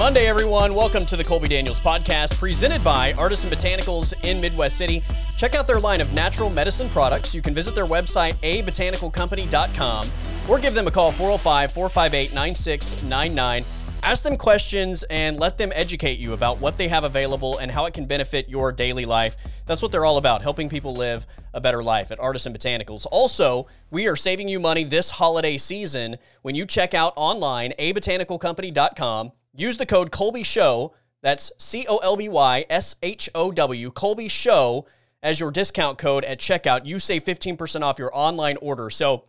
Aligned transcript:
Monday, 0.00 0.28
everyone. 0.28 0.74
Welcome 0.74 1.04
to 1.04 1.14
the 1.14 1.22
Colby 1.22 1.46
Daniels 1.46 1.78
podcast 1.78 2.40
presented 2.40 2.82
by 2.82 3.12
Artisan 3.18 3.50
Botanicals 3.50 4.26
in 4.26 4.40
Midwest 4.40 4.78
City. 4.78 5.02
Check 5.36 5.54
out 5.54 5.66
their 5.66 5.78
line 5.78 6.00
of 6.00 6.10
natural 6.14 6.48
medicine 6.48 6.88
products. 6.88 7.34
You 7.34 7.42
can 7.42 7.54
visit 7.54 7.74
their 7.74 7.84
website, 7.84 8.40
abotanicalcompany.com, 8.40 10.10
or 10.48 10.58
give 10.58 10.72
them 10.72 10.86
a 10.86 10.90
call, 10.90 11.10
405 11.10 11.72
458 11.72 12.32
9699. 12.32 13.62
Ask 14.02 14.24
them 14.24 14.38
questions 14.38 15.02
and 15.10 15.38
let 15.38 15.58
them 15.58 15.70
educate 15.74 16.18
you 16.18 16.32
about 16.32 16.58
what 16.60 16.78
they 16.78 16.88
have 16.88 17.04
available 17.04 17.58
and 17.58 17.70
how 17.70 17.84
it 17.84 17.92
can 17.92 18.06
benefit 18.06 18.48
your 18.48 18.72
daily 18.72 19.04
life. 19.04 19.36
That's 19.66 19.82
what 19.82 19.92
they're 19.92 20.06
all 20.06 20.16
about, 20.16 20.40
helping 20.40 20.70
people 20.70 20.94
live 20.94 21.26
a 21.52 21.60
better 21.60 21.82
life 21.82 22.10
at 22.10 22.18
Artisan 22.18 22.54
Botanicals. 22.54 23.06
Also, 23.12 23.66
we 23.90 24.08
are 24.08 24.16
saving 24.16 24.48
you 24.48 24.60
money 24.60 24.82
this 24.82 25.10
holiday 25.10 25.58
season 25.58 26.16
when 26.40 26.54
you 26.54 26.64
check 26.64 26.94
out 26.94 27.12
online, 27.16 27.74
abotanicalcompany.com. 27.78 29.32
Use 29.54 29.76
the 29.76 29.86
code 29.86 30.10
Colby 30.10 30.42
Show. 30.42 30.94
That's 31.22 31.52
C 31.58 31.86
O 31.88 31.98
L 31.98 32.16
B 32.16 32.28
Y 32.28 32.64
S 32.70 32.96
H 33.02 33.28
O 33.34 33.52
W, 33.52 33.90
Colby 33.90 34.28
Show, 34.28 34.86
as 35.22 35.38
your 35.38 35.50
discount 35.50 35.98
code 35.98 36.24
at 36.24 36.38
checkout. 36.38 36.86
You 36.86 36.98
save 36.98 37.24
15% 37.24 37.82
off 37.82 37.98
your 37.98 38.10
online 38.14 38.56
order. 38.62 38.90
So, 38.90 39.24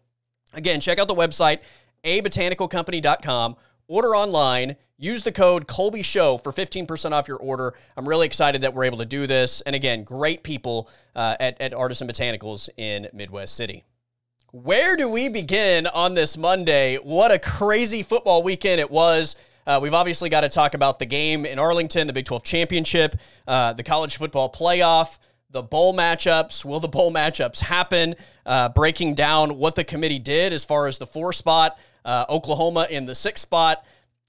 again, 0.54 0.80
check 0.80 1.00
out 1.00 1.08
the 1.08 1.16
website, 1.16 1.60
abotanicalcompany.com 2.04 3.56
order 3.92 4.16
online, 4.16 4.78
use 4.98 5.22
the 5.22 5.32
code 5.34 5.68
Colby 5.68 6.02
Show 6.02 6.38
for 6.38 6.54
15% 6.54 7.12
off 7.12 7.28
your 7.28 7.38
order. 7.38 7.74
I'm 7.98 8.08
really 8.08 8.26
excited 8.26 8.62
that 8.62 8.74
we're 8.74 8.86
able 8.86 9.00
to 9.00 9.06
do 9.06 9.28
this. 9.28 9.60
And 9.62 9.76
again, 9.76 10.06
great 10.06 10.44
people 10.44 10.90
uh, 11.14 11.36
at, 11.42 11.60
at 11.60 11.74
Artisan 11.74 12.08
Botanicals 12.08 12.70
in 12.78 13.10
Midwest 13.12 13.54
City. 13.56 13.84
Where 14.54 14.96
do 14.96 15.10
we 15.10 15.28
begin 15.28 15.88
on 15.88 16.14
this 16.14 16.38
Monday? 16.38 16.98
What 16.98 17.34
a 17.34 17.40
crazy 17.40 18.02
football 18.02 18.44
weekend 18.44 18.80
it 18.80 18.90
was. 18.90 19.36
Uh, 19.72 19.80
we've 19.80 19.94
obviously 19.94 20.28
got 20.28 20.42
to 20.42 20.50
talk 20.50 20.74
about 20.74 21.00
the 21.00 21.06
game 21.06 21.46
in 21.46 21.58
Arlington, 21.58 22.06
the 22.06 22.12
Big 22.12 22.26
12 22.26 22.44
championship, 22.44 23.16
uh, 23.48 23.72
the 23.72 23.84
college 23.84 24.18
football 24.18 24.52
playoff, 24.52 25.18
the 25.50 25.64
bowl 25.64 25.96
matchups. 25.96 26.66
Will 26.66 26.82
the 26.82 26.90
bowl 26.90 27.14
matchups 27.14 27.62
happen? 27.62 28.16
Uh, 28.46 28.68
breaking 28.68 29.16
down 29.16 29.58
what 29.58 29.76
the 29.76 29.86
committee 29.86 30.20
did 30.20 30.52
as 30.52 30.66
far 30.66 30.88
as 30.88 30.98
the 30.98 31.06
four 31.06 31.32
spot 31.32 31.80
uh, 32.04 32.26
Oklahoma 32.30 32.86
in 32.90 33.06
the 33.06 33.16
six 33.16 33.40
spot, 33.40 33.86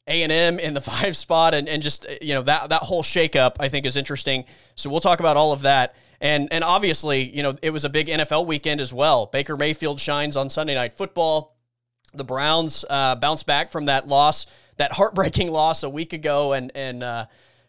A 0.06 0.22
and 0.22 0.30
M 0.30 0.60
in 0.60 0.74
the 0.74 0.80
five 0.92 1.16
spot, 1.16 1.54
and, 1.54 1.68
and 1.68 1.82
just 1.82 2.06
you 2.20 2.34
know 2.34 2.42
that 2.42 2.70
that 2.70 2.82
whole 2.82 3.02
shakeup 3.02 3.56
I 3.58 3.68
think 3.68 3.84
is 3.84 3.96
interesting. 3.96 4.44
So 4.76 4.90
we'll 4.90 5.00
talk 5.00 5.18
about 5.18 5.36
all 5.36 5.52
of 5.52 5.62
that. 5.62 5.96
And, 6.20 6.52
and 6.52 6.62
obviously, 6.62 7.36
you 7.36 7.42
know, 7.42 7.56
it 7.62 7.70
was 7.70 7.84
a 7.84 7.88
big 7.88 8.06
NFL 8.06 8.46
weekend 8.46 8.80
as 8.80 8.92
well. 8.92 9.26
Baker 9.26 9.56
Mayfield 9.56 9.98
shines 9.98 10.36
on 10.36 10.48
Sunday 10.50 10.76
Night 10.76 10.94
Football. 10.94 11.56
The 12.14 12.22
Browns 12.22 12.84
uh, 12.88 13.16
bounce 13.16 13.42
back 13.42 13.70
from 13.70 13.86
that 13.86 14.06
loss, 14.06 14.46
that 14.82 14.92
heartbreaking 14.92 15.50
loss 15.60 15.84
a 15.84 15.88
week 15.88 16.12
ago, 16.12 16.52
and 16.52 16.72
and 16.74 17.02
uh, 17.02 17.26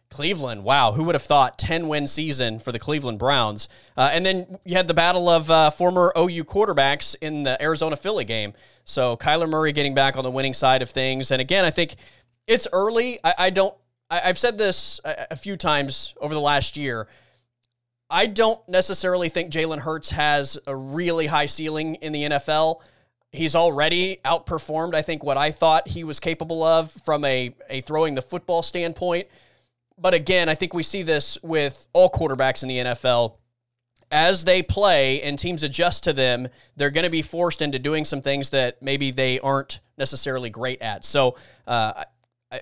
Cleveland, 0.09 0.63
wow, 0.63 0.91
who 0.91 1.03
would 1.05 1.15
have 1.15 1.23
thought 1.23 1.57
10 1.57 1.87
win 1.87 2.05
season 2.05 2.59
for 2.59 2.71
the 2.71 2.79
Cleveland 2.79 3.17
Browns? 3.17 3.67
Uh, 3.97 4.11
and 4.13 4.23
then 4.23 4.59
you 4.63 4.75
had 4.75 4.87
the 4.87 4.93
battle 4.93 5.27
of 5.27 5.49
uh, 5.49 5.71
former 5.71 6.13
OU 6.15 6.43
quarterbacks 6.43 7.15
in 7.19 7.43
the 7.43 7.59
Arizona 7.61 7.95
Philly 7.95 8.23
game. 8.23 8.53
So 8.85 9.17
Kyler 9.17 9.49
Murray 9.49 9.71
getting 9.71 9.95
back 9.95 10.15
on 10.15 10.23
the 10.23 10.29
winning 10.29 10.53
side 10.53 10.83
of 10.83 10.89
things. 10.91 11.31
And 11.31 11.41
again, 11.41 11.65
I 11.65 11.71
think 11.71 11.95
it's 12.45 12.67
early. 12.71 13.19
I, 13.23 13.33
I 13.39 13.49
don't, 13.49 13.75
I, 14.11 14.19
have 14.19 14.37
said 14.37 14.57
this 14.59 15.01
a, 15.03 15.27
a 15.31 15.35
few 15.35 15.57
times 15.57 16.13
over 16.21 16.35
the 16.35 16.39
last 16.39 16.77
year. 16.77 17.07
I 18.07 18.27
don't 18.27 18.59
necessarily 18.69 19.29
think 19.29 19.51
Jalen 19.51 19.79
Hurts 19.79 20.11
has 20.11 20.59
a 20.67 20.75
really 20.75 21.25
high 21.25 21.47
ceiling 21.47 21.95
in 21.95 22.11
the 22.11 22.23
NFL. 22.23 22.81
He's 23.33 23.55
already 23.55 24.19
outperformed, 24.23 24.93
I 24.93 25.01
think, 25.01 25.23
what 25.23 25.37
I 25.37 25.49
thought 25.49 25.87
he 25.87 26.03
was 26.03 26.19
capable 26.19 26.63
of 26.63 26.91
from 26.91 27.25
a, 27.25 27.53
a 27.67 27.81
throwing 27.81 28.13
the 28.13 28.21
football 28.21 28.61
standpoint. 28.61 29.27
But 29.97 30.13
again, 30.13 30.49
I 30.49 30.55
think 30.55 30.75
we 30.75 30.83
see 30.83 31.01
this 31.01 31.39
with 31.41 31.87
all 31.93 32.11
quarterbacks 32.11 32.61
in 32.61 32.69
the 32.69 32.77
NFL. 32.77 33.37
As 34.11 34.43
they 34.43 34.61
play 34.61 35.19
and 35.23 35.39
teams 35.39 35.63
adjust 35.63 36.03
to 36.03 36.13
them, 36.13 36.47
they're 36.75 36.91
going 36.91 37.05
to 37.05 37.09
be 37.09 37.23
forced 37.23 37.63
into 37.63 37.79
doing 37.79 38.05
some 38.05 38.21
things 38.21 38.51
that 38.51 38.81
maybe 38.83 39.09
they 39.09 39.39
aren't 39.39 39.79
necessarily 39.97 40.51
great 40.51 40.79
at. 40.83 41.03
So, 41.03 41.35
uh, 41.65 42.03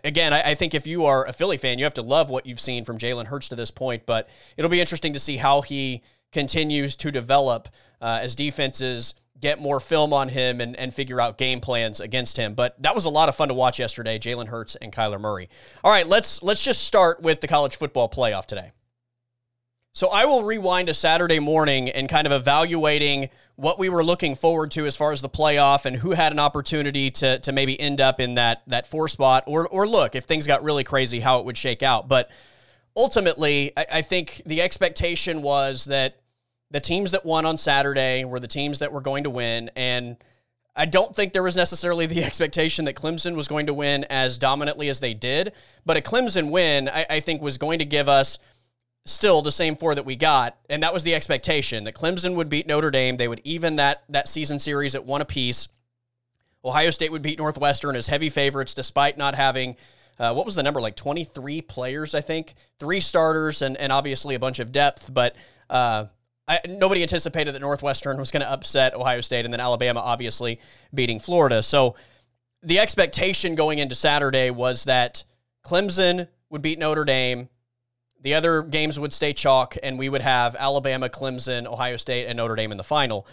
again, 0.05 0.31
I, 0.31 0.55
think 0.55 0.73
if 0.73 0.87
you 0.87 1.05
are 1.05 1.25
a 1.25 1.33
Philly 1.33 1.57
fan, 1.57 1.79
you 1.79 1.83
have 1.83 1.95
to 1.95 2.01
love 2.01 2.29
what 2.29 2.45
you've 2.45 2.61
seen 2.61 2.85
from 2.85 2.97
Jalen 2.97 3.25
Hurts 3.25 3.49
to 3.49 3.55
this 3.55 3.71
point. 3.71 4.05
But 4.05 4.29
it'll 4.55 4.71
be 4.71 4.79
interesting 4.79 5.11
to 5.13 5.19
see 5.19 5.35
how 5.35 5.61
he 5.61 6.01
continues 6.31 6.95
to 6.97 7.11
develop 7.11 7.67
uh, 7.99 8.19
as 8.21 8.35
defenses 8.35 9.15
get 9.41 9.59
more 9.59 9.79
film 9.79 10.13
on 10.13 10.29
him 10.29 10.61
and, 10.61 10.75
and 10.77 10.93
figure 10.93 11.19
out 11.19 11.37
game 11.37 11.59
plans 11.59 11.99
against 11.99 12.37
him. 12.37 12.53
But 12.53 12.81
that 12.81 12.95
was 12.95 13.05
a 13.05 13.09
lot 13.09 13.27
of 13.27 13.35
fun 13.35 13.47
to 13.49 13.53
watch 13.53 13.79
yesterday, 13.79 14.19
Jalen 14.19 14.47
Hurts 14.47 14.75
and 14.75 14.93
Kyler 14.93 15.19
Murray. 15.19 15.49
All 15.83 15.91
right, 15.91 16.07
let's 16.07 16.41
let's 16.43 16.63
just 16.63 16.83
start 16.83 17.21
with 17.21 17.41
the 17.41 17.47
college 17.47 17.75
football 17.75 18.07
playoff 18.07 18.45
today. 18.45 18.71
So 19.93 20.07
I 20.07 20.23
will 20.23 20.45
rewind 20.45 20.87
to 20.87 20.93
Saturday 20.93 21.39
morning 21.39 21.89
and 21.89 22.07
kind 22.07 22.25
of 22.25 22.31
evaluating 22.31 23.29
what 23.57 23.77
we 23.77 23.89
were 23.89 24.03
looking 24.03 24.35
forward 24.35 24.71
to 24.71 24.85
as 24.85 24.95
far 24.95 25.11
as 25.11 25.21
the 25.21 25.29
playoff 25.29 25.83
and 25.83 25.97
who 25.97 26.11
had 26.11 26.31
an 26.31 26.39
opportunity 26.39 27.11
to 27.11 27.39
to 27.39 27.51
maybe 27.51 27.77
end 27.79 27.99
up 27.99 28.19
in 28.21 28.35
that 28.35 28.61
that 28.67 28.87
four 28.87 29.09
spot 29.09 29.43
or 29.47 29.67
or 29.67 29.87
look 29.87 30.15
if 30.15 30.23
things 30.23 30.47
got 30.47 30.63
really 30.63 30.85
crazy 30.85 31.19
how 31.19 31.39
it 31.39 31.45
would 31.45 31.57
shake 31.57 31.83
out. 31.83 32.07
But 32.07 32.31
ultimately, 32.95 33.73
I, 33.75 33.85
I 33.95 34.01
think 34.01 34.41
the 34.45 34.61
expectation 34.61 35.41
was 35.41 35.85
that 35.85 36.20
the 36.71 36.79
teams 36.79 37.11
that 37.11 37.25
won 37.25 37.45
on 37.45 37.57
Saturday 37.57 38.25
were 38.25 38.39
the 38.39 38.47
teams 38.47 38.79
that 38.79 38.91
were 38.91 39.01
going 39.01 39.25
to 39.25 39.29
win. 39.29 39.69
And 39.75 40.17
I 40.75 40.85
don't 40.85 41.15
think 41.15 41.33
there 41.33 41.43
was 41.43 41.55
necessarily 41.55 42.05
the 42.05 42.23
expectation 42.23 42.85
that 42.85 42.95
Clemson 42.95 43.35
was 43.35 43.47
going 43.47 43.67
to 43.67 43.73
win 43.73 44.05
as 44.09 44.37
dominantly 44.37 44.89
as 44.89 44.99
they 44.99 45.13
did. 45.13 45.53
But 45.85 45.97
a 45.97 46.01
Clemson 46.01 46.49
win, 46.49 46.89
I, 46.89 47.05
I 47.09 47.19
think, 47.19 47.41
was 47.41 47.57
going 47.57 47.79
to 47.79 47.85
give 47.85 48.07
us 48.07 48.39
still 49.05 49.41
the 49.41 49.51
same 49.51 49.75
four 49.75 49.95
that 49.95 50.05
we 50.05 50.15
got. 50.15 50.57
And 50.69 50.83
that 50.83 50.93
was 50.93 51.03
the 51.03 51.13
expectation 51.13 51.83
that 51.83 51.95
Clemson 51.95 52.35
would 52.35 52.49
beat 52.49 52.67
Notre 52.67 52.91
Dame. 52.91 53.17
They 53.17 53.27
would 53.27 53.41
even 53.43 53.75
that, 53.75 54.03
that 54.09 54.29
season 54.29 54.59
series 54.59 54.95
at 54.95 55.05
one 55.05 55.21
apiece. 55.21 55.67
Ohio 56.63 56.91
State 56.91 57.11
would 57.11 57.23
beat 57.23 57.39
Northwestern 57.39 57.95
as 57.95 58.07
heavy 58.07 58.29
favorites 58.29 58.73
despite 58.73 59.17
not 59.17 59.35
having. 59.35 59.75
Uh, 60.19 60.33
what 60.33 60.45
was 60.45 60.53
the 60.53 60.63
number? 60.63 60.79
Like 60.79 60.95
23 60.95 61.63
players, 61.63 62.13
I 62.13 62.21
think. 62.21 62.53
Three 62.79 62.99
starters 62.99 63.63
and, 63.63 63.75
and 63.77 63.91
obviously 63.91 64.35
a 64.35 64.39
bunch 64.39 64.59
of 64.59 64.71
depth. 64.71 65.11
But 65.11 65.35
uh, 65.69 66.05
I, 66.51 66.59
nobody 66.67 67.01
anticipated 67.01 67.55
that 67.55 67.61
Northwestern 67.61 68.17
was 68.17 68.29
going 68.29 68.41
to 68.41 68.51
upset 68.51 68.93
Ohio 68.93 69.21
State, 69.21 69.45
and 69.45 69.53
then 69.53 69.61
Alabama 69.61 70.01
obviously 70.01 70.59
beating 70.93 71.17
Florida. 71.17 71.63
So 71.63 71.95
the 72.61 72.79
expectation 72.79 73.55
going 73.55 73.79
into 73.79 73.95
Saturday 73.95 74.49
was 74.49 74.83
that 74.83 75.23
Clemson 75.65 76.27
would 76.49 76.61
beat 76.61 76.77
Notre 76.77 77.05
Dame. 77.05 77.47
The 78.21 78.33
other 78.33 78.63
games 78.63 78.99
would 78.99 79.13
stay 79.13 79.31
chalk, 79.31 79.77
and 79.81 79.97
we 79.97 80.09
would 80.09 80.21
have 80.21 80.53
Alabama, 80.59 81.07
Clemson, 81.07 81.65
Ohio 81.65 81.95
State, 81.95 82.27
and 82.27 82.35
Notre 82.35 82.55
Dame 82.55 82.71
in 82.71 82.77
the 82.77 82.83
final. 82.83 83.25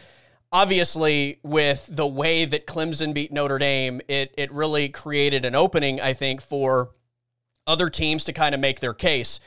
Obviously, 0.53 1.41
with 1.43 1.91
the 1.91 2.07
way 2.07 2.45
that 2.45 2.69
Clemson 2.69 3.13
beat 3.13 3.33
Notre 3.33 3.59
Dame, 3.59 4.01
it 4.07 4.33
it 4.39 4.53
really 4.53 4.89
created 4.89 5.45
an 5.45 5.57
opening, 5.57 6.01
I 6.01 6.13
think, 6.13 6.41
for 6.41 6.91
other 7.67 7.91
teams 7.91 8.25
to 8.25 8.33
kind 8.33 8.55
of 8.55 8.61
make 8.61 8.79
their 8.79 8.95
case. 8.95 9.41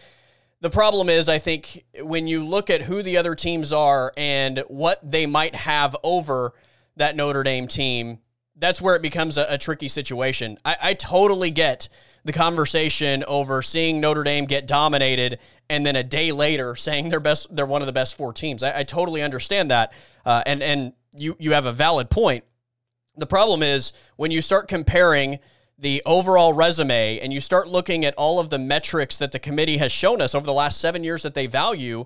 The 0.61 0.69
problem 0.69 1.09
is, 1.09 1.27
I 1.27 1.39
think, 1.39 1.83
when 1.99 2.27
you 2.27 2.45
look 2.45 2.69
at 2.69 2.83
who 2.83 3.01
the 3.01 3.17
other 3.17 3.33
teams 3.33 3.73
are 3.73 4.13
and 4.15 4.63
what 4.67 4.99
they 5.03 5.25
might 5.25 5.55
have 5.55 5.95
over 6.03 6.53
that 6.97 7.15
Notre 7.15 7.41
Dame 7.41 7.67
team, 7.67 8.19
that's 8.55 8.79
where 8.79 8.95
it 8.95 9.01
becomes 9.01 9.37
a, 9.37 9.45
a 9.49 9.57
tricky 9.57 9.87
situation. 9.87 10.59
I, 10.63 10.77
I 10.81 10.93
totally 10.93 11.49
get 11.49 11.89
the 12.23 12.31
conversation 12.31 13.23
over 13.23 13.63
seeing 13.63 13.99
Notre 13.99 14.23
Dame 14.23 14.45
get 14.45 14.67
dominated 14.67 15.39
and 15.67 15.83
then 15.83 15.95
a 15.95 16.03
day 16.03 16.31
later 16.31 16.75
saying 16.75 17.09
they're 17.09 17.19
best 17.19 17.53
they're 17.55 17.65
one 17.65 17.81
of 17.81 17.87
the 17.87 17.93
best 17.93 18.15
four 18.15 18.31
teams. 18.31 18.61
I, 18.61 18.79
I 18.79 18.83
totally 18.83 19.23
understand 19.23 19.71
that. 19.71 19.93
Uh, 20.23 20.43
and 20.45 20.61
and 20.61 20.93
you 21.17 21.35
you 21.39 21.53
have 21.53 21.65
a 21.65 21.71
valid 21.71 22.11
point. 22.11 22.43
The 23.17 23.25
problem 23.25 23.63
is 23.63 23.93
when 24.15 24.29
you 24.29 24.41
start 24.41 24.67
comparing 24.67 25.39
the 25.81 26.01
overall 26.05 26.53
resume 26.53 27.19
and 27.19 27.33
you 27.33 27.41
start 27.41 27.67
looking 27.67 28.05
at 28.05 28.13
all 28.13 28.39
of 28.39 28.51
the 28.51 28.59
metrics 28.59 29.17
that 29.17 29.31
the 29.31 29.39
committee 29.39 29.77
has 29.77 29.91
shown 29.91 30.21
us 30.21 30.35
over 30.35 30.45
the 30.45 30.53
last 30.53 30.79
seven 30.79 31.03
years 31.03 31.23
that 31.23 31.33
they 31.33 31.47
value, 31.47 32.05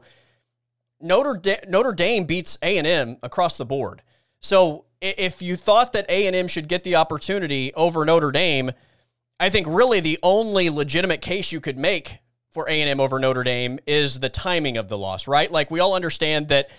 Notre, 1.01 1.35
da- 1.35 1.59
Notre 1.67 1.91
Dame 1.91 2.23
beats 2.23 2.57
A&M 2.63 3.17
across 3.21 3.57
the 3.57 3.65
board. 3.65 4.01
So 4.39 4.85
if 5.01 5.41
you 5.41 5.57
thought 5.57 5.91
that 5.91 6.09
A&M 6.09 6.47
should 6.47 6.69
get 6.69 6.85
the 6.85 6.95
opportunity 6.95 7.73
over 7.73 8.05
Notre 8.05 8.31
Dame, 8.31 8.71
I 9.41 9.49
think 9.49 9.67
really 9.69 9.99
the 9.99 10.19
only 10.23 10.69
legitimate 10.69 11.19
case 11.19 11.51
you 11.51 11.59
could 11.59 11.77
make 11.77 12.19
for 12.51 12.69
A&M 12.69 13.01
over 13.01 13.19
Notre 13.19 13.43
Dame 13.43 13.79
is 13.85 14.21
the 14.21 14.29
timing 14.29 14.77
of 14.77 14.87
the 14.87 14.97
loss, 14.97 15.27
right? 15.27 15.51
Like 15.51 15.69
we 15.69 15.81
all 15.81 15.95
understand 15.95 16.47
that 16.47 16.69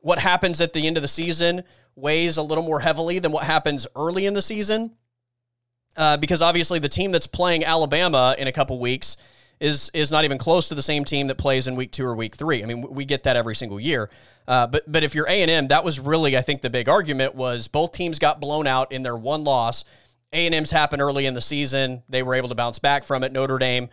what 0.00 0.18
happens 0.18 0.60
at 0.60 0.72
the 0.72 0.84
end 0.84 0.96
of 0.96 1.02
the 1.02 1.08
season 1.08 1.62
weighs 1.94 2.38
a 2.38 2.42
little 2.42 2.64
more 2.64 2.80
heavily 2.80 3.20
than 3.20 3.30
what 3.30 3.44
happens 3.44 3.86
early 3.94 4.26
in 4.26 4.34
the 4.34 4.42
season 4.42 4.96
uh, 5.96 6.16
because 6.16 6.42
obviously 6.42 6.78
the 6.78 6.88
team 6.88 7.10
that's 7.10 7.26
playing 7.26 7.64
Alabama 7.64 8.34
in 8.38 8.48
a 8.48 8.52
couple 8.52 8.78
weeks 8.78 9.16
is 9.60 9.90
is 9.92 10.10
not 10.10 10.24
even 10.24 10.38
close 10.38 10.68
to 10.68 10.74
the 10.74 10.82
same 10.82 11.04
team 11.04 11.26
that 11.26 11.36
plays 11.36 11.66
in 11.66 11.76
week 11.76 11.92
two 11.92 12.04
or 12.04 12.14
week 12.14 12.34
three. 12.34 12.62
I 12.62 12.66
mean, 12.66 12.82
we 12.82 13.04
get 13.04 13.24
that 13.24 13.36
every 13.36 13.54
single 13.54 13.78
year. 13.78 14.08
Uh, 14.48 14.66
but 14.66 14.90
but 14.90 15.04
if 15.04 15.14
you're 15.14 15.28
A 15.28 15.42
and 15.42 15.50
M, 15.50 15.68
that 15.68 15.84
was 15.84 16.00
really 16.00 16.36
I 16.36 16.40
think 16.40 16.62
the 16.62 16.70
big 16.70 16.88
argument 16.88 17.34
was 17.34 17.68
both 17.68 17.92
teams 17.92 18.18
got 18.18 18.40
blown 18.40 18.66
out 18.66 18.92
in 18.92 19.02
their 19.02 19.16
one 19.16 19.44
loss. 19.44 19.84
A&M's 20.32 20.70
happened 20.70 21.02
early 21.02 21.26
in 21.26 21.34
the 21.34 21.40
season. 21.40 22.02
They 22.08 22.22
were 22.22 22.34
able 22.34 22.48
to 22.50 22.54
bounce 22.54 22.78
back 22.78 23.04
from 23.04 23.24
it. 23.24 23.32
Notre 23.32 23.58
Dame 23.58 23.88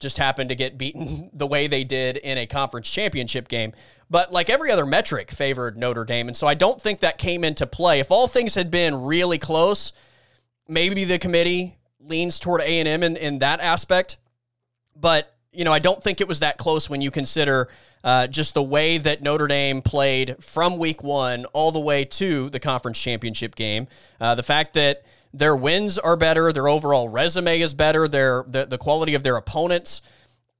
just 0.00 0.18
happened 0.18 0.50
to 0.50 0.54
get 0.54 0.76
beaten 0.76 1.30
the 1.32 1.46
way 1.46 1.66
they 1.66 1.84
did 1.84 2.16
in 2.16 2.38
a 2.38 2.46
conference 2.46 2.90
championship 2.90 3.48
game. 3.48 3.72
But 4.10 4.32
like 4.32 4.50
every 4.50 4.70
other 4.70 4.86
metric 4.86 5.30
favored 5.30 5.76
Notre 5.76 6.04
Dame. 6.04 6.28
And 6.28 6.36
so 6.36 6.46
I 6.46 6.54
don't 6.54 6.80
think 6.80 7.00
that 7.00 7.18
came 7.18 7.44
into 7.44 7.66
play. 7.66 8.00
If 8.00 8.10
all 8.10 8.28
things 8.28 8.54
had 8.54 8.70
been 8.70 8.94
really 9.02 9.38
close, 9.38 9.92
maybe 10.68 11.04
the 11.04 11.18
committee 11.18 11.78
leans 12.00 12.38
toward 12.38 12.60
A&M 12.60 13.02
in, 13.02 13.16
in 13.16 13.38
that 13.40 13.60
aspect. 13.60 14.18
But, 14.94 15.34
you 15.52 15.64
know, 15.64 15.72
I 15.72 15.78
don't 15.78 16.02
think 16.02 16.20
it 16.20 16.28
was 16.28 16.40
that 16.40 16.58
close 16.58 16.88
when 16.88 17.00
you 17.00 17.10
consider 17.10 17.68
uh, 18.04 18.26
just 18.26 18.54
the 18.54 18.62
way 18.62 18.98
that 18.98 19.22
Notre 19.22 19.48
Dame 19.48 19.82
played 19.82 20.36
from 20.42 20.78
week 20.78 21.02
one 21.02 21.44
all 21.46 21.72
the 21.72 21.80
way 21.80 22.04
to 22.04 22.48
the 22.50 22.60
conference 22.60 23.00
championship 23.00 23.54
game. 23.54 23.88
Uh, 24.20 24.34
the 24.34 24.42
fact 24.42 24.74
that 24.74 25.02
their 25.34 25.56
wins 25.56 25.98
are 25.98 26.16
better, 26.16 26.52
their 26.52 26.68
overall 26.68 27.08
resume 27.08 27.60
is 27.60 27.74
better, 27.74 28.08
their 28.08 28.44
the, 28.48 28.64
the 28.64 28.78
quality 28.78 29.14
of 29.14 29.22
their 29.22 29.36
opponents 29.36 30.02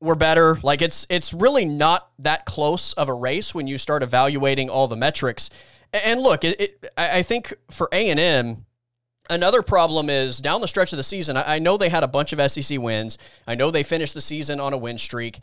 were 0.00 0.14
better. 0.14 0.58
Like 0.62 0.82
it's 0.82 1.06
it's 1.08 1.32
really 1.32 1.64
not 1.64 2.10
that 2.18 2.44
close 2.44 2.92
of 2.94 3.08
a 3.08 3.14
race 3.14 3.54
when 3.54 3.66
you 3.66 3.78
start 3.78 4.02
evaluating 4.02 4.68
all 4.68 4.88
the 4.88 4.96
metrics. 4.96 5.48
And 5.92 6.20
look, 6.20 6.44
it, 6.44 6.60
it, 6.60 6.90
I 6.96 7.22
think 7.22 7.54
for 7.70 7.88
A 7.92 8.10
and 8.10 8.20
M, 8.20 8.65
another 9.30 9.62
problem 9.62 10.10
is 10.10 10.40
down 10.40 10.60
the 10.60 10.68
stretch 10.68 10.92
of 10.92 10.96
the 10.96 11.02
season. 11.02 11.36
I, 11.36 11.58
know 11.58 11.76
they 11.76 11.88
had 11.88 12.02
a 12.02 12.08
bunch 12.08 12.32
of 12.32 12.50
SEC 12.50 12.78
wins. 12.78 13.18
I 13.46 13.54
know 13.54 13.70
they 13.70 13.82
finished 13.82 14.14
the 14.14 14.20
season 14.20 14.60
on 14.60 14.72
a 14.72 14.78
win 14.78 14.98
streak 14.98 15.40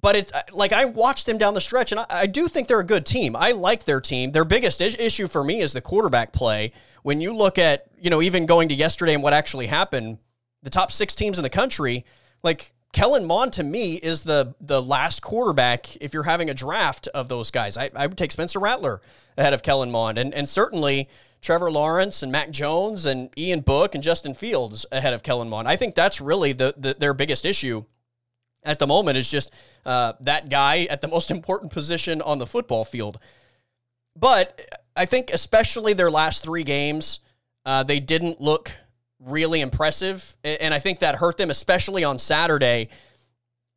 but 0.00 0.16
it 0.16 0.32
like 0.52 0.72
I 0.72 0.84
watched 0.86 1.26
them 1.26 1.38
down 1.38 1.54
the 1.54 1.60
stretch, 1.60 1.92
and 1.92 2.00
I, 2.00 2.06
I, 2.10 2.26
do 2.26 2.48
think 2.48 2.68
they're 2.68 2.80
a 2.80 2.84
good 2.84 3.06
team. 3.06 3.36
I 3.36 3.52
like 3.52 3.84
their 3.84 4.00
team. 4.00 4.32
Their 4.32 4.44
biggest 4.44 4.80
is- 4.80 4.96
issue 4.98 5.28
for 5.28 5.44
me 5.44 5.60
is 5.60 5.72
the 5.72 5.80
quarterback 5.80 6.32
play. 6.32 6.72
When 7.02 7.20
you 7.20 7.34
look 7.34 7.58
at 7.58 7.86
you 7.98 8.10
know 8.10 8.20
even 8.20 8.46
going 8.46 8.68
to 8.68 8.74
yesterday 8.74 9.14
and 9.14 9.22
what 9.22 9.32
actually 9.32 9.66
happened, 9.66 10.18
the 10.62 10.70
top 10.70 10.90
six 10.90 11.14
teams 11.14 11.38
in 11.38 11.42
the 11.42 11.50
country, 11.50 12.04
like 12.42 12.74
Kellen 12.92 13.24
Mond 13.24 13.52
to 13.54 13.62
me 13.62 13.94
is 13.94 14.24
the 14.24 14.54
the 14.60 14.82
last 14.82 15.22
quarterback 15.22 15.96
if 15.96 16.12
you're 16.12 16.24
having 16.24 16.50
a 16.50 16.54
draft 16.54 17.08
of 17.08 17.28
those 17.28 17.50
guys. 17.50 17.76
I, 17.76 17.90
I 17.94 18.06
would 18.06 18.18
take 18.18 18.32
Spencer 18.32 18.58
Rattler 18.58 19.00
ahead 19.38 19.54
of 19.54 19.62
Kellen 19.62 19.90
Mond, 19.90 20.18
and 20.18 20.34
and 20.34 20.48
certainly 20.48 21.08
Trevor 21.44 21.70
Lawrence 21.70 22.22
and 22.22 22.32
Mac 22.32 22.50
Jones 22.50 23.04
and 23.04 23.28
Ian 23.36 23.60
Book 23.60 23.94
and 23.94 24.02
Justin 24.02 24.34
Fields 24.34 24.86
ahead 24.90 25.12
of 25.12 25.22
Kellen 25.22 25.50
Mond. 25.50 25.68
I 25.68 25.76
think 25.76 25.94
that's 25.94 26.18
really 26.18 26.54
the, 26.54 26.74
the 26.78 26.94
their 26.98 27.12
biggest 27.12 27.44
issue 27.44 27.84
at 28.62 28.78
the 28.78 28.86
moment 28.86 29.18
is 29.18 29.30
just 29.30 29.52
uh, 29.84 30.14
that 30.20 30.48
guy 30.48 30.84
at 30.88 31.02
the 31.02 31.08
most 31.16 31.30
important 31.30 31.70
position 31.70 32.22
on 32.22 32.38
the 32.38 32.46
football 32.46 32.82
field. 32.82 33.18
But 34.16 34.58
I 34.96 35.04
think, 35.04 35.32
especially 35.32 35.92
their 35.92 36.10
last 36.10 36.42
three 36.42 36.62
games, 36.62 37.20
uh, 37.66 37.82
they 37.82 38.00
didn't 38.00 38.40
look 38.40 38.72
really 39.20 39.60
impressive, 39.60 40.36
and 40.44 40.72
I 40.72 40.78
think 40.78 41.00
that 41.00 41.16
hurt 41.16 41.36
them, 41.36 41.50
especially 41.50 42.04
on 42.04 42.18
Saturday. 42.18 42.88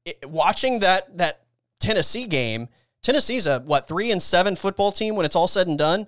It, 0.05 0.23
watching 0.25 0.79
that 0.79 1.17
that 1.17 1.41
Tennessee 1.81 2.27
game, 2.27 2.69
Tennessee's 3.03 3.45
a 3.45 3.59
what 3.59 3.89
three 3.89 4.11
and 4.11 4.21
seven 4.21 4.55
football 4.55 4.93
team 4.93 5.17
when 5.17 5.25
it's 5.25 5.35
all 5.35 5.49
said 5.49 5.67
and 5.67 5.77
done, 5.77 6.07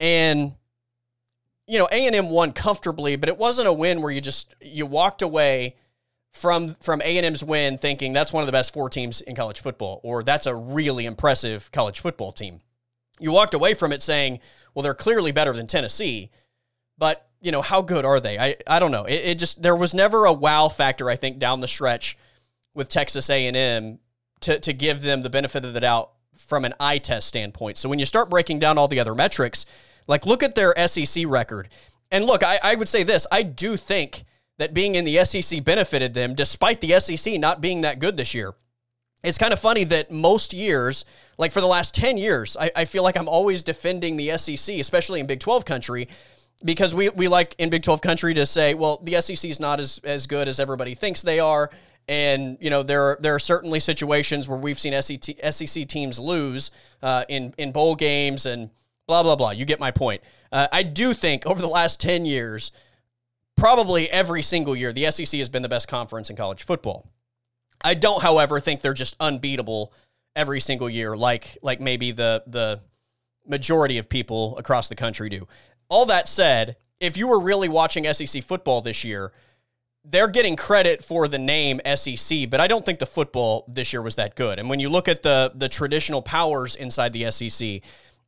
and 0.00 0.54
you 1.70 1.78
know 1.78 1.88
A 1.92 2.06
and 2.06 2.16
M 2.16 2.30
won 2.30 2.52
comfortably, 2.52 3.14
but 3.14 3.28
it 3.28 3.38
wasn't 3.38 3.68
a 3.68 3.72
win 3.72 4.02
where 4.02 4.10
you 4.10 4.20
just 4.20 4.54
you 4.60 4.86
walked 4.86 5.22
away 5.22 5.76
from 6.32 6.74
from 6.80 7.00
A&M's 7.02 7.44
win 7.44 7.78
thinking 7.78 8.12
that's 8.12 8.32
one 8.32 8.42
of 8.42 8.46
the 8.46 8.52
best 8.52 8.72
four 8.72 8.90
teams 8.90 9.20
in 9.20 9.36
college 9.36 9.60
football 9.60 10.00
or 10.02 10.22
that's 10.24 10.46
a 10.46 10.54
really 10.54 11.06
impressive 11.06 11.70
college 11.70 12.00
football 12.00 12.32
team. 12.32 12.58
You 13.20 13.30
walked 13.30 13.54
away 13.54 13.74
from 13.74 13.92
it 13.92 14.02
saying, 14.02 14.40
well 14.74 14.82
they're 14.82 14.94
clearly 14.94 15.30
better 15.30 15.52
than 15.52 15.68
Tennessee, 15.68 16.30
but 16.98 17.28
you 17.40 17.52
know, 17.52 17.62
how 17.62 17.82
good 17.82 18.04
are 18.04 18.18
they? 18.18 18.36
I 18.36 18.56
I 18.66 18.80
don't 18.80 18.90
know. 18.90 19.04
It, 19.04 19.24
it 19.24 19.38
just 19.38 19.62
there 19.62 19.76
was 19.76 19.94
never 19.94 20.24
a 20.24 20.32
wow 20.32 20.68
factor 20.68 21.08
I 21.08 21.14
think 21.14 21.38
down 21.38 21.60
the 21.60 21.68
stretch 21.68 22.18
with 22.74 22.88
Texas 22.88 23.30
A&M 23.30 24.00
to 24.40 24.58
to 24.58 24.72
give 24.72 25.02
them 25.02 25.22
the 25.22 25.30
benefit 25.30 25.64
of 25.64 25.72
the 25.72 25.80
doubt 25.80 26.10
from 26.36 26.64
an 26.64 26.74
eye 26.80 26.98
test 26.98 27.28
standpoint. 27.28 27.78
So 27.78 27.88
when 27.88 28.00
you 28.00 28.06
start 28.06 28.28
breaking 28.28 28.58
down 28.58 28.76
all 28.76 28.88
the 28.88 28.98
other 28.98 29.14
metrics, 29.14 29.66
like 30.10 30.26
look 30.26 30.42
at 30.42 30.54
their 30.54 30.74
SEC 30.86 31.24
record. 31.26 31.68
And 32.10 32.24
look, 32.24 32.42
I, 32.42 32.58
I 32.62 32.74
would 32.74 32.88
say 32.88 33.04
this, 33.04 33.26
I 33.30 33.42
do 33.44 33.76
think 33.76 34.24
that 34.58 34.74
being 34.74 34.96
in 34.96 35.04
the 35.04 35.24
SEC 35.24 35.64
benefited 35.64 36.12
them, 36.12 36.34
despite 36.34 36.80
the 36.80 36.98
SEC 37.00 37.38
not 37.38 37.60
being 37.60 37.82
that 37.82 38.00
good 38.00 38.16
this 38.16 38.34
year. 38.34 38.54
It's 39.22 39.38
kind 39.38 39.52
of 39.52 39.60
funny 39.60 39.84
that 39.84 40.10
most 40.10 40.52
years, 40.52 41.04
like 41.38 41.52
for 41.52 41.60
the 41.60 41.66
last 41.66 41.94
10 41.94 42.16
years, 42.16 42.56
I, 42.58 42.70
I 42.74 42.84
feel 42.86 43.02
like 43.02 43.16
I'm 43.16 43.28
always 43.28 43.62
defending 43.62 44.16
the 44.16 44.36
SEC, 44.36 44.76
especially 44.76 45.20
in 45.20 45.26
Big 45.26 45.40
12 45.40 45.64
country, 45.64 46.08
because 46.64 46.94
we, 46.94 47.08
we 47.10 47.28
like 47.28 47.54
in 47.58 47.70
Big 47.70 47.82
12 47.82 48.02
country 48.02 48.34
to 48.34 48.44
say, 48.46 48.74
well, 48.74 48.98
the 49.02 49.20
SEC 49.20 49.48
is 49.48 49.60
not 49.60 49.78
as, 49.78 50.00
as 50.02 50.26
good 50.26 50.48
as 50.48 50.58
everybody 50.58 50.94
thinks 50.94 51.22
they 51.22 51.38
are. 51.38 51.70
And, 52.08 52.58
you 52.60 52.70
know, 52.70 52.82
there 52.82 53.02
are, 53.02 53.18
there 53.20 53.34
are 53.34 53.38
certainly 53.38 53.78
situations 53.78 54.48
where 54.48 54.58
we've 54.58 54.78
seen 54.80 55.00
SEC, 55.00 55.36
SEC 55.52 55.86
teams 55.86 56.18
lose 56.18 56.72
uh, 57.02 57.24
in, 57.28 57.54
in 57.56 57.70
bowl 57.70 57.94
games 57.94 58.46
and 58.46 58.70
blah, 59.10 59.24
blah, 59.24 59.36
blah. 59.36 59.50
You 59.50 59.64
get 59.64 59.80
my 59.80 59.90
point. 59.90 60.22
Uh, 60.52 60.68
I 60.72 60.84
do 60.84 61.12
think 61.12 61.44
over 61.44 61.60
the 61.60 61.68
last 61.68 62.00
10 62.00 62.24
years, 62.24 62.70
probably 63.56 64.08
every 64.08 64.40
single 64.40 64.76
year, 64.76 64.92
the 64.92 65.10
SEC 65.10 65.36
has 65.38 65.48
been 65.48 65.62
the 65.62 65.68
best 65.68 65.88
conference 65.88 66.30
in 66.30 66.36
college 66.36 66.62
football. 66.62 67.06
I 67.82 67.94
don't, 67.94 68.22
however, 68.22 68.60
think 68.60 68.80
they're 68.80 68.94
just 68.94 69.16
unbeatable 69.18 69.92
every 70.36 70.60
single 70.60 70.88
year, 70.88 71.16
like 71.16 71.58
like 71.62 71.80
maybe 71.80 72.12
the 72.12 72.44
the 72.46 72.80
majority 73.46 73.98
of 73.98 74.08
people 74.08 74.56
across 74.58 74.88
the 74.88 74.94
country 74.94 75.28
do. 75.28 75.48
All 75.88 76.06
that 76.06 76.28
said, 76.28 76.76
if 77.00 77.16
you 77.16 77.26
were 77.26 77.40
really 77.40 77.68
watching 77.68 78.04
SEC 78.12 78.44
football 78.44 78.80
this 78.80 79.02
year, 79.02 79.32
they're 80.04 80.28
getting 80.28 80.56
credit 80.56 81.02
for 81.02 81.26
the 81.26 81.38
name 81.38 81.80
SEC, 81.96 82.48
but 82.48 82.60
I 82.60 82.68
don't 82.68 82.84
think 82.84 82.98
the 82.98 83.06
football 83.06 83.64
this 83.66 83.92
year 83.92 84.02
was 84.02 84.14
that 84.16 84.36
good. 84.36 84.58
And 84.58 84.70
when 84.70 84.78
you 84.78 84.88
look 84.88 85.08
at 85.08 85.22
the 85.22 85.52
the 85.54 85.68
traditional 85.68 86.22
powers 86.22 86.76
inside 86.76 87.12
the 87.12 87.30
SEC, 87.30 87.82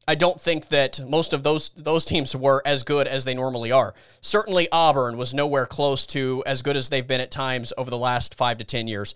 I 0.07 0.15
don't 0.17 0.41
think 0.41 0.69
that 0.69 1.01
most 1.09 1.33
of 1.33 1.43
those 1.43 1.71
those 1.71 2.05
teams 2.05 2.35
were 2.35 2.63
as 2.67 2.83
good 2.83 3.07
as 3.07 3.25
they 3.25 3.35
normally 3.35 3.71
are. 3.71 3.95
Certainly, 4.21 4.69
Auburn 4.73 5.17
was 5.17 5.33
nowhere 5.33 5.67
close 5.67 6.07
to 6.09 6.43
as 6.47 6.63
good 6.63 6.77
as 6.77 6.89
they've 6.89 7.07
been 7.07 7.21
at 7.21 7.31
times 7.31 7.73
over 7.79 7.91
the 7.91 7.99
last 7.99 8.35
five 8.35 8.59
to 8.59 8.65
ten 8.65 8.89
years. 8.89 9.15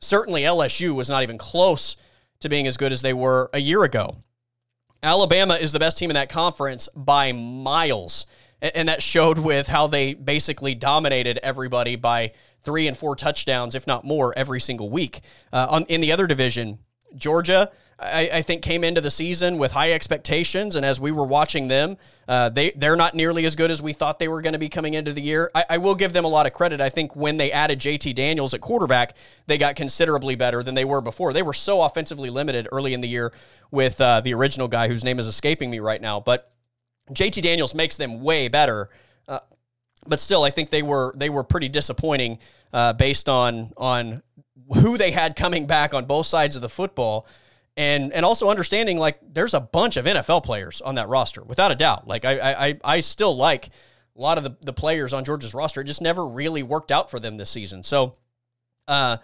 Certainly, 0.00 0.42
LSU 0.42 0.94
was 0.94 1.08
not 1.08 1.22
even 1.22 1.38
close 1.38 1.96
to 2.40 2.48
being 2.48 2.66
as 2.66 2.76
good 2.76 2.92
as 2.92 3.02
they 3.02 3.14
were 3.14 3.48
a 3.54 3.58
year 3.58 3.82
ago. 3.82 4.16
Alabama 5.02 5.54
is 5.54 5.72
the 5.72 5.78
best 5.78 5.98
team 5.98 6.10
in 6.10 6.14
that 6.14 6.28
conference 6.28 6.88
by 6.94 7.32
miles, 7.32 8.26
and 8.60 8.88
that 8.88 9.02
showed 9.02 9.38
with 9.38 9.68
how 9.68 9.86
they 9.86 10.14
basically 10.14 10.74
dominated 10.74 11.38
everybody 11.42 11.96
by 11.96 12.32
three 12.62 12.88
and 12.88 12.96
four 12.96 13.16
touchdowns, 13.16 13.74
if 13.74 13.86
not 13.86 14.04
more, 14.04 14.34
every 14.36 14.60
single 14.60 14.90
week. 14.90 15.20
Uh, 15.52 15.66
on, 15.70 15.84
in 15.84 16.00
the 16.00 16.12
other 16.12 16.26
division, 16.26 16.78
Georgia 17.14 17.70
I, 17.98 18.28
I, 18.34 18.42
think 18.42 18.62
came 18.62 18.84
into 18.84 19.00
the 19.00 19.10
season 19.10 19.56
with 19.56 19.72
high 19.72 19.92
expectations, 19.92 20.76
and 20.76 20.84
as 20.84 21.00
we 21.00 21.10
were 21.12 21.24
watching 21.24 21.68
them, 21.68 21.96
uh, 22.28 22.50
they 22.50 22.72
they're 22.72 22.96
not 22.96 23.14
nearly 23.14 23.46
as 23.46 23.56
good 23.56 23.70
as 23.70 23.80
we 23.80 23.94
thought 23.94 24.18
they 24.18 24.28
were 24.28 24.42
going 24.42 24.52
to 24.52 24.58
be 24.58 24.68
coming 24.68 24.92
into 24.92 25.14
the 25.14 25.22
year. 25.22 25.50
I, 25.54 25.64
I, 25.70 25.78
will 25.78 25.94
give 25.94 26.12
them 26.12 26.26
a 26.26 26.28
lot 26.28 26.44
of 26.44 26.52
credit. 26.52 26.82
I 26.82 26.90
think 26.90 27.16
when 27.16 27.38
they 27.38 27.50
added 27.50 27.78
JT 27.78 28.14
Daniels 28.14 28.52
at 28.52 28.60
quarterback, 28.60 29.16
they 29.46 29.56
got 29.56 29.76
considerably 29.76 30.34
better 30.34 30.62
than 30.62 30.74
they 30.74 30.84
were 30.84 31.00
before. 31.00 31.32
They 31.32 31.42
were 31.42 31.54
so 31.54 31.80
offensively 31.80 32.28
limited 32.28 32.68
early 32.70 32.92
in 32.92 33.00
the 33.00 33.08
year 33.08 33.32
with 33.70 33.98
uh, 33.98 34.20
the 34.20 34.34
original 34.34 34.68
guy 34.68 34.88
whose 34.88 35.02
name 35.02 35.18
is 35.18 35.26
escaping 35.26 35.70
me 35.70 35.78
right 35.78 36.00
now, 36.00 36.20
but 36.20 36.52
JT 37.12 37.40
Daniels 37.40 37.74
makes 37.74 37.96
them 37.96 38.20
way 38.22 38.48
better. 38.48 38.90
Uh, 39.26 39.40
but 40.06 40.20
still, 40.20 40.44
I 40.44 40.50
think 40.50 40.68
they 40.68 40.82
were 40.82 41.14
they 41.16 41.30
were 41.30 41.44
pretty 41.44 41.70
disappointing 41.70 42.40
uh, 42.74 42.92
based 42.92 43.30
on 43.30 43.72
on 43.78 44.22
who 44.74 44.98
they 44.98 45.12
had 45.12 45.34
coming 45.34 45.66
back 45.66 45.94
on 45.94 46.04
both 46.04 46.26
sides 46.26 46.56
of 46.56 46.62
the 46.62 46.68
football 46.68 47.26
and 47.76 48.12
and 48.12 48.24
also 48.24 48.48
understanding 48.48 48.98
like 48.98 49.18
there's 49.32 49.54
a 49.54 49.60
bunch 49.60 49.96
of 49.96 50.06
NFL 50.06 50.44
players 50.44 50.80
on 50.80 50.94
that 50.94 51.08
roster 51.08 51.42
without 51.42 51.70
a 51.70 51.74
doubt. 51.74 52.06
Like 52.06 52.24
I 52.24 52.68
I 52.68 52.78
I 52.82 53.00
still 53.00 53.36
like 53.36 53.70
a 54.16 54.20
lot 54.20 54.38
of 54.38 54.44
the, 54.44 54.56
the 54.62 54.72
players 54.72 55.12
on 55.12 55.24
Georgia's 55.24 55.54
roster. 55.54 55.82
It 55.82 55.84
just 55.84 56.00
never 56.00 56.26
really 56.26 56.62
worked 56.62 56.90
out 56.90 57.10
for 57.10 57.20
them 57.20 57.36
this 57.36 57.50
season. 57.50 57.82
So, 57.82 58.16
uh, 58.88 59.18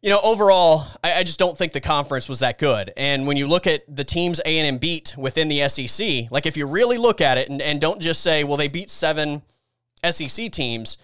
you 0.00 0.08
know, 0.08 0.20
overall, 0.22 0.86
I, 1.04 1.14
I, 1.14 1.22
just 1.24 1.38
don't 1.38 1.58
think 1.58 1.72
the 1.72 1.80
conference 1.80 2.28
was 2.28 2.38
that 2.38 2.58
good. 2.58 2.92
And 2.96 3.26
when 3.26 3.36
you 3.36 3.46
look 3.46 3.66
at 3.66 3.84
the 3.94 4.04
teams 4.04 4.40
A 4.46 4.58
and 4.58 4.66
M 4.66 4.78
beat 4.78 5.14
within 5.18 5.48
the 5.48 5.68
SEC, 5.68 6.30
like 6.30 6.46
if 6.46 6.56
you 6.56 6.66
really 6.66 6.96
look 6.96 7.20
at 7.20 7.36
it 7.36 7.50
and, 7.50 7.60
and 7.60 7.80
don't 7.80 8.00
just 8.00 8.22
say, 8.22 8.44
well, 8.44 8.56
they 8.56 8.68
beat 8.68 8.88
seven 8.88 9.42
SEC 10.08 10.52
teams, 10.52 10.96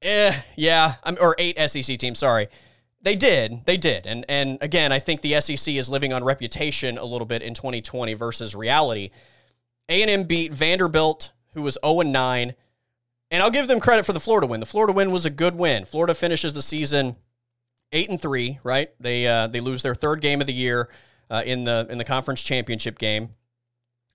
eh, 0.00 0.32
yeah, 0.56 0.94
I'm, 1.02 1.18
or 1.20 1.34
eight 1.38 1.58
SEC 1.68 1.98
teams. 1.98 2.20
Sorry 2.20 2.48
they 3.02 3.14
did. 3.14 3.64
They 3.64 3.76
did. 3.76 4.06
And 4.06 4.24
and 4.28 4.58
again, 4.60 4.92
I 4.92 4.98
think 4.98 5.20
the 5.20 5.40
SEC 5.40 5.74
is 5.74 5.88
living 5.88 6.12
on 6.12 6.24
reputation 6.24 6.98
a 6.98 7.04
little 7.04 7.26
bit 7.26 7.42
in 7.42 7.54
2020 7.54 8.14
versus 8.14 8.54
reality. 8.54 9.10
A&M 9.88 10.24
beat 10.24 10.52
Vanderbilt, 10.52 11.32
who 11.54 11.62
was 11.62 11.78
0 11.84 12.00
and 12.00 12.12
9. 12.12 12.54
And 13.30 13.42
I'll 13.42 13.50
give 13.50 13.66
them 13.66 13.80
credit 13.80 14.04
for 14.04 14.12
the 14.12 14.20
Florida 14.20 14.46
win. 14.46 14.60
The 14.60 14.66
Florida 14.66 14.92
win 14.92 15.10
was 15.10 15.24
a 15.24 15.30
good 15.30 15.54
win. 15.54 15.84
Florida 15.84 16.14
finishes 16.14 16.52
the 16.52 16.62
season 16.62 17.16
8 17.92 18.10
and 18.10 18.20
3, 18.20 18.60
right? 18.62 18.90
They 19.00 19.26
uh, 19.26 19.46
they 19.46 19.60
lose 19.60 19.82
their 19.82 19.94
third 19.94 20.20
game 20.20 20.40
of 20.40 20.46
the 20.46 20.52
year 20.52 20.88
uh, 21.30 21.42
in 21.44 21.64
the 21.64 21.86
in 21.90 21.98
the 21.98 22.04
conference 22.04 22.42
championship 22.42 22.98
game. 22.98 23.30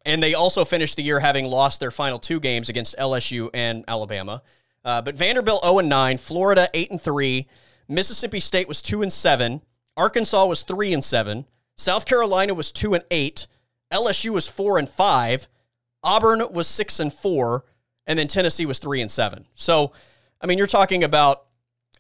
And 0.06 0.22
they 0.22 0.34
also 0.34 0.66
finished 0.66 0.98
the 0.98 1.04
year 1.04 1.20
having 1.20 1.46
lost 1.46 1.80
their 1.80 1.92
final 1.92 2.20
two 2.20 2.40
games 2.40 2.70
against 2.70 2.98
LSU 2.98 3.50
and 3.54 3.86
Alabama. 3.88 4.42
Uh, 4.84 5.02
but 5.02 5.16
Vanderbilt 5.16 5.64
0 5.64 5.80
and 5.80 5.90
9, 5.90 6.18
Florida 6.18 6.68
8 6.74 6.92
and 6.92 7.02
3, 7.02 7.48
Mississippi 7.88 8.40
State 8.40 8.68
was 8.68 8.82
2 8.82 9.02
and 9.02 9.12
7, 9.12 9.62
Arkansas 9.96 10.46
was 10.46 10.64
3 10.64 10.94
and 10.94 11.04
7, 11.04 11.46
South 11.78 12.06
Carolina 12.06 12.54
was 12.54 12.72
2 12.72 12.94
and 12.94 13.04
8, 13.12 13.48
LSU 13.92 14.32
was 14.32 14.48
4 14.48 14.80
and 14.80 14.90
5, 14.90 15.48
Auburn 16.04 16.44
was 16.52 16.68
6 16.68 17.00
and 17.00 17.14
4, 17.14 17.64
and 18.08 18.20
then 18.20 18.28
Tennessee 18.28 18.66
was 18.66 18.80
3 18.80 19.02
and 19.02 19.12
7. 19.12 19.46
So, 19.54 19.94
I 20.42 20.48
mean, 20.48 20.58
you're 20.58 20.68
talking 20.68 21.04
about 21.04 21.46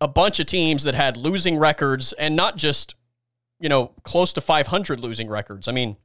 a 0.01 0.07
bunch 0.07 0.39
of 0.39 0.45
teams 0.45 0.83
that 0.83 0.95
had 0.95 1.15
losing 1.15 1.57
records 1.57 2.13
and 2.13 2.35
not 2.35 2.57
just, 2.57 2.95
you 3.59 3.69
know, 3.69 3.93
close 4.03 4.33
to 4.33 4.41
500 4.41 4.99
losing 4.99 5.29
records. 5.29 5.67
I 5.67 5.71
mean, 5.71 5.97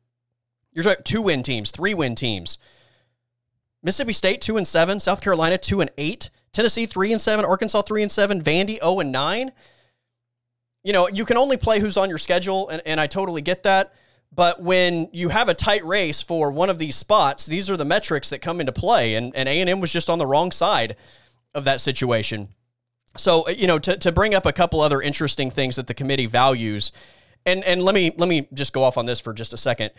you're 0.73 0.85
talking 0.85 1.03
two 1.05 1.23
win 1.23 1.43
teams, 1.43 1.71
three 1.71 1.95
win 1.95 2.15
teams. 2.15 2.59
Mississippi 3.83 4.13
State 4.13 4.41
two 4.41 4.57
and 4.57 4.67
seven, 4.67 5.01
South 5.01 5.21
Carolina 5.21 5.59
two 5.59 5.81
and 5.81 5.91
eight, 5.99 6.31
Tennessee 6.59 6.87
three 6.87 7.12
and 7.12 7.21
seven, 7.21 7.45
Arkansas 7.45 7.83
three 7.83 8.03
and 8.03 8.11
seven, 8.11 8.43
Vandy 8.43 8.81
zero 8.81 8.99
and 8.99 9.12
nine. 9.12 9.53
You 10.83 10.93
know, 10.93 11.07
you 11.07 11.25
can 11.25 11.37
only 11.37 11.57
play 11.57 11.79
who's 11.79 11.97
on 11.97 12.09
your 12.09 12.19
schedule, 12.19 12.69
and, 12.69 12.83
and 12.85 13.00
I 13.00 13.07
totally 13.07 13.43
get 13.43 13.62
that. 13.62 13.95
But 14.35 14.61
when 14.61 15.09
you 15.12 15.29
have 15.29 15.49
a 15.49 15.55
tight 15.55 15.85
race 15.85 16.21
for 16.21 16.50
one 16.50 16.69
of 16.69 16.79
these 16.79 16.97
spots, 16.97 17.47
these 17.47 17.71
are 17.71 17.77
the 17.77 17.85
metrics 17.85 18.31
that 18.31 18.41
come 18.41 18.59
into 18.59 18.73
play, 18.73 19.15
and 19.15 19.33
and 19.37 19.49
A 19.49 19.61
and 19.61 19.71
M 19.71 19.79
was 19.79 19.93
just 19.93 20.11
on 20.11 20.19
the 20.19 20.27
wrong 20.27 20.50
side 20.50 20.97
of 21.55 21.62
that 21.62 21.81
situation. 21.81 22.49
So 23.17 23.47
uh, 23.47 23.50
you 23.50 23.69
know, 23.69 23.79
to, 23.79 23.97
to 23.97 24.11
bring 24.11 24.35
up 24.35 24.45
a 24.45 24.53
couple 24.53 24.81
other 24.81 25.00
interesting 25.00 25.53
things 25.53 25.77
that 25.77 25.87
the 25.87 25.95
committee 25.95 26.27
values, 26.27 26.91
and 27.47 27.62
and 27.62 27.85
let 27.85 27.95
me 27.95 28.12
let 28.19 28.29
me 28.29 28.49
just 28.53 28.73
go 28.73 28.83
off 28.83 28.99
on 28.99 29.07
this 29.07 29.21
for 29.21 29.33
just 29.33 29.53
a 29.53 29.57
second 29.57 29.93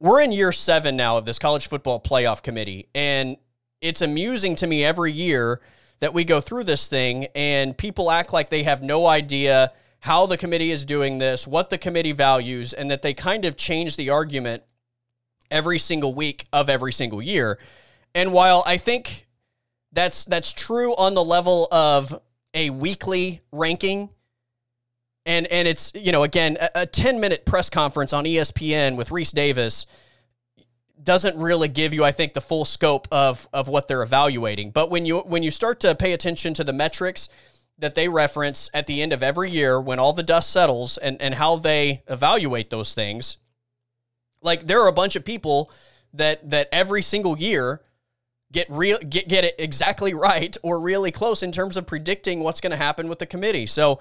we're 0.00 0.20
in 0.20 0.32
year 0.32 0.50
seven 0.50 0.96
now 0.96 1.18
of 1.18 1.24
this 1.24 1.38
college 1.38 1.68
football 1.68 2.00
playoff 2.00 2.42
committee, 2.42 2.88
and 2.96 3.36
it's 3.80 4.02
amusing 4.02 4.56
to 4.56 4.66
me 4.66 4.84
every 4.84 5.12
year 5.12 5.60
that 6.04 6.12
we 6.12 6.22
go 6.22 6.38
through 6.38 6.64
this 6.64 6.86
thing 6.86 7.28
and 7.34 7.76
people 7.78 8.10
act 8.10 8.30
like 8.30 8.50
they 8.50 8.62
have 8.62 8.82
no 8.82 9.06
idea 9.06 9.72
how 10.00 10.26
the 10.26 10.36
committee 10.36 10.70
is 10.70 10.84
doing 10.84 11.16
this, 11.16 11.46
what 11.46 11.70
the 11.70 11.78
committee 11.78 12.12
values, 12.12 12.74
and 12.74 12.90
that 12.90 13.00
they 13.00 13.14
kind 13.14 13.46
of 13.46 13.56
change 13.56 13.96
the 13.96 14.10
argument 14.10 14.62
every 15.50 15.78
single 15.78 16.14
week 16.14 16.44
of 16.52 16.68
every 16.68 16.92
single 16.92 17.22
year. 17.22 17.58
And 18.14 18.34
while 18.34 18.62
I 18.66 18.76
think 18.76 19.26
that's 19.92 20.26
that's 20.26 20.52
true 20.52 20.94
on 20.94 21.14
the 21.14 21.24
level 21.24 21.68
of 21.72 22.20
a 22.52 22.68
weekly 22.68 23.40
ranking 23.50 24.10
and 25.24 25.46
and 25.46 25.66
it's 25.66 25.90
you 25.94 26.12
know 26.12 26.22
again 26.22 26.58
a, 26.60 26.82
a 26.82 26.86
10 26.86 27.18
minute 27.18 27.46
press 27.46 27.70
conference 27.70 28.12
on 28.12 28.24
espn 28.24 28.96
with 28.96 29.08
Rece 29.08 29.32
Davis 29.32 29.86
doesn't 31.02 31.36
really 31.36 31.68
give 31.68 31.92
you 31.92 32.04
i 32.04 32.12
think 32.12 32.34
the 32.34 32.40
full 32.40 32.64
scope 32.64 33.08
of 33.10 33.48
of 33.52 33.68
what 33.68 33.88
they're 33.88 34.02
evaluating. 34.02 34.70
But 34.70 34.90
when 34.90 35.04
you 35.06 35.18
when 35.18 35.42
you 35.42 35.50
start 35.50 35.80
to 35.80 35.94
pay 35.94 36.12
attention 36.12 36.54
to 36.54 36.64
the 36.64 36.72
metrics 36.72 37.28
that 37.78 37.94
they 37.94 38.08
reference 38.08 38.70
at 38.72 38.86
the 38.86 39.02
end 39.02 39.12
of 39.12 39.22
every 39.22 39.50
year 39.50 39.80
when 39.80 39.98
all 39.98 40.12
the 40.12 40.22
dust 40.22 40.50
settles 40.50 40.98
and 40.98 41.20
and 41.20 41.34
how 41.34 41.56
they 41.56 42.02
evaluate 42.08 42.70
those 42.70 42.94
things 42.94 43.38
like 44.44 44.66
there 44.66 44.80
are 44.80 44.88
a 44.88 44.92
bunch 44.92 45.16
of 45.16 45.24
people 45.24 45.70
that 46.12 46.48
that 46.48 46.68
every 46.70 47.02
single 47.02 47.36
year 47.36 47.80
get 48.52 48.66
real 48.70 48.98
get 48.98 49.26
get 49.26 49.44
it 49.44 49.54
exactly 49.58 50.14
right 50.28 50.56
or 50.62 50.80
really 50.80 51.10
close 51.10 51.42
in 51.42 51.50
terms 51.50 51.76
of 51.76 51.86
predicting 51.86 52.40
what's 52.40 52.60
going 52.60 52.70
to 52.70 52.76
happen 52.76 53.08
with 53.08 53.18
the 53.18 53.26
committee. 53.26 53.66
So 53.66 54.00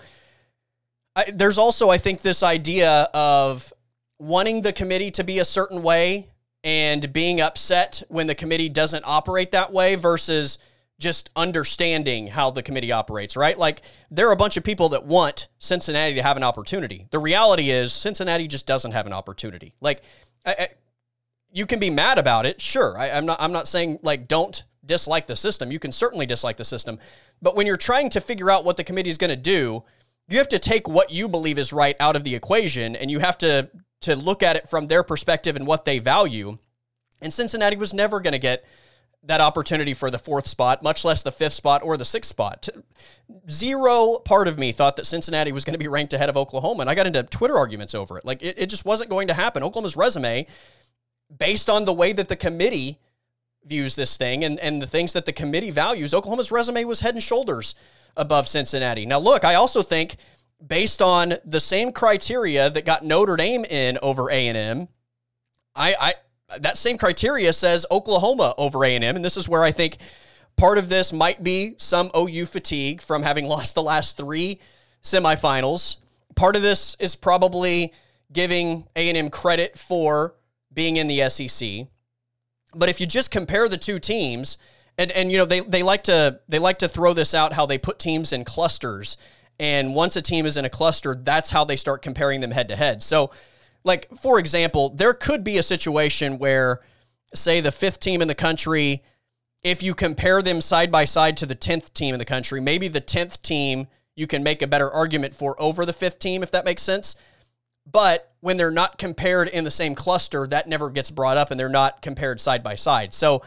I, 1.16 1.32
there's 1.32 1.58
also, 1.58 1.90
I 1.90 1.98
think, 1.98 2.22
this 2.22 2.42
idea 2.44 3.10
of 3.14 3.72
wanting 4.20 4.62
the 4.62 4.74
committee 4.74 5.12
to 5.12 5.24
be 5.24 5.40
a 5.40 5.46
certain 5.46 5.82
way 5.82 6.30
and 6.64 7.12
being 7.12 7.42
upset 7.42 8.04
when 8.08 8.28
the 8.28 8.36
committee 8.36 8.70
doesn't 8.70 9.04
operate 9.06 9.52
that 9.52 9.74
way 9.74 9.96
versus 9.96 10.58
just 11.00 11.30
understanding 11.36 12.28
how 12.28 12.50
the 12.50 12.64
committee 12.64 12.92
operates, 12.92 13.36
right? 13.36 13.58
Like 13.58 13.82
there 14.10 14.30
are 14.30 14.32
a 14.32 14.38
bunch 14.38 14.58
of 14.58 14.64
people 14.64 14.90
that 14.90 15.06
want 15.06 15.50
Cincinnati 15.60 16.16
to 16.16 16.24
have 16.24 16.38
an 16.38 16.44
opportunity. 16.44 17.08
The 17.12 17.20
reality 17.20 17.72
is 17.72 17.92
Cincinnati 17.92 18.48
just 18.48 18.66
doesn't 18.66 18.92
have 18.92 19.06
an 19.06 19.14
opportunity. 19.14 19.74
Like 19.82 20.02
I, 20.46 20.56
I, 20.58 20.68
you 21.52 21.66
can 21.66 21.80
be 21.80 21.90
mad 21.90 22.18
about 22.18 22.46
it, 22.46 22.62
sure. 22.62 22.98
I, 22.98 23.12
I'm 23.12 23.26
not. 23.26 23.42
I'm 23.42 23.52
not 23.52 23.68
saying 23.68 24.00
like 24.02 24.28
don't 24.28 24.64
dislike 24.86 25.28
the 25.28 25.36
system. 25.36 25.72
You 25.72 25.80
can 25.80 25.92
certainly 25.92 26.26
dislike 26.26 26.58
the 26.58 26.66
system, 26.66 27.00
but 27.42 27.56
when 27.56 27.68
you're 27.68 27.78
trying 27.78 28.10
to 28.12 28.22
figure 28.22 28.50
out 28.50 28.66
what 28.66 28.78
the 28.78 28.84
committee 28.84 29.10
is 29.10 29.18
going 29.18 29.30
to 29.30 29.36
do, 29.36 29.84
you 30.28 30.38
have 30.38 30.50
to 30.50 30.60
take 30.60 30.88
what 30.88 31.12
you 31.12 31.28
believe 31.28 31.58
is 31.58 31.74
right 31.74 31.96
out 32.00 32.16
of 32.16 32.24
the 32.24 32.34
equation 32.34 32.96
and 32.96 33.12
you 33.12 33.20
have 33.20 33.38
to 33.40 33.70
to 34.04 34.16
look 34.16 34.44
at 34.44 34.56
it 34.56 34.70
from 34.70 34.88
their 34.88 35.04
perspective 35.04 35.56
and 35.56 35.68
what 35.68 35.86
they 35.86 36.00
value. 36.00 36.58
And 37.22 37.34
Cincinnati 37.34 37.76
was 37.76 37.94
never 37.94 38.20
going 38.20 38.34
to 38.34 38.40
get 38.40 38.66
that 39.26 39.40
opportunity 39.40 39.94
for 39.94 40.12
the 40.12 40.20
fourth 40.20 40.48
spot, 40.48 40.84
much 40.84 41.06
less 41.06 41.24
the 41.24 41.32
fifth 41.32 41.54
spot 41.54 41.82
or 41.82 41.96
the 41.96 42.04
sixth 42.06 42.30
spot. 42.30 42.68
Zero 43.50 44.20
part 44.20 44.50
of 44.50 44.60
me 44.60 44.74
thought 44.74 44.98
that 44.98 45.06
Cincinnati 45.06 45.54
was 45.54 45.64
going 45.64 45.74
to 45.74 45.80
be 45.80 45.88
ranked 45.88 46.14
ahead 46.14 46.30
of 46.30 46.36
Oklahoma. 46.36 46.82
And 46.82 46.90
I 46.90 46.96
got 46.96 47.08
into 47.08 47.24
Twitter 47.24 47.58
arguments 47.58 47.96
over 47.96 48.18
it. 48.18 48.26
Like, 48.26 48.44
it, 48.44 48.60
it 48.60 48.70
just 48.70 48.86
wasn't 48.86 49.10
going 49.10 49.30
to 49.30 49.34
happen. 49.34 49.64
Oklahoma's 49.64 49.96
resume, 49.96 50.46
based 51.38 51.70
on 51.70 51.86
the 51.86 51.94
way 51.94 52.12
that 52.12 52.28
the 52.28 52.36
committee 52.36 53.00
views 53.66 53.96
this 53.96 54.18
thing 54.18 54.44
and, 54.44 54.60
and 54.60 54.82
the 54.82 54.88
things 54.88 55.14
that 55.14 55.26
the 55.26 55.32
committee 55.32 55.72
values, 55.72 56.14
Oklahoma's 56.14 56.52
resume 56.52 56.84
was 56.84 57.00
head 57.00 57.14
and 57.14 57.24
shoulders 57.24 57.76
above 58.18 58.50
Cincinnati. 58.50 59.06
Now, 59.06 59.20
look, 59.20 59.46
I 59.46 59.56
also 59.56 59.82
think 59.82 60.18
based 60.66 61.02
on 61.02 61.36
the 61.46 61.60
same 61.60 61.92
criteria 61.92 62.70
that 62.70 62.86
got 62.86 63.04
Notre 63.04 63.36
Dame 63.36 63.66
in 63.66 63.98
over 64.02 64.30
A&M, 64.30 64.88
I, 65.76 65.96
I 66.00 66.14
that 66.60 66.78
same 66.78 66.98
criteria 66.98 67.52
says 67.52 67.86
Oklahoma 67.90 68.54
over 68.58 68.84
A&M, 68.86 69.16
and 69.16 69.26
this 69.26 69.38
is 69.38 69.50
where 69.50 69.64
I 69.64 69.72
think 69.72 69.98
part 70.56 70.78
of 70.78 70.90
this 70.90 71.12
might 71.12 71.44
be 71.44 71.76
some 71.78 72.12
OU 72.16 72.46
fatigue 72.46 73.02
from 73.02 73.24
having 73.24 73.46
lost 73.48 73.76
the 73.76 73.84
last 73.84 74.18
three 74.18 74.60
semifinals. 75.04 75.98
Part 76.36 76.56
of 76.56 76.62
this 76.62 76.96
is 77.00 77.16
probably 77.16 77.94
giving 78.32 78.88
A&M 78.96 79.30
credit 79.30 79.78
for 79.78 80.36
being 80.74 80.98
in 80.98 81.08
the 81.08 81.30
SEC. 81.30 81.88
But 82.76 82.90
if 82.90 83.00
you 83.00 83.06
just 83.06 83.32
compare 83.32 83.70
the 83.70 83.78
two 83.78 84.00
teams, 84.00 84.58
and 84.98 85.12
and 85.12 85.32
you 85.32 85.38
know 85.38 85.46
they 85.46 85.60
they 85.62 85.84
like 85.84 86.04
to 86.04 86.40
they 86.48 86.60
like 86.60 86.80
to 86.80 86.88
throw 86.88 87.14
this 87.14 87.34
out 87.34 87.54
how 87.54 87.66
they 87.66 87.78
put 87.78 88.00
teams 88.00 88.32
in 88.32 88.44
clusters 88.44 89.18
and 89.60 89.94
once 89.94 90.16
a 90.16 90.22
team 90.22 90.46
is 90.46 90.58
in 90.58 90.66
a 90.66 90.70
cluster 90.70 91.16
that's 91.16 91.50
how 91.50 91.64
they 91.64 91.76
start 91.76 92.02
comparing 92.02 92.42
them 92.42 92.52
head 92.52 92.68
to 92.68 92.76
head. 92.76 93.04
So 93.04 93.32
like 93.84 94.08
for 94.20 94.40
example 94.40 94.90
there 94.90 95.14
could 95.14 95.44
be 95.44 95.58
a 95.58 95.64
situation 95.64 96.38
where 96.38 96.80
say 97.34 97.62
the 97.62 97.72
fifth 97.72 98.00
team 98.00 98.22
in 98.22 98.28
the 98.28 98.36
country 98.36 99.04
if 99.64 99.82
you 99.82 99.94
compare 99.94 100.42
them 100.42 100.60
side 100.62 100.92
by 100.92 101.06
side 101.06 101.38
to 101.38 101.46
the 101.46 101.56
10th 101.56 101.94
team 101.94 102.14
in 102.14 102.20
the 102.20 102.26
country 102.26 102.60
maybe 102.60 102.88
the 102.88 103.02
10th 103.02 103.42
team 103.42 103.88
you 104.16 104.28
can 104.28 104.44
make 104.44 104.62
a 104.62 104.68
better 104.68 104.90
argument 104.92 105.34
for 105.34 105.60
over 105.60 105.86
the 105.86 105.94
fifth 105.94 106.20
team 106.20 106.44
if 106.44 106.52
that 106.52 106.66
makes 106.66 106.82
sense. 106.82 107.16
But 107.86 108.32
when 108.40 108.58
they're 108.58 108.72
not 108.72 108.98
compared 108.98 109.50
in 109.50 109.64
the 109.64 109.72
same 109.72 109.96
cluster 109.96 110.48
that 110.48 110.68
never 110.68 110.90
gets 110.90 111.12
brought 111.12 111.38
up 111.38 111.52
and 111.52 111.60
they're 111.60 111.70
not 111.70 112.02
compared 112.02 112.40
side 112.40 112.64
by 112.64 112.76
side. 112.76 113.14
So 113.14 113.42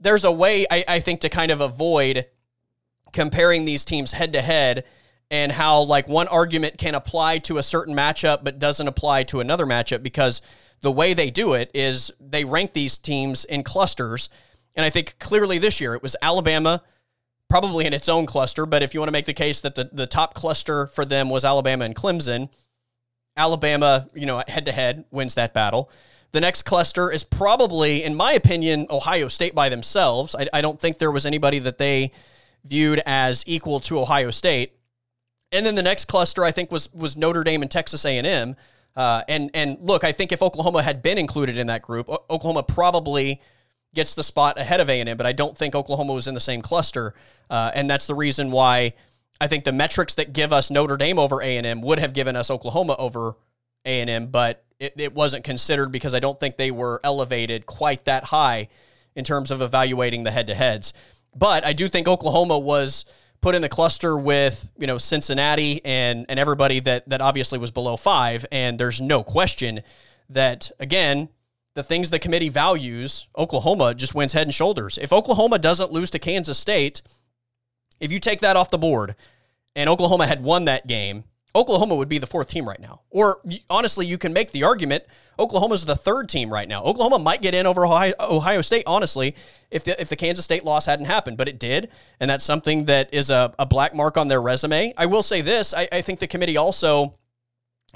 there's 0.00 0.24
a 0.24 0.32
way 0.32 0.66
I, 0.70 0.84
I 0.86 1.00
think 1.00 1.20
to 1.20 1.28
kind 1.28 1.50
of 1.50 1.60
avoid 1.60 2.26
comparing 3.12 3.64
these 3.64 3.84
teams 3.84 4.12
head 4.12 4.32
to 4.34 4.42
head 4.42 4.84
and 5.30 5.52
how 5.52 5.82
like 5.82 6.08
one 6.08 6.28
argument 6.28 6.78
can 6.78 6.94
apply 6.94 7.38
to 7.38 7.58
a 7.58 7.62
certain 7.62 7.94
matchup 7.94 8.42
but 8.42 8.58
doesn't 8.58 8.88
apply 8.88 9.24
to 9.24 9.40
another 9.40 9.66
matchup 9.66 10.02
because 10.02 10.42
the 10.80 10.92
way 10.92 11.12
they 11.14 11.30
do 11.30 11.54
it 11.54 11.70
is 11.74 12.10
they 12.20 12.44
rank 12.44 12.72
these 12.72 12.98
teams 12.98 13.44
in 13.44 13.62
clusters 13.62 14.28
and 14.74 14.84
i 14.84 14.90
think 14.90 15.16
clearly 15.18 15.58
this 15.58 15.80
year 15.80 15.94
it 15.94 16.02
was 16.02 16.16
alabama 16.22 16.82
probably 17.50 17.86
in 17.86 17.92
its 17.92 18.08
own 18.08 18.26
cluster 18.26 18.66
but 18.66 18.82
if 18.82 18.94
you 18.94 19.00
want 19.00 19.08
to 19.08 19.12
make 19.12 19.26
the 19.26 19.34
case 19.34 19.60
that 19.60 19.74
the, 19.74 19.88
the 19.92 20.06
top 20.06 20.34
cluster 20.34 20.86
for 20.88 21.04
them 21.04 21.28
was 21.28 21.44
alabama 21.44 21.84
and 21.84 21.94
clemson 21.94 22.48
alabama 23.36 24.08
you 24.14 24.26
know 24.26 24.42
head 24.48 24.64
to 24.66 24.72
head 24.72 25.04
wins 25.10 25.34
that 25.34 25.52
battle 25.52 25.90
the 26.32 26.40
next 26.40 26.62
cluster 26.62 27.10
is 27.10 27.24
probably, 27.24 28.04
in 28.04 28.14
my 28.14 28.32
opinion, 28.32 28.86
Ohio 28.90 29.28
State 29.28 29.54
by 29.54 29.68
themselves. 29.68 30.34
I, 30.34 30.46
I 30.52 30.60
don't 30.60 30.78
think 30.78 30.98
there 30.98 31.10
was 31.10 31.24
anybody 31.24 31.58
that 31.60 31.78
they 31.78 32.12
viewed 32.64 33.00
as 33.06 33.44
equal 33.46 33.80
to 33.80 33.98
Ohio 33.98 34.30
State. 34.30 34.77
And 35.52 35.64
then 35.64 35.74
the 35.74 35.82
next 35.82 36.06
cluster, 36.06 36.44
I 36.44 36.50
think, 36.50 36.70
was 36.70 36.92
was 36.92 37.16
Notre 37.16 37.44
Dame 37.44 37.62
and 37.62 37.70
Texas 37.70 38.04
A&M. 38.04 38.56
Uh, 38.96 39.22
and 39.28 39.50
and 39.54 39.78
look, 39.80 40.04
I 40.04 40.12
think 40.12 40.32
if 40.32 40.42
Oklahoma 40.42 40.82
had 40.82 41.02
been 41.02 41.18
included 41.18 41.56
in 41.56 41.68
that 41.68 41.82
group, 41.82 42.08
o- 42.08 42.24
Oklahoma 42.30 42.62
probably 42.62 43.40
gets 43.94 44.14
the 44.14 44.22
spot 44.22 44.58
ahead 44.58 44.80
of 44.80 44.90
A&M. 44.90 45.16
But 45.16 45.26
I 45.26 45.32
don't 45.32 45.56
think 45.56 45.74
Oklahoma 45.74 46.12
was 46.12 46.28
in 46.28 46.34
the 46.34 46.40
same 46.40 46.62
cluster, 46.62 47.14
uh, 47.48 47.70
and 47.74 47.88
that's 47.88 48.06
the 48.06 48.14
reason 48.14 48.50
why 48.50 48.94
I 49.40 49.46
think 49.46 49.64
the 49.64 49.72
metrics 49.72 50.16
that 50.16 50.32
give 50.32 50.52
us 50.52 50.70
Notre 50.70 50.96
Dame 50.96 51.18
over 51.18 51.40
A&M 51.40 51.80
would 51.82 51.98
have 51.98 52.12
given 52.12 52.36
us 52.36 52.50
Oklahoma 52.50 52.96
over 52.98 53.36
A&M. 53.84 54.26
But 54.26 54.64
it, 54.78 54.94
it 54.98 55.14
wasn't 55.14 55.44
considered 55.44 55.92
because 55.92 56.14
I 56.14 56.20
don't 56.20 56.38
think 56.38 56.56
they 56.56 56.70
were 56.70 57.00
elevated 57.04 57.66
quite 57.66 58.04
that 58.04 58.24
high 58.24 58.68
in 59.14 59.24
terms 59.24 59.50
of 59.50 59.62
evaluating 59.62 60.24
the 60.24 60.30
head 60.30 60.46
to 60.48 60.54
heads. 60.54 60.92
But 61.34 61.64
I 61.64 61.72
do 61.72 61.88
think 61.88 62.08
Oklahoma 62.08 62.58
was 62.58 63.04
put 63.40 63.54
in 63.54 63.62
the 63.62 63.68
cluster 63.68 64.18
with 64.18 64.70
you 64.78 64.86
know 64.86 64.98
Cincinnati 64.98 65.80
and 65.84 66.26
and 66.28 66.38
everybody 66.38 66.80
that 66.80 67.08
that 67.08 67.20
obviously 67.20 67.58
was 67.58 67.70
below 67.70 67.96
five. 67.96 68.44
And 68.52 68.78
there's 68.78 69.00
no 69.00 69.22
question 69.22 69.82
that 70.30 70.70
again 70.78 71.28
the 71.74 71.82
things 71.82 72.10
the 72.10 72.18
committee 72.18 72.48
values, 72.48 73.28
Oklahoma 73.36 73.94
just 73.94 74.14
wins 74.14 74.32
head 74.32 74.46
and 74.46 74.54
shoulders. 74.54 74.98
If 75.00 75.12
Oklahoma 75.12 75.60
doesn't 75.60 75.92
lose 75.92 76.10
to 76.10 76.18
Kansas 76.18 76.58
State, 76.58 77.02
if 78.00 78.10
you 78.10 78.18
take 78.18 78.40
that 78.40 78.56
off 78.56 78.70
the 78.70 78.78
board 78.78 79.14
and 79.76 79.88
Oklahoma 79.88 80.26
had 80.26 80.42
won 80.42 80.64
that 80.64 80.88
game, 80.88 81.22
Oklahoma 81.54 81.96
would 81.96 82.08
be 82.08 82.18
the 82.18 82.26
fourth 82.26 82.48
team 82.48 82.68
right 82.68 82.80
now. 82.80 83.02
Or 83.10 83.40
honestly, 83.70 84.06
you 84.06 84.18
can 84.18 84.32
make 84.32 84.52
the 84.52 84.64
argument 84.64 85.04
Oklahoma's 85.38 85.84
the 85.84 85.94
third 85.94 86.28
team 86.28 86.52
right 86.52 86.68
now. 86.68 86.82
Oklahoma 86.82 87.20
might 87.20 87.40
get 87.40 87.54
in 87.54 87.64
over 87.64 87.86
Ohio, 87.86 88.14
Ohio 88.18 88.60
State, 88.60 88.82
honestly, 88.86 89.36
if 89.70 89.84
the, 89.84 90.00
if 90.00 90.08
the 90.08 90.16
Kansas 90.16 90.44
State 90.44 90.64
loss 90.64 90.86
hadn't 90.86 91.06
happened, 91.06 91.36
but 91.36 91.48
it 91.48 91.58
did. 91.60 91.90
And 92.18 92.28
that's 92.28 92.44
something 92.44 92.86
that 92.86 93.12
is 93.14 93.30
a, 93.30 93.54
a 93.58 93.64
black 93.64 93.94
mark 93.94 94.16
on 94.16 94.28
their 94.28 94.42
resume. 94.42 94.92
I 94.96 95.06
will 95.06 95.22
say 95.22 95.40
this 95.40 95.72
I, 95.72 95.88
I, 95.92 96.02
think 96.02 96.18
the 96.18 96.26
committee 96.26 96.56
also, 96.56 97.14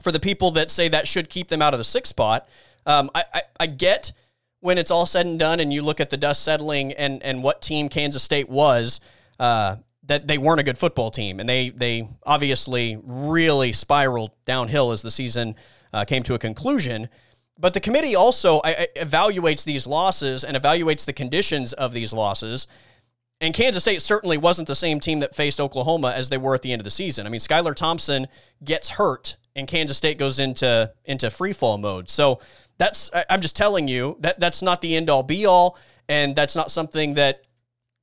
for 0.02 0.12
the 0.12 0.20
people 0.20 0.52
that 0.52 0.70
say 0.70 0.88
that 0.88 1.08
should 1.08 1.28
keep 1.28 1.48
them 1.48 1.60
out 1.60 1.74
of 1.74 1.78
the 1.78 1.84
sixth 1.84 2.10
spot, 2.10 2.48
um, 2.86 3.10
I, 3.14 3.24
I, 3.34 3.42
I 3.60 3.66
get 3.66 4.12
when 4.60 4.78
it's 4.78 4.92
all 4.92 5.06
said 5.06 5.26
and 5.26 5.38
done 5.38 5.58
and 5.58 5.72
you 5.72 5.82
look 5.82 6.00
at 6.00 6.10
the 6.10 6.16
dust 6.16 6.44
settling 6.44 6.92
and, 6.92 7.20
and 7.24 7.42
what 7.42 7.60
team 7.60 7.88
Kansas 7.88 8.22
State 8.22 8.48
was. 8.48 9.00
Uh, 9.40 9.76
that 10.04 10.26
they 10.26 10.38
weren't 10.38 10.60
a 10.60 10.64
good 10.64 10.78
football 10.78 11.10
team, 11.10 11.40
and 11.40 11.48
they 11.48 11.70
they 11.70 12.08
obviously 12.24 13.00
really 13.04 13.72
spiraled 13.72 14.32
downhill 14.44 14.92
as 14.92 15.02
the 15.02 15.10
season 15.10 15.54
uh, 15.92 16.04
came 16.04 16.22
to 16.24 16.34
a 16.34 16.38
conclusion. 16.38 17.08
But 17.58 17.74
the 17.74 17.80
committee 17.80 18.16
also 18.16 18.60
evaluates 18.62 19.64
these 19.64 19.86
losses 19.86 20.42
and 20.42 20.56
evaluates 20.56 21.04
the 21.04 21.12
conditions 21.12 21.72
of 21.72 21.92
these 21.92 22.12
losses. 22.12 22.66
And 23.40 23.52
Kansas 23.52 23.82
State 23.82 24.00
certainly 24.00 24.38
wasn't 24.38 24.68
the 24.68 24.74
same 24.74 25.00
team 25.00 25.20
that 25.20 25.34
faced 25.34 25.60
Oklahoma 25.60 26.12
as 26.16 26.28
they 26.28 26.38
were 26.38 26.54
at 26.54 26.62
the 26.62 26.72
end 26.72 26.80
of 26.80 26.84
the 26.84 26.90
season. 26.90 27.26
I 27.26 27.30
mean, 27.30 27.40
Skylar 27.40 27.74
Thompson 27.74 28.26
gets 28.64 28.90
hurt, 28.90 29.36
and 29.54 29.68
Kansas 29.68 29.96
State 29.96 30.18
goes 30.18 30.38
into 30.38 30.92
into 31.04 31.28
free 31.30 31.52
fall 31.52 31.78
mode. 31.78 32.08
So 32.08 32.40
that's 32.78 33.10
I'm 33.28 33.40
just 33.40 33.56
telling 33.56 33.86
you 33.86 34.16
that 34.20 34.40
that's 34.40 34.62
not 34.62 34.80
the 34.80 34.96
end 34.96 35.10
all 35.10 35.22
be 35.22 35.46
all, 35.46 35.78
and 36.08 36.34
that's 36.34 36.56
not 36.56 36.70
something 36.70 37.14
that 37.14 37.42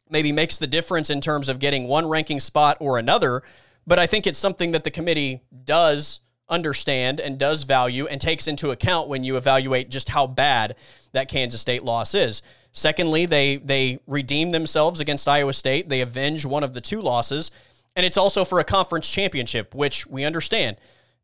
maybe 0.10 0.32
makes 0.32 0.58
the 0.58 0.68
difference 0.68 1.10
in 1.10 1.22
terms 1.22 1.50
of 1.50 1.60
getting 1.60 1.88
one 1.88 2.08
ranking 2.08 2.40
spot 2.40 2.78
or 2.80 2.98
another. 2.98 3.44
But 3.86 4.00
I 4.00 4.08
think 4.08 4.28
it's 4.28 4.40
something 4.40 4.72
that 4.72 4.84
the 4.84 4.92
committee 4.92 5.42
does 5.64 6.20
understand 6.50 7.20
and 7.20 7.38
does 7.38 7.64
value 7.64 8.08
and 8.08 8.20
takes 8.20 8.48
into 8.48 8.72
account 8.72 9.08
when 9.08 9.24
you 9.24 9.38
evaluate 9.38 9.90
just 9.90 10.10
how 10.10 10.28
bad 10.28 10.76
that 11.12 11.30
Kansas 11.30 11.62
State 11.62 11.84
loss 11.84 12.14
is. 12.16 12.42
Secondly, 12.72 13.26
they 13.26 13.58
they 13.58 14.00
redeem 14.08 14.52
themselves 14.52 15.00
against 15.00 15.28
Iowa 15.28 15.54
State. 15.54 15.90
They 15.90 16.02
avenge 16.02 16.46
one 16.46 16.64
of 16.64 16.74
the 16.74 16.82
two 16.82 17.02
losses, 17.02 17.52
and 17.96 18.06
it's 18.06 18.18
also 18.18 18.46
for 18.46 18.60
a 18.60 18.64
conference 18.64 19.10
championship, 19.10 19.74
which 19.74 20.06
we 20.08 20.24
understand 20.24 20.78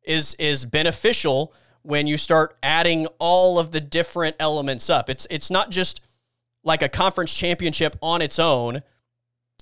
is 0.04 0.36
is 0.36 0.66
beneficial 0.66 1.54
when 1.84 2.08
you 2.08 2.18
start 2.18 2.58
adding 2.64 3.06
all 3.20 3.60
of 3.60 3.72
the 3.72 3.82
different 3.82 4.36
elements 4.40 4.90
up. 4.90 5.10
It's 5.10 5.28
it's 5.30 5.52
not 5.52 5.70
just 5.70 6.02
like 6.66 6.82
a 6.82 6.90
conference 6.90 7.34
championship 7.34 7.96
on 8.02 8.22
its 8.22 8.40
own 8.40 8.84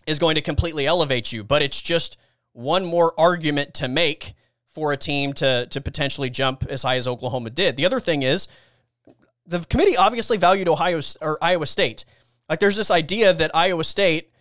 is 0.07 0.17
going 0.17 0.36
to 0.36 0.41
completely 0.41 0.88
elevate 0.88 1.31
you, 1.31 1.43
but 1.43 1.62
it's 1.62 1.81
just 1.81 2.17
one 2.53 2.86
more 2.86 3.13
argument 3.19 3.75
to 3.75 3.88
make 3.88 4.33
for 4.69 4.91
a 4.91 4.98
team 4.98 5.33
to 5.33 5.67
to 5.67 5.81
potentially 5.81 6.29
jump 6.29 6.65
as 6.67 6.81
high 6.81 6.98
as 6.98 7.07
Oklahoma 7.07 7.51
did. 7.51 7.77
The 7.77 7.86
other 7.86 8.00
thing 8.00 8.24
is 8.24 8.48
the 9.45 9.60
committee 9.60 9.98
obviously 9.98 10.38
valued 10.38 10.67
Ohio 10.67 11.01
or 11.22 11.38
Iowa 11.41 11.67
State. 11.67 12.05
Like 12.50 12.60
there's 12.60 12.78
this 12.78 12.89
idea 12.89 13.34
that 13.34 13.51
Iowa 13.56 13.84
State 13.84 14.32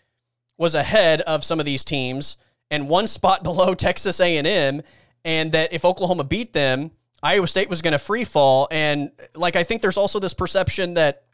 was 0.56 0.74
ahead 0.74 1.20
of 1.22 1.44
some 1.44 1.58
of 1.58 1.66
these 1.66 1.84
teams 1.84 2.37
and 2.70 2.88
one 2.88 3.06
spot 3.06 3.42
below 3.42 3.74
Texas 3.74 4.20
A&M 4.20 4.82
and 5.24 5.52
that 5.52 5.72
if 5.72 5.84
Oklahoma 5.84 6.24
beat 6.24 6.52
them, 6.52 6.92
Iowa 7.22 7.46
State 7.46 7.68
was 7.68 7.82
going 7.82 7.92
to 7.92 7.98
free 7.98 8.24
fall 8.24 8.68
and 8.70 9.10
like 9.34 9.56
I 9.56 9.64
think 9.64 9.82
there's 9.82 9.98
also 9.98 10.18
this 10.18 10.34
perception 10.34 10.94
that 10.94 11.24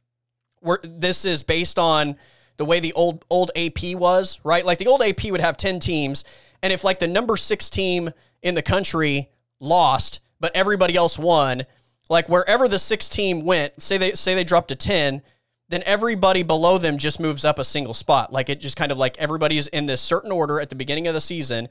we're, 0.62 0.78
this 0.82 1.24
is 1.24 1.42
based 1.42 1.78
on 1.78 2.16
the 2.56 2.64
way 2.64 2.80
the 2.80 2.92
old 2.92 3.24
old 3.30 3.50
AP 3.56 3.94
was, 3.94 4.38
right? 4.44 4.64
Like 4.64 4.78
the 4.78 4.88
old 4.88 5.02
AP 5.02 5.24
would 5.30 5.40
have 5.40 5.56
10 5.56 5.80
teams 5.80 6.24
and 6.62 6.72
if 6.72 6.84
like 6.84 6.98
the 6.98 7.06
number 7.06 7.36
6 7.36 7.70
team 7.70 8.10
in 8.42 8.54
the 8.54 8.62
country 8.62 9.30
lost 9.60 10.20
but 10.40 10.54
everybody 10.54 10.94
else 10.94 11.18
won, 11.18 11.64
like 12.08 12.28
wherever 12.28 12.68
the 12.68 12.78
6 12.78 13.08
team 13.08 13.44
went, 13.44 13.80
say 13.82 13.98
they 13.98 14.12
say 14.12 14.34
they 14.34 14.44
dropped 14.44 14.68
to 14.68 14.76
10, 14.76 15.22
then 15.68 15.82
everybody 15.84 16.42
below 16.42 16.78
them 16.78 16.98
just 16.98 17.20
moves 17.20 17.44
up 17.44 17.58
a 17.58 17.64
single 17.64 17.94
spot. 17.94 18.32
Like 18.32 18.48
it 18.48 18.60
just 18.60 18.76
kind 18.76 18.92
of 18.92 18.98
like 18.98 19.18
everybody's 19.18 19.66
in 19.68 19.86
this 19.86 20.00
certain 20.00 20.32
order 20.32 20.60
at 20.60 20.70
the 20.70 20.76
beginning 20.76 21.06
of 21.06 21.14
the 21.14 21.20
season 21.20 21.68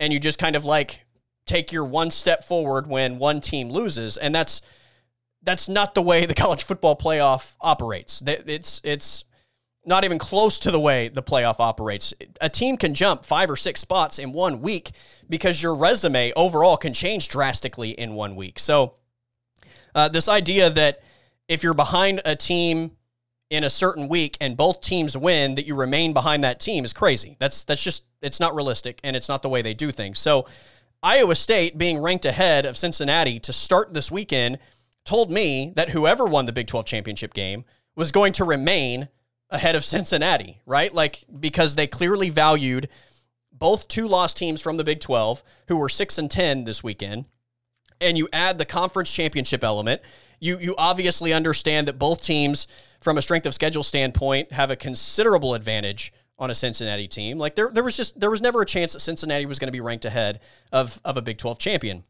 and 0.00 0.12
you 0.12 0.18
just 0.18 0.38
kind 0.38 0.56
of 0.56 0.64
like 0.64 1.04
take 1.46 1.72
your 1.72 1.84
one 1.84 2.10
step 2.10 2.44
forward 2.44 2.86
when 2.86 3.18
one 3.18 3.40
team 3.40 3.68
loses 3.68 4.16
and 4.16 4.34
that's 4.34 4.62
that's 5.44 5.68
not 5.68 5.94
the 5.94 6.02
way 6.02 6.26
the 6.26 6.34
college 6.44 6.64
football 6.64 6.96
playoff 6.96 7.54
operates. 7.60 8.22
It's 8.26 8.80
it's 8.84 9.24
not 9.86 10.04
even 10.04 10.18
close 10.18 10.58
to 10.60 10.70
the 10.70 10.80
way 10.80 11.08
the 11.08 11.22
playoff 11.22 11.56
operates. 11.58 12.14
A 12.40 12.48
team 12.48 12.76
can 12.76 12.94
jump 12.94 13.24
five 13.24 13.50
or 13.50 13.56
six 13.56 13.80
spots 13.80 14.18
in 14.18 14.32
one 14.32 14.62
week 14.62 14.92
because 15.28 15.62
your 15.62 15.76
resume 15.76 16.32
overall 16.36 16.76
can 16.76 16.92
change 16.92 17.28
drastically 17.28 17.90
in 17.90 18.14
one 18.14 18.34
week. 18.34 18.58
So, 18.58 18.94
uh, 19.94 20.08
this 20.08 20.28
idea 20.28 20.70
that 20.70 21.00
if 21.48 21.62
you're 21.62 21.74
behind 21.74 22.22
a 22.24 22.34
team 22.34 22.92
in 23.50 23.62
a 23.62 23.70
certain 23.70 24.08
week 24.08 24.38
and 24.40 24.56
both 24.56 24.80
teams 24.80 25.16
win, 25.16 25.54
that 25.56 25.66
you 25.66 25.74
remain 25.74 26.12
behind 26.12 26.42
that 26.44 26.60
team 26.60 26.84
is 26.84 26.92
crazy. 26.92 27.36
That's 27.38 27.64
that's 27.64 27.82
just 27.82 28.04
it's 28.22 28.40
not 28.40 28.54
realistic 28.54 29.00
and 29.04 29.14
it's 29.14 29.28
not 29.28 29.42
the 29.42 29.50
way 29.50 29.60
they 29.60 29.74
do 29.74 29.92
things. 29.92 30.18
So, 30.18 30.46
Iowa 31.02 31.34
State 31.34 31.76
being 31.76 31.98
ranked 31.98 32.24
ahead 32.24 32.64
of 32.64 32.78
Cincinnati 32.78 33.38
to 33.40 33.52
start 33.52 33.92
this 33.92 34.10
weekend 34.10 34.58
told 35.04 35.30
me 35.30 35.72
that 35.76 35.90
whoever 35.90 36.24
won 36.24 36.46
the 36.46 36.52
Big 36.52 36.66
12 36.66 36.86
championship 36.86 37.34
game 37.34 37.64
was 37.94 38.12
going 38.12 38.32
to 38.34 38.44
remain 38.44 39.08
ahead 39.50 39.76
of 39.76 39.84
Cincinnati, 39.84 40.60
right? 40.66 40.92
Like 40.92 41.24
because 41.38 41.74
they 41.74 41.86
clearly 41.86 42.30
valued 42.30 42.88
both 43.52 43.86
two 43.88 44.08
lost 44.08 44.36
teams 44.36 44.60
from 44.60 44.76
the 44.76 44.84
Big 44.84 45.00
12 45.00 45.42
who 45.68 45.76
were 45.76 45.88
6 45.88 46.18
and 46.18 46.30
10 46.30 46.64
this 46.64 46.82
weekend. 46.82 47.26
And 48.00 48.18
you 48.18 48.28
add 48.32 48.58
the 48.58 48.64
conference 48.64 49.12
championship 49.12 49.62
element, 49.62 50.02
you 50.40 50.58
you 50.58 50.74
obviously 50.76 51.32
understand 51.32 51.88
that 51.88 51.98
both 51.98 52.20
teams 52.20 52.66
from 53.00 53.16
a 53.16 53.22
strength 53.22 53.46
of 53.46 53.54
schedule 53.54 53.82
standpoint 53.82 54.52
have 54.52 54.70
a 54.70 54.76
considerable 54.76 55.54
advantage 55.54 56.12
on 56.38 56.50
a 56.50 56.54
Cincinnati 56.54 57.06
team. 57.06 57.38
Like 57.38 57.54
there 57.54 57.70
there 57.70 57.84
was 57.84 57.96
just 57.96 58.18
there 58.18 58.30
was 58.30 58.42
never 58.42 58.60
a 58.62 58.66
chance 58.66 58.92
that 58.94 59.00
Cincinnati 59.00 59.46
was 59.46 59.58
going 59.58 59.68
to 59.68 59.72
be 59.72 59.80
ranked 59.80 60.04
ahead 60.04 60.40
of 60.72 61.00
of 61.04 61.16
a 61.16 61.22
Big 61.22 61.38
12 61.38 61.58
champion 61.58 62.04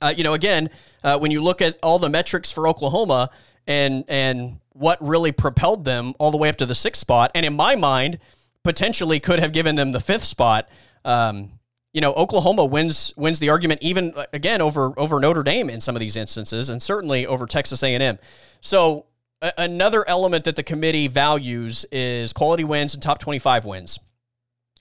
uh, 0.00 0.12
you 0.16 0.24
know, 0.24 0.34
again, 0.34 0.70
uh, 1.02 1.18
when 1.18 1.30
you 1.30 1.42
look 1.42 1.60
at 1.60 1.78
all 1.82 1.98
the 1.98 2.08
metrics 2.08 2.50
for 2.50 2.68
Oklahoma 2.68 3.30
and 3.66 4.04
and 4.08 4.58
what 4.72 4.98
really 5.00 5.32
propelled 5.32 5.84
them 5.84 6.14
all 6.18 6.30
the 6.30 6.36
way 6.38 6.48
up 6.48 6.56
to 6.56 6.66
the 6.66 6.74
sixth 6.74 7.00
spot, 7.00 7.30
and 7.34 7.44
in 7.44 7.54
my 7.54 7.76
mind, 7.76 8.18
potentially 8.64 9.20
could 9.20 9.38
have 9.38 9.52
given 9.52 9.76
them 9.76 9.92
the 9.92 10.00
fifth 10.00 10.24
spot. 10.24 10.68
Um, 11.04 11.52
you 11.92 12.00
know, 12.00 12.12
Oklahoma 12.14 12.64
wins 12.64 13.12
wins 13.16 13.40
the 13.40 13.48
argument 13.48 13.82
even 13.82 14.12
uh, 14.14 14.26
again 14.32 14.60
over 14.60 14.92
over 14.96 15.18
Notre 15.20 15.42
Dame 15.42 15.68
in 15.68 15.80
some 15.80 15.96
of 15.96 16.00
these 16.00 16.16
instances, 16.16 16.68
and 16.68 16.82
certainly 16.82 17.26
over 17.26 17.46
Texas 17.46 17.82
A 17.82 17.94
and 17.94 18.02
M. 18.02 18.18
So 18.60 19.06
a- 19.42 19.52
another 19.58 20.08
element 20.08 20.44
that 20.44 20.56
the 20.56 20.62
committee 20.62 21.08
values 21.08 21.84
is 21.90 22.32
quality 22.32 22.64
wins 22.64 22.94
and 22.94 23.02
top 23.02 23.18
twenty 23.18 23.38
five 23.38 23.64
wins. 23.64 23.98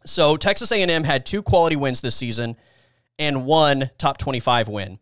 So 0.05 0.37
Texas 0.37 0.71
A 0.71 0.81
and 0.81 0.91
M 0.91 1.03
had 1.03 1.25
two 1.25 1.41
quality 1.41 1.75
wins 1.75 2.01
this 2.01 2.15
season 2.15 2.55
and 3.17 3.45
one 3.45 3.89
top 3.97 4.17
twenty 4.17 4.39
five 4.39 4.67
win. 4.67 4.99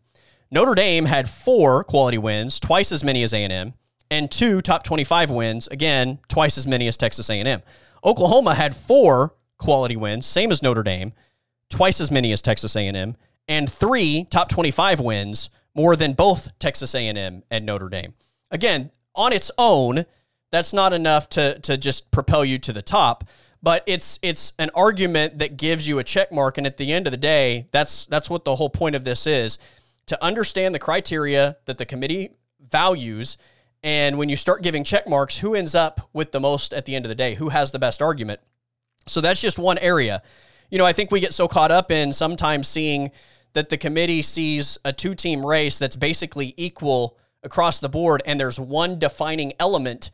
Notre 0.50 0.74
Dame 0.74 1.04
had 1.04 1.28
four 1.28 1.84
quality 1.84 2.18
wins, 2.18 2.58
twice 2.58 2.90
as 2.90 3.04
many 3.04 3.22
as 3.22 3.32
A&M, 3.32 3.74
and 4.10 4.30
two 4.30 4.62
top 4.62 4.82
25 4.82 5.30
wins, 5.30 5.68
again, 5.68 6.18
twice 6.28 6.56
as 6.56 6.66
many 6.66 6.88
as 6.88 6.96
Texas 6.96 7.28
A&M. 7.28 7.62
Oklahoma 8.04 8.54
had 8.54 8.74
four 8.74 9.34
quality 9.58 9.96
wins, 9.96 10.26
same 10.26 10.50
as 10.50 10.62
Notre 10.62 10.82
Dame, 10.82 11.12
twice 11.68 12.00
as 12.00 12.10
many 12.10 12.32
as 12.32 12.40
Texas 12.40 12.76
A&M, 12.76 13.16
and 13.46 13.70
three 13.70 14.26
top 14.30 14.48
25 14.48 15.00
wins, 15.00 15.50
more 15.74 15.96
than 15.96 16.12
both 16.14 16.58
Texas 16.58 16.94
A&M 16.94 17.42
and 17.50 17.66
Notre 17.66 17.90
Dame. 17.90 18.14
Again, 18.50 18.90
on 19.14 19.32
its 19.32 19.50
own, 19.58 20.06
that's 20.50 20.72
not 20.72 20.94
enough 20.94 21.28
to 21.30 21.58
to 21.60 21.76
just 21.76 22.10
propel 22.10 22.42
you 22.42 22.58
to 22.60 22.72
the 22.72 22.80
top, 22.80 23.24
but 23.62 23.82
it's 23.86 24.18
it's 24.22 24.54
an 24.58 24.70
argument 24.74 25.40
that 25.40 25.58
gives 25.58 25.86
you 25.86 25.98
a 25.98 26.04
check 26.04 26.32
mark 26.32 26.56
and 26.56 26.66
at 26.66 26.78
the 26.78 26.90
end 26.90 27.06
of 27.06 27.10
the 27.10 27.18
day, 27.18 27.68
that's 27.70 28.06
that's 28.06 28.30
what 28.30 28.46
the 28.46 28.56
whole 28.56 28.70
point 28.70 28.96
of 28.96 29.04
this 29.04 29.26
is 29.26 29.58
to 30.08 30.24
understand 30.24 30.74
the 30.74 30.78
criteria 30.78 31.56
that 31.66 31.78
the 31.78 31.86
committee 31.86 32.30
values. 32.60 33.38
And 33.82 34.18
when 34.18 34.28
you 34.28 34.36
start 34.36 34.62
giving 34.62 34.84
check 34.84 35.08
marks, 35.08 35.38
who 35.38 35.54
ends 35.54 35.74
up 35.74 36.08
with 36.12 36.32
the 36.32 36.40
most 36.40 36.74
at 36.74 36.84
the 36.84 36.96
end 36.96 37.04
of 37.04 37.08
the 37.08 37.14
day? 37.14 37.34
Who 37.34 37.48
has 37.50 37.70
the 37.70 37.78
best 37.78 38.02
argument? 38.02 38.40
So 39.06 39.20
that's 39.20 39.40
just 39.40 39.58
one 39.58 39.78
area. 39.78 40.22
You 40.70 40.78
know, 40.78 40.84
I 40.84 40.92
think 40.92 41.10
we 41.10 41.20
get 41.20 41.32
so 41.32 41.48
caught 41.48 41.70
up 41.70 41.90
in 41.90 42.12
sometimes 42.12 42.68
seeing 42.68 43.10
that 43.54 43.68
the 43.70 43.78
committee 43.78 44.22
sees 44.22 44.78
a 44.84 44.92
two 44.92 45.14
team 45.14 45.44
race 45.44 45.78
that's 45.78 45.96
basically 45.96 46.54
equal 46.56 47.16
across 47.42 47.80
the 47.80 47.88
board, 47.88 48.22
and 48.26 48.38
there's 48.38 48.60
one 48.60 48.98
defining 48.98 49.52
element 49.58 50.10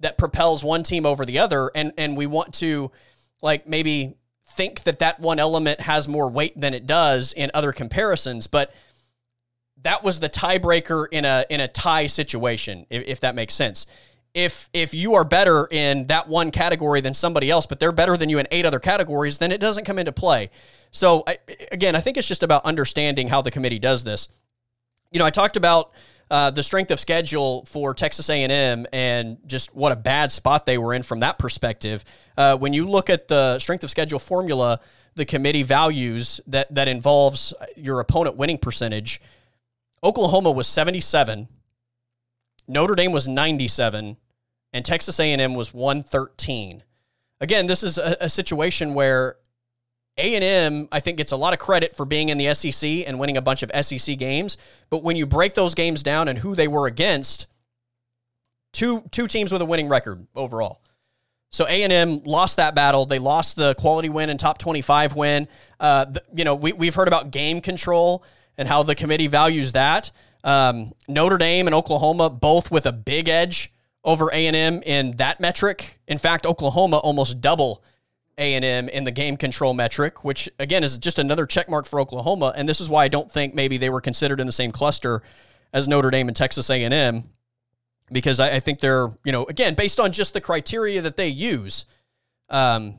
that 0.00 0.16
propels 0.16 0.62
one 0.62 0.82
team 0.82 1.04
over 1.04 1.26
the 1.26 1.38
other. 1.38 1.70
And, 1.74 1.92
and 1.98 2.16
we 2.16 2.26
want 2.26 2.54
to, 2.54 2.90
like, 3.42 3.66
maybe 3.66 4.16
think 4.48 4.84
that 4.84 5.00
that 5.00 5.20
one 5.20 5.38
element 5.38 5.80
has 5.80 6.08
more 6.08 6.30
weight 6.30 6.58
than 6.58 6.72
it 6.72 6.86
does 6.86 7.32
in 7.32 7.50
other 7.52 7.72
comparisons. 7.72 8.46
But 8.46 8.72
that 9.88 10.04
was 10.04 10.20
the 10.20 10.28
tiebreaker 10.28 11.06
in 11.10 11.24
a 11.24 11.46
in 11.48 11.60
a 11.60 11.68
tie 11.68 12.06
situation, 12.08 12.84
if, 12.90 13.04
if 13.06 13.20
that 13.20 13.34
makes 13.34 13.54
sense. 13.54 13.86
If 14.34 14.68
if 14.74 14.92
you 14.92 15.14
are 15.14 15.24
better 15.24 15.66
in 15.70 16.06
that 16.08 16.28
one 16.28 16.50
category 16.50 17.00
than 17.00 17.14
somebody 17.14 17.50
else, 17.50 17.64
but 17.64 17.80
they're 17.80 17.90
better 17.90 18.14
than 18.14 18.28
you 18.28 18.38
in 18.38 18.46
eight 18.50 18.66
other 18.66 18.80
categories, 18.80 19.38
then 19.38 19.50
it 19.50 19.62
doesn't 19.62 19.84
come 19.84 19.98
into 19.98 20.12
play. 20.12 20.50
So 20.90 21.24
I, 21.26 21.38
again, 21.72 21.96
I 21.96 22.00
think 22.00 22.18
it's 22.18 22.28
just 22.28 22.42
about 22.42 22.66
understanding 22.66 23.28
how 23.28 23.40
the 23.40 23.50
committee 23.50 23.78
does 23.78 24.04
this. 24.04 24.28
You 25.10 25.20
know, 25.20 25.24
I 25.24 25.30
talked 25.30 25.56
about 25.56 25.92
uh, 26.30 26.50
the 26.50 26.62
strength 26.62 26.90
of 26.90 27.00
schedule 27.00 27.64
for 27.64 27.94
Texas 27.94 28.28
A&M 28.28 28.86
and 28.92 29.38
just 29.46 29.74
what 29.74 29.90
a 29.90 29.96
bad 29.96 30.30
spot 30.30 30.66
they 30.66 30.76
were 30.76 30.92
in 30.92 31.02
from 31.02 31.20
that 31.20 31.38
perspective. 31.38 32.04
Uh, 32.36 32.58
when 32.58 32.74
you 32.74 32.86
look 32.86 33.08
at 33.08 33.28
the 33.28 33.58
strength 33.58 33.84
of 33.84 33.90
schedule 33.90 34.18
formula, 34.18 34.80
the 35.14 35.24
committee 35.24 35.62
values 35.62 36.42
that 36.46 36.72
that 36.74 36.88
involves 36.88 37.54
your 37.74 38.00
opponent 38.00 38.36
winning 38.36 38.58
percentage. 38.58 39.20
Oklahoma 40.02 40.50
was 40.50 40.66
77, 40.66 41.48
Notre 42.68 42.94
Dame 42.94 43.12
was 43.12 43.26
97, 43.26 44.16
and 44.72 44.84
Texas 44.84 45.18
A&M 45.18 45.54
was 45.54 45.72
113. 45.72 46.82
Again, 47.40 47.66
this 47.66 47.82
is 47.82 47.98
a, 47.98 48.16
a 48.20 48.28
situation 48.28 48.94
where 48.94 49.36
a&M, 50.18 50.88
I 50.90 51.00
think, 51.00 51.18
gets 51.18 51.32
a 51.32 51.36
lot 51.36 51.52
of 51.52 51.58
credit 51.58 51.94
for 51.94 52.04
being 52.04 52.28
in 52.28 52.38
the 52.38 52.52
SEC 52.54 53.06
and 53.06 53.18
winning 53.18 53.36
a 53.36 53.42
bunch 53.42 53.62
of 53.62 53.70
SEC 53.84 54.18
games. 54.18 54.58
But 54.90 55.02
when 55.02 55.16
you 55.16 55.26
break 55.26 55.54
those 55.54 55.74
games 55.74 56.02
down 56.02 56.28
and 56.28 56.38
who 56.38 56.54
they 56.54 56.68
were 56.68 56.86
against, 56.86 57.46
two 58.72 59.02
two 59.12 59.28
teams 59.28 59.52
with 59.52 59.62
a 59.62 59.64
winning 59.64 59.88
record 59.88 60.26
overall. 60.34 60.82
So 61.50 61.66
A&M 61.66 62.24
lost 62.24 62.56
that 62.58 62.74
battle. 62.74 63.06
They 63.06 63.18
lost 63.18 63.56
the 63.56 63.74
quality 63.76 64.10
win 64.10 64.28
and 64.28 64.38
top 64.38 64.58
25 64.58 65.14
win. 65.14 65.48
Uh, 65.80 66.06
you 66.34 66.44
know, 66.44 66.54
we, 66.54 66.72
we've 66.72 66.94
heard 66.94 67.08
about 67.08 67.30
game 67.30 67.60
control 67.60 68.22
and 68.58 68.68
how 68.68 68.82
the 68.82 68.94
committee 68.94 69.28
values 69.28 69.72
that. 69.72 70.10
Um, 70.44 70.92
Notre 71.08 71.38
Dame 71.38 71.66
and 71.66 71.74
Oklahoma 71.74 72.28
both 72.28 72.70
with 72.70 72.84
a 72.84 72.92
big 72.92 73.28
edge 73.28 73.72
over 74.04 74.28
A&M 74.30 74.82
in 74.82 75.16
that 75.16 75.40
metric. 75.40 76.00
In 76.06 76.18
fact, 76.18 76.44
Oklahoma 76.44 76.98
almost 76.98 77.40
double– 77.40 77.82
a&M 78.38 78.88
in 78.88 79.04
the 79.04 79.10
game 79.10 79.36
control 79.36 79.74
metric, 79.74 80.24
which 80.24 80.48
again 80.58 80.84
is 80.84 80.96
just 80.96 81.18
another 81.18 81.44
check 81.44 81.68
mark 81.68 81.86
for 81.86 82.00
Oklahoma. 82.00 82.54
And 82.56 82.68
this 82.68 82.80
is 82.80 82.88
why 82.88 83.04
I 83.04 83.08
don't 83.08 83.30
think 83.30 83.54
maybe 83.54 83.76
they 83.76 83.90
were 83.90 84.00
considered 84.00 84.40
in 84.40 84.46
the 84.46 84.52
same 84.52 84.70
cluster 84.70 85.22
as 85.72 85.88
Notre 85.88 86.10
Dame 86.10 86.28
and 86.28 86.36
Texas 86.36 86.70
A&M, 86.70 87.24
because 88.10 88.40
I, 88.40 88.56
I 88.56 88.60
think 88.60 88.78
they're 88.78 89.08
you 89.24 89.32
know 89.32 89.44
again 89.44 89.74
based 89.74 90.00
on 90.00 90.12
just 90.12 90.32
the 90.32 90.40
criteria 90.40 91.02
that 91.02 91.16
they 91.16 91.28
use, 91.28 91.84
um, 92.48 92.94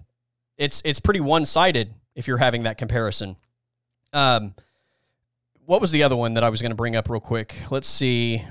it's 0.57 0.81
it's 0.85 0.99
pretty 0.99 1.21
one 1.21 1.45
sided 1.45 1.89
if 2.15 2.27
you're 2.27 2.37
having 2.37 2.63
that 2.63 2.77
comparison. 2.77 3.37
Um, 4.11 4.53
what 5.69 5.81
was 5.81 5.91
the 5.91 6.01
other 6.01 6.15
one 6.15 6.33
that 6.33 6.43
I 6.43 6.49
was 6.49 6.63
going 6.63 6.71
to 6.71 6.75
bring 6.75 6.95
up 6.95 7.11
real 7.11 7.19
quick? 7.19 7.53
Let's 7.69 7.87
see. 7.87 8.43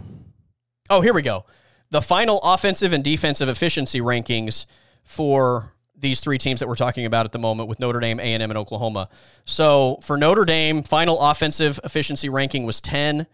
Oh, 0.88 1.00
here 1.00 1.12
we 1.12 1.22
go. 1.22 1.46
The 1.90 2.00
final 2.00 2.38
offensive 2.44 2.92
and 2.92 3.02
defensive 3.02 3.48
efficiency 3.48 4.00
rankings 4.00 4.66
for 5.02 5.74
these 5.96 6.20
three 6.20 6.38
teams 6.38 6.60
that 6.60 6.68
we're 6.68 6.76
talking 6.76 7.06
about 7.06 7.26
at 7.26 7.32
the 7.32 7.40
moment 7.40 7.68
with 7.68 7.80
Notre 7.80 7.98
Dame, 7.98 8.20
A&M, 8.20 8.40
and 8.40 8.56
Oklahoma. 8.56 9.08
So 9.44 9.98
for 10.00 10.16
Notre 10.16 10.44
Dame, 10.44 10.84
final 10.84 11.18
offensive 11.18 11.80
efficiency 11.82 12.28
ranking 12.28 12.64
was 12.64 12.80
10. 12.80 13.26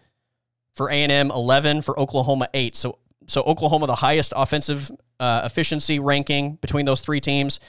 For 0.73 0.89
A&M, 0.89 1.31
11. 1.31 1.83
For 1.83 2.01
Oklahoma, 2.01 2.49
8. 2.55 2.75
So 2.75 2.99
so 3.27 3.43
Oklahoma 3.43 3.87
the 3.87 3.97
highest 3.97 4.33
offensive 4.35 4.91
uh, 5.21 5.43
efficiency 5.45 5.99
ranking 5.99 6.55
between 6.55 6.87
those 6.87 7.03
three 7.03 7.21
teams. 7.21 7.61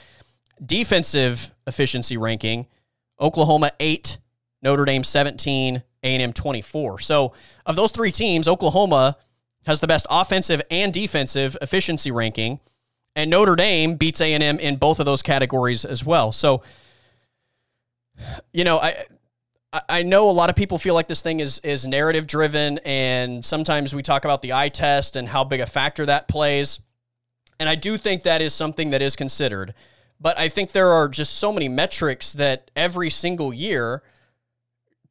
Defensive 0.64 1.50
efficiency 1.66 2.16
ranking, 2.16 2.68
Oklahoma 3.20 3.72
8, 3.78 4.16
Notre 4.62 4.86
Dame 4.86 5.04
17, 5.04 5.82
A&M 6.06 6.32
24. 6.32 7.00
So 7.00 7.32
of 7.66 7.76
those 7.76 7.92
three 7.92 8.12
teams, 8.12 8.48
Oklahoma 8.48 9.16
has 9.66 9.80
the 9.80 9.86
best 9.86 10.06
offensive 10.08 10.62
and 10.70 10.92
defensive 10.92 11.56
efficiency 11.60 12.10
ranking 12.10 12.60
and 13.16 13.30
Notre 13.30 13.56
Dame 13.56 13.96
beats 13.96 14.20
A 14.20 14.34
and 14.34 14.42
M 14.42 14.58
in 14.60 14.76
both 14.76 15.00
of 15.00 15.06
those 15.06 15.22
categories 15.22 15.84
as 15.84 16.04
well. 16.04 16.30
So, 16.30 16.62
you 18.52 18.62
know, 18.62 18.76
I 18.76 19.06
I 19.88 20.02
know 20.02 20.30
a 20.30 20.32
lot 20.32 20.50
of 20.50 20.56
people 20.56 20.78
feel 20.78 20.94
like 20.94 21.08
this 21.08 21.22
thing 21.22 21.40
is 21.40 21.58
is 21.60 21.86
narrative 21.86 22.26
driven, 22.26 22.78
and 22.84 23.44
sometimes 23.44 23.94
we 23.94 24.02
talk 24.02 24.24
about 24.24 24.42
the 24.42 24.52
eye 24.52 24.68
test 24.68 25.16
and 25.16 25.26
how 25.26 25.42
big 25.42 25.60
a 25.60 25.66
factor 25.66 26.06
that 26.06 26.28
plays. 26.28 26.78
And 27.58 27.68
I 27.70 27.74
do 27.74 27.96
think 27.96 28.22
that 28.22 28.42
is 28.42 28.54
something 28.54 28.90
that 28.90 29.00
is 29.00 29.16
considered. 29.16 29.74
But 30.20 30.38
I 30.38 30.48
think 30.48 30.72
there 30.72 30.88
are 30.88 31.08
just 31.08 31.38
so 31.38 31.52
many 31.52 31.68
metrics 31.68 32.34
that 32.34 32.70
every 32.76 33.08
single 33.08 33.52
year 33.52 34.02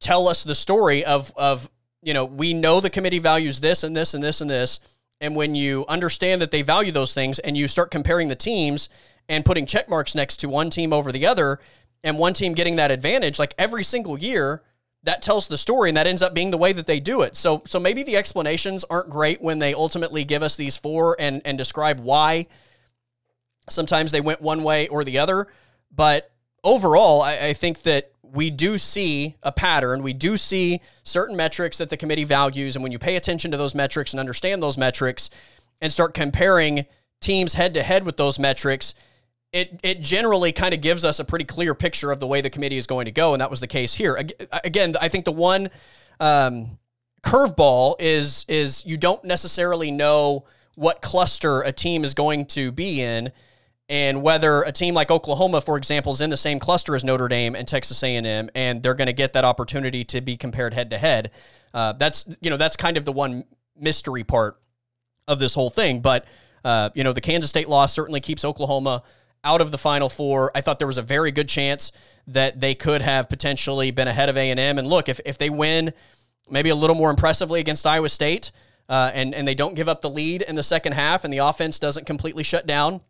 tell 0.00 0.28
us 0.28 0.44
the 0.44 0.54
story 0.54 1.04
of 1.04 1.32
of 1.36 1.70
you 2.02 2.14
know 2.14 2.24
we 2.24 2.54
know 2.54 2.80
the 2.80 2.90
committee 2.90 3.18
values 3.18 3.60
this 3.60 3.82
and 3.82 3.96
this 3.96 4.14
and 4.14 4.22
this 4.22 4.40
and 4.40 4.50
this 4.50 4.80
and 5.20 5.34
when 5.34 5.54
you 5.54 5.84
understand 5.88 6.42
that 6.42 6.50
they 6.50 6.62
value 6.62 6.92
those 6.92 7.14
things 7.14 7.38
and 7.38 7.56
you 7.56 7.68
start 7.68 7.90
comparing 7.90 8.28
the 8.28 8.36
teams 8.36 8.88
and 9.28 9.44
putting 9.44 9.66
check 9.66 9.88
marks 9.88 10.14
next 10.14 10.38
to 10.38 10.48
one 10.48 10.70
team 10.70 10.92
over 10.92 11.10
the 11.10 11.26
other 11.26 11.58
and 12.04 12.18
one 12.18 12.34
team 12.34 12.52
getting 12.54 12.76
that 12.76 12.90
advantage, 12.90 13.38
like 13.38 13.54
every 13.58 13.82
single 13.82 14.18
year, 14.18 14.62
that 15.02 15.22
tells 15.22 15.48
the 15.48 15.56
story 15.56 15.90
and 15.90 15.96
that 15.96 16.06
ends 16.06 16.22
up 16.22 16.34
being 16.34 16.50
the 16.50 16.58
way 16.58 16.72
that 16.72 16.86
they 16.86 17.00
do 17.00 17.22
it. 17.22 17.36
So 17.36 17.62
so 17.66 17.78
maybe 17.78 18.02
the 18.02 18.16
explanations 18.16 18.84
aren't 18.84 19.10
great 19.10 19.40
when 19.40 19.58
they 19.58 19.72
ultimately 19.72 20.24
give 20.24 20.42
us 20.42 20.56
these 20.56 20.76
four 20.76 21.16
and 21.18 21.42
and 21.44 21.56
describe 21.56 22.00
why 22.00 22.46
sometimes 23.68 24.12
they 24.12 24.20
went 24.20 24.40
one 24.40 24.62
way 24.62 24.88
or 24.88 25.04
the 25.04 25.18
other. 25.18 25.46
But 25.94 26.30
overall, 26.62 27.22
I, 27.22 27.38
I 27.48 27.52
think 27.52 27.82
that 27.82 28.12
we 28.32 28.50
do 28.50 28.78
see 28.78 29.36
a 29.42 29.52
pattern. 29.52 30.02
We 30.02 30.12
do 30.12 30.36
see 30.36 30.80
certain 31.02 31.36
metrics 31.36 31.78
that 31.78 31.90
the 31.90 31.96
committee 31.96 32.24
values. 32.24 32.76
And 32.76 32.82
when 32.82 32.92
you 32.92 32.98
pay 32.98 33.16
attention 33.16 33.50
to 33.50 33.56
those 33.56 33.74
metrics 33.74 34.12
and 34.12 34.20
understand 34.20 34.62
those 34.62 34.78
metrics 34.78 35.30
and 35.80 35.92
start 35.92 36.14
comparing 36.14 36.86
teams 37.20 37.54
head 37.54 37.74
to 37.74 37.82
head 37.82 38.04
with 38.04 38.16
those 38.16 38.38
metrics, 38.38 38.94
it, 39.52 39.80
it 39.82 40.00
generally 40.00 40.52
kind 40.52 40.74
of 40.74 40.80
gives 40.80 41.04
us 41.04 41.18
a 41.18 41.24
pretty 41.24 41.44
clear 41.44 41.74
picture 41.74 42.12
of 42.12 42.20
the 42.20 42.26
way 42.26 42.40
the 42.40 42.50
committee 42.50 42.76
is 42.76 42.86
going 42.86 43.06
to 43.06 43.12
go. 43.12 43.34
And 43.34 43.40
that 43.40 43.50
was 43.50 43.60
the 43.60 43.66
case 43.66 43.94
here. 43.94 44.18
Again, 44.64 44.94
I 45.00 45.08
think 45.08 45.24
the 45.24 45.32
one 45.32 45.70
um, 46.20 46.78
curveball 47.22 47.96
is, 47.98 48.44
is 48.48 48.84
you 48.84 48.96
don't 48.96 49.24
necessarily 49.24 49.90
know 49.90 50.44
what 50.74 51.00
cluster 51.00 51.62
a 51.62 51.72
team 51.72 52.04
is 52.04 52.12
going 52.12 52.46
to 52.46 52.70
be 52.70 53.00
in 53.00 53.32
and 53.88 54.22
whether 54.22 54.62
a 54.62 54.72
team 54.72 54.94
like 54.94 55.10
Oklahoma, 55.10 55.60
for 55.60 55.76
example, 55.76 56.12
is 56.12 56.20
in 56.20 56.30
the 56.30 56.36
same 56.36 56.58
cluster 56.58 56.96
as 56.96 57.04
Notre 57.04 57.28
Dame 57.28 57.54
and 57.54 57.68
Texas 57.68 58.02
A&M, 58.02 58.50
and 58.54 58.82
they're 58.82 58.94
going 58.94 59.06
to 59.06 59.12
get 59.12 59.32
that 59.34 59.44
opportunity 59.44 60.04
to 60.04 60.20
be 60.20 60.36
compared 60.36 60.74
head 60.74 60.90
to 60.90 60.98
head. 60.98 61.30
That's 61.72 62.28
you 62.40 62.50
know 62.50 62.56
that's 62.56 62.76
kind 62.76 62.96
of 62.96 63.04
the 63.04 63.12
one 63.12 63.44
mystery 63.78 64.24
part 64.24 64.58
of 65.28 65.38
this 65.38 65.54
whole 65.54 65.70
thing. 65.70 66.00
But 66.00 66.26
uh, 66.64 66.90
you 66.94 67.04
know 67.04 67.12
the 67.12 67.20
Kansas 67.20 67.50
State 67.50 67.68
loss 67.68 67.92
certainly 67.92 68.20
keeps 68.20 68.44
Oklahoma 68.44 69.02
out 69.44 69.60
of 69.60 69.70
the 69.70 69.78
Final 69.78 70.08
Four. 70.08 70.50
I 70.54 70.60
thought 70.60 70.78
there 70.78 70.88
was 70.88 70.98
a 70.98 71.02
very 71.02 71.30
good 71.30 71.48
chance 71.48 71.92
that 72.26 72.60
they 72.60 72.74
could 72.74 73.02
have 73.02 73.28
potentially 73.28 73.90
been 73.92 74.08
ahead 74.08 74.28
of 74.28 74.36
A&M. 74.36 74.78
And 74.78 74.88
look, 74.88 75.08
if 75.08 75.20
if 75.24 75.38
they 75.38 75.50
win 75.50 75.92
maybe 76.50 76.70
a 76.70 76.74
little 76.74 76.96
more 76.96 77.10
impressively 77.10 77.60
against 77.60 77.86
Iowa 77.86 78.08
State, 78.08 78.50
uh, 78.88 79.10
and 79.14 79.34
and 79.34 79.46
they 79.46 79.54
don't 79.54 79.74
give 79.74 79.88
up 79.88 80.00
the 80.00 80.10
lead 80.10 80.42
in 80.42 80.56
the 80.56 80.62
second 80.62 80.92
half, 80.92 81.24
and 81.24 81.32
the 81.32 81.38
offense 81.38 81.78
doesn't 81.78 82.06
completely 82.06 82.42
shut 82.42 82.66
down 82.66 83.00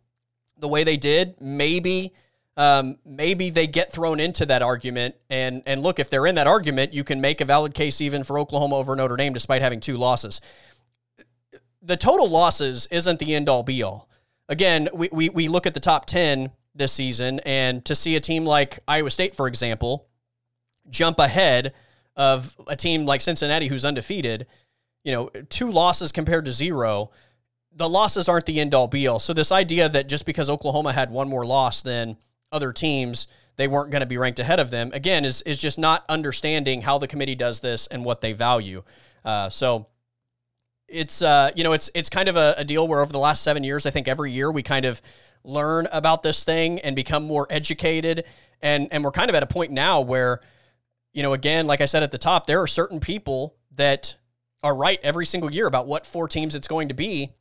the 0.59 0.67
way 0.67 0.83
they 0.83 0.97
did, 0.97 1.35
maybe 1.39 2.13
um, 2.57 2.97
maybe 3.05 3.51
they 3.51 3.67
get 3.67 3.91
thrown 3.91 4.19
into 4.19 4.45
that 4.47 4.63
argument. 4.63 5.15
And 5.29 5.61
and 5.65 5.81
look, 5.81 5.99
if 5.99 6.09
they're 6.09 6.25
in 6.25 6.35
that 6.35 6.47
argument, 6.47 6.93
you 6.93 7.03
can 7.03 7.21
make 7.21 7.39
a 7.39 7.45
valid 7.45 7.73
case 7.73 8.01
even 8.01 8.23
for 8.23 8.39
Oklahoma 8.39 8.75
over 8.75 8.95
Notre 8.95 9.15
Dame, 9.15 9.33
despite 9.33 9.61
having 9.61 9.79
two 9.79 9.95
losses. 9.95 10.41
The 11.83 11.95
total 11.95 12.27
losses 12.27 12.87
isn't 12.91 13.19
the 13.19 13.35
end 13.35 13.47
all 13.47 13.63
be 13.63 13.83
all. 13.83 14.09
Again, 14.49 14.89
we, 14.93 15.09
we, 15.11 15.29
we 15.29 15.47
look 15.47 15.65
at 15.67 15.73
the 15.73 15.79
top 15.79 16.05
10 16.05 16.51
this 16.73 16.91
season, 16.91 17.39
and 17.45 17.83
to 17.85 17.95
see 17.95 18.15
a 18.15 18.19
team 18.19 18.45
like 18.45 18.79
Iowa 18.87 19.11
State, 19.11 19.35
for 19.35 19.47
example, 19.47 20.07
jump 20.89 21.19
ahead 21.19 21.73
of 22.15 22.55
a 22.67 22.75
team 22.75 23.05
like 23.05 23.21
Cincinnati 23.21 23.67
who's 23.67 23.85
undefeated, 23.85 24.47
you 25.03 25.11
know, 25.11 25.29
two 25.49 25.69
losses 25.69 26.11
compared 26.11 26.45
to 26.45 26.51
zero 26.51 27.11
the 27.77 27.87
losses 27.87 28.27
aren't 28.27 28.47
the 28.47 28.59
end 28.59 28.73
all 28.73 28.87
be 28.87 29.07
all. 29.07 29.19
So 29.19 29.33
this 29.33 29.51
idea 29.51 29.87
that 29.87 30.09
just 30.09 30.25
because 30.25 30.49
Oklahoma 30.49 30.93
had 30.93 31.11
one 31.11 31.29
more 31.29 31.45
loss 31.45 31.83
than 31.83 32.17
other 32.51 32.73
teams, 32.73 33.27
they 33.55 33.67
weren't 33.67 33.91
going 33.91 34.01
to 34.01 34.07
be 34.07 34.17
ranked 34.17 34.39
ahead 34.39 34.59
of 34.59 34.71
them. 34.71 34.89
Again, 34.93 35.25
is 35.25 35.43
is 35.43 35.59
just 35.59 35.77
not 35.77 36.03
understanding 36.09 36.81
how 36.81 36.97
the 36.97 37.07
committee 37.07 37.35
does 37.35 37.59
this 37.59 37.87
and 37.87 38.03
what 38.03 38.21
they 38.21 38.33
value. 38.33 38.83
Uh, 39.23 39.49
so 39.49 39.87
it's 40.87 41.21
uh, 41.21 41.51
you 41.55 41.63
know 41.63 41.73
it's 41.73 41.89
it's 41.93 42.09
kind 42.09 42.29
of 42.29 42.35
a, 42.35 42.55
a 42.57 42.65
deal 42.65 42.87
where 42.87 43.01
over 43.01 43.11
the 43.11 43.19
last 43.19 43.43
seven 43.43 43.63
years, 43.63 43.85
I 43.85 43.91
think 43.91 44.07
every 44.07 44.31
year 44.31 44.51
we 44.51 44.63
kind 44.63 44.85
of 44.85 45.01
learn 45.43 45.87
about 45.91 46.23
this 46.23 46.43
thing 46.43 46.79
and 46.79 46.95
become 46.95 47.23
more 47.23 47.45
educated, 47.49 48.23
and 48.59 48.87
and 48.91 49.03
we're 49.03 49.11
kind 49.11 49.29
of 49.29 49.35
at 49.35 49.43
a 49.43 49.47
point 49.47 49.71
now 49.71 50.01
where 50.01 50.39
you 51.13 51.21
know 51.21 51.33
again, 51.33 51.67
like 51.67 51.81
I 51.81 51.85
said 51.85 52.01
at 52.01 52.11
the 52.11 52.17
top, 52.17 52.47
there 52.47 52.61
are 52.61 52.67
certain 52.67 52.99
people 52.99 53.55
that 53.75 54.15
are 54.63 54.75
right 54.75 54.99
every 55.03 55.27
single 55.27 55.51
year 55.51 55.67
about 55.67 55.85
what 55.85 56.07
four 56.07 56.27
teams 56.27 56.55
it's 56.55 56.67
going 56.67 56.87
to 56.87 56.95
be 56.95 57.33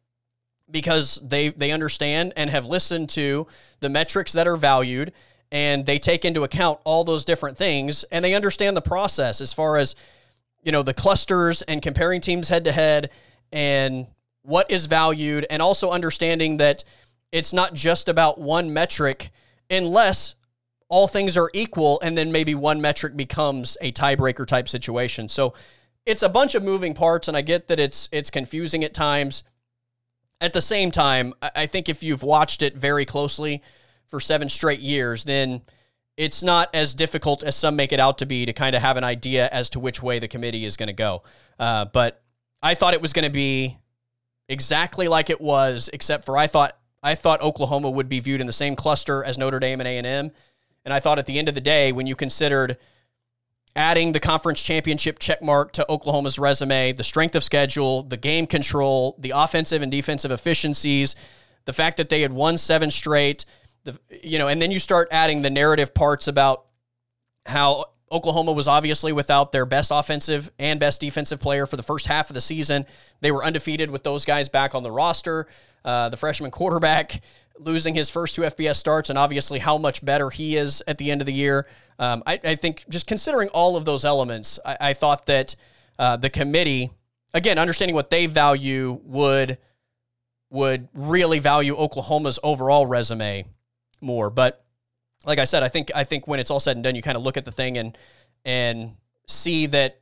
because 0.71 1.21
they 1.23 1.51
they 1.51 1.71
understand 1.71 2.33
and 2.37 2.51
have 2.51 2.67
listened 2.67 3.09
to 3.11 3.47
the 3.81 3.89
metrics 3.89 4.33
that 4.33 4.47
are 4.47 4.57
valued 4.57 5.13
and 5.53 5.87
they 5.87 5.99
take 5.99 6.25
into 6.25 6.43
account 6.43 6.81
all 6.85 7.05
those 7.05 7.25
different 7.25 7.57
things 7.57 8.05
and 8.05 8.25
they 8.25 8.35
understand 8.35 8.77
the 8.77 8.83
process 8.83 9.41
as 9.41 9.53
far 9.53 9.77
as 9.77 9.95
you 10.67 10.73
know, 10.73 10.83
the 10.83 10.93
clusters 10.93 11.63
and 11.63 11.81
comparing 11.81 12.21
teams 12.21 12.49
head 12.49 12.65
to 12.65 12.73
head 12.73 13.11
and 13.53 14.09
what 14.43 14.69
is 14.71 14.87
valued, 14.87 15.47
and 15.49 15.63
also 15.63 15.91
understanding 15.91 16.57
that 16.57 16.85
it's 17.31 17.53
not 17.53 17.73
just 17.73 18.09
about 18.09 18.41
one 18.41 18.73
metric 18.73 19.31
unless 19.71 20.35
all 20.89 21.07
things 21.07 21.37
are 21.37 21.51
equal 21.55 22.01
and 22.03 22.19
then 22.19 22.33
maybe 22.33 22.55
one 22.55 22.81
metric 22.81 23.17
becomes 23.17 23.77
a 23.81 23.93
tiebreaker 23.93 24.45
type 24.45 24.69
situation. 24.69 25.29
So 25.29 25.55
it's 26.05 26.23
a 26.23 26.29
bunch 26.29 26.57
of 26.57 26.65
moving 26.65 26.95
parts 26.95 27.29
and 27.29 27.37
I 27.37 27.43
get 27.43 27.69
that 27.69 27.79
it's 27.79 28.09
it's 28.11 28.31
confusing 28.31 28.83
at 28.83 28.93
times. 28.93 29.45
At 30.41 30.53
the 30.53 30.61
same 30.61 30.91
time, 30.91 31.33
I 31.41 31.67
think 31.67 31.89
if 31.89 32.03
you've 32.03 32.23
watched 32.23 32.63
it 32.63 32.77
very 32.77 33.05
closely 33.05 33.63
for 34.07 34.21
7 34.21 34.49
straight 34.49 34.81
years, 34.81 35.25
then 35.25 35.63
it's 36.17 36.43
not 36.43 36.75
as 36.75 36.95
difficult 36.95 37.43
as 37.43 37.57
some 37.57 37.77
make 37.77 37.93
it 37.93 38.01
out 38.01 38.19
to 38.19 38.27
be 38.27 38.47
to 38.47 38.53
kind 38.53 38.77
of 38.77 38.83
have 38.83 38.97
an 38.97 39.05
idea 39.05 39.49
as 39.51 39.71
to 39.71 39.81
which 39.81 40.03
way 40.03 40.19
the 40.19 40.29
committee 40.29 40.65
is 40.65 40.77
going 40.77 40.89
to 40.89 40.93
go. 40.93 41.23
Uh, 41.59 41.87
but 41.87 42.23
I 42.63 42.75
thought 42.75 42.95
it 42.95 43.03
was 43.03 43.13
going 43.13 43.25
to 43.25 43.31
be 43.31 43.79
exactly 44.49 45.09
like 45.09 45.31
it 45.31 45.41
was, 45.41 45.91
except 45.93 46.25
for 46.25 46.37
I 46.37 46.47
thought 46.47 46.77
I 47.03 47.15
thought 47.15 47.41
Oklahoma 47.43 47.91
would 47.91 48.09
be 48.09 48.21
viewed 48.21 48.41
in 48.41 48.47
the 48.47 48.53
same 48.53 48.75
cluster 48.75 49.23
as 49.23 49.39
Notre 49.39 49.61
Dame 49.61 49.81
and 49.81 49.89
A 49.89 49.99
and 49.99 50.07
M, 50.07 50.31
and 50.85 50.93
I 50.93 51.01
thought 51.01 51.19
at 51.19 51.27
the 51.27 51.39
end 51.39 51.49
of 51.49 51.55
the 51.55 51.61
day, 51.61 51.93
when 51.93 52.07
you 52.07 52.17
considered 52.17 52.79
adding 53.77 54.13
the 54.13 54.21
conference 54.21 54.63
championship 54.63 55.19
checkmark 55.19 55.71
to 55.73 55.91
Oklahoma's 55.91 56.39
resume, 56.39 56.93
the 56.93 57.05
strength 57.05 57.37
of 57.37 57.45
schedule, 57.45 58.03
the 58.03 58.17
game 58.17 58.47
control, 58.47 59.15
the 59.19 59.33
offensive 59.35 59.83
and 59.83 59.93
defensive 59.93 60.31
efficiencies, 60.31 61.15
the 61.67 61.73
fact 61.73 61.99
that 61.99 62.09
they 62.09 62.23
had 62.23 62.33
won 62.33 62.59
seven 62.59 62.91
straight, 62.91 63.45
the 63.85 63.99
you 64.23 64.39
know, 64.39 64.49
and 64.49 64.61
then 64.61 64.71
you 64.71 64.79
start 64.79 65.09
adding 65.11 65.43
the 65.43 65.51
narrative 65.51 65.95
parts 65.95 66.27
about 66.27 66.65
how 67.45 67.85
Oklahoma 68.11 68.53
was 68.53 68.69
obviously 68.69 69.13
without 69.13 69.53
their 69.53 69.67
best 69.67 69.91
offensive 69.93 70.51
and 70.59 70.81
best 70.81 71.01
defensive 71.01 71.41
player 71.41 71.67
for 71.67 71.77
the 71.77 71.83
first 71.83 72.07
half 72.07 72.31
of 72.31 72.35
the 72.35 72.41
season. 72.41 72.87
They 73.21 73.31
were 73.31 73.45
undefeated 73.45 73.91
with 73.91 74.05
those 74.05 74.25
guys 74.25 74.49
back 74.49 74.75
on 74.75 74.83
the 74.83 74.91
roster. 74.91 75.47
Uh, 75.85 76.09
the 76.09 76.17
freshman 76.17 76.51
quarterback 76.51 77.21
losing 77.59 77.95
his 77.95 78.11
first 78.11 78.35
two 78.35 78.43
FBS 78.43 78.77
starts, 78.77 79.11
and 79.11 79.19
obviously 79.19 79.59
how 79.59 79.79
much 79.79 80.05
better 80.05 80.31
he 80.31 80.57
is 80.57 80.83
at 80.87 80.99
the 80.99 81.11
end 81.11 81.21
of 81.21 81.27
the 81.27 81.33
year. 81.33 81.67
Um, 81.99 82.23
I, 82.27 82.41
I, 82.45 82.55
think 82.57 82.85
just 82.89 83.07
considering 83.07 83.49
all 83.49 83.77
of 83.77 83.85
those 83.85 84.05
elements, 84.05 84.59
I, 84.65 84.77
I 84.81 84.93
thought 84.93 85.27
that 85.27 85.57
uh, 85.99 86.17
the 86.17 86.29
committee, 86.29 86.91
again, 87.33 87.59
understanding 87.59 87.95
what 87.95 88.11
they 88.11 88.27
value, 88.27 89.01
would 89.05 89.59
would 90.51 90.89
really 90.95 91.39
value 91.39 91.75
Oklahoma's 91.77 92.39
overall 92.43 92.87
resume 92.87 93.45
more. 94.01 94.31
But 94.31 94.65
like 95.25 95.39
I 95.39 95.45
said, 95.45 95.63
I 95.63 95.69
think 95.69 95.91
I 95.95 96.05
think 96.05 96.29
when 96.29 96.41
it's 96.41 96.51
all 96.51 96.61
said 96.61 96.77
and 96.77 96.85
done, 96.85 96.95
you 96.95 97.03
kind 97.03 97.17
of 97.17 97.23
look 97.23 97.37
at 97.37 97.45
the 97.45 97.53
thing 97.53 97.79
and 97.79 97.97
and 98.45 98.97
see 99.27 99.67
that 99.67 100.01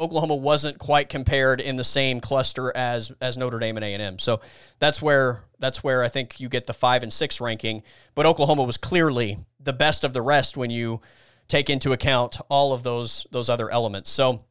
Oklahoma 0.00 0.34
wasn't 0.34 0.78
quite 0.78 1.08
compared 1.08 1.60
in 1.60 1.76
the 1.76 1.84
same 1.84 2.20
cluster 2.20 2.76
as 2.76 3.12
as 3.20 3.36
Notre 3.36 3.58
Dame 3.58 3.76
and 3.76 3.84
A 3.84 3.94
and 3.94 4.02
M. 4.02 4.18
So 4.18 4.40
that's 4.80 5.00
where 5.00 5.44
that's 5.60 5.84
where 5.84 6.02
I 6.02 6.08
think 6.08 6.40
you 6.40 6.48
get 6.48 6.66
the 6.66 6.74
five 6.74 7.02
and 7.02 7.12
six 7.12 7.40
ranking. 7.40 7.82
But 8.14 8.26
Oklahoma 8.26 8.64
was 8.64 8.76
clearly 8.76 9.38
the 9.60 9.72
best 9.72 10.04
of 10.04 10.12
the 10.12 10.22
rest 10.22 10.56
when 10.56 10.70
you 10.70 11.00
take 11.46 11.70
into 11.70 11.92
account 11.92 12.38
all 12.48 12.72
of 12.72 12.82
those 12.82 13.26
those 13.30 13.48
other 13.48 13.70
elements. 13.70 14.10
So 14.10 14.44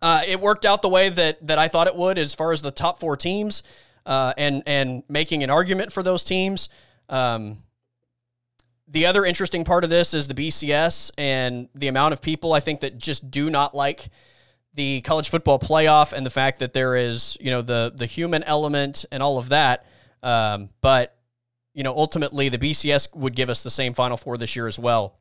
uh, 0.00 0.22
it 0.26 0.40
worked 0.40 0.64
out 0.64 0.82
the 0.82 0.88
way 0.88 1.08
that 1.08 1.46
that 1.46 1.58
I 1.58 1.68
thought 1.68 1.86
it 1.86 1.96
would 1.96 2.18
as 2.18 2.34
far 2.34 2.52
as 2.52 2.60
the 2.60 2.72
top 2.72 2.98
four 2.98 3.16
teams 3.16 3.62
uh, 4.04 4.34
and 4.36 4.64
and 4.66 5.04
making 5.08 5.44
an 5.44 5.50
argument 5.50 5.92
for 5.92 6.02
those 6.02 6.24
teams. 6.24 6.68
Um, 7.08 7.62
the 8.88 9.06
other 9.06 9.24
interesting 9.24 9.64
part 9.64 9.84
of 9.84 9.90
this 9.90 10.12
is 10.12 10.26
the 10.28 10.34
BCS 10.34 11.12
and 11.16 11.68
the 11.74 11.88
amount 11.88 12.12
of 12.14 12.20
people 12.20 12.52
I 12.52 12.60
think 12.60 12.80
that 12.80 12.98
just 12.98 13.30
do 13.30 13.48
not 13.48 13.74
like 13.74 14.08
the 14.74 15.00
college 15.02 15.28
football 15.28 15.58
playoff 15.58 16.12
and 16.12 16.24
the 16.24 16.30
fact 16.30 16.60
that 16.60 16.72
there 16.72 16.96
is, 16.96 17.36
you 17.40 17.50
know, 17.50 17.62
the 17.62 17.92
the 17.94 18.06
human 18.06 18.42
element 18.44 19.04
and 19.12 19.22
all 19.22 19.38
of 19.38 19.50
that. 19.50 19.86
Um, 20.22 20.70
but 20.80 21.16
you 21.74 21.82
know, 21.82 21.94
ultimately 21.94 22.48
the 22.48 22.58
BCS 22.58 23.14
would 23.14 23.34
give 23.34 23.48
us 23.48 23.62
the 23.62 23.70
same 23.70 23.94
Final 23.94 24.16
Four 24.16 24.36
this 24.38 24.56
year 24.56 24.66
as 24.66 24.78
well. 24.78 25.18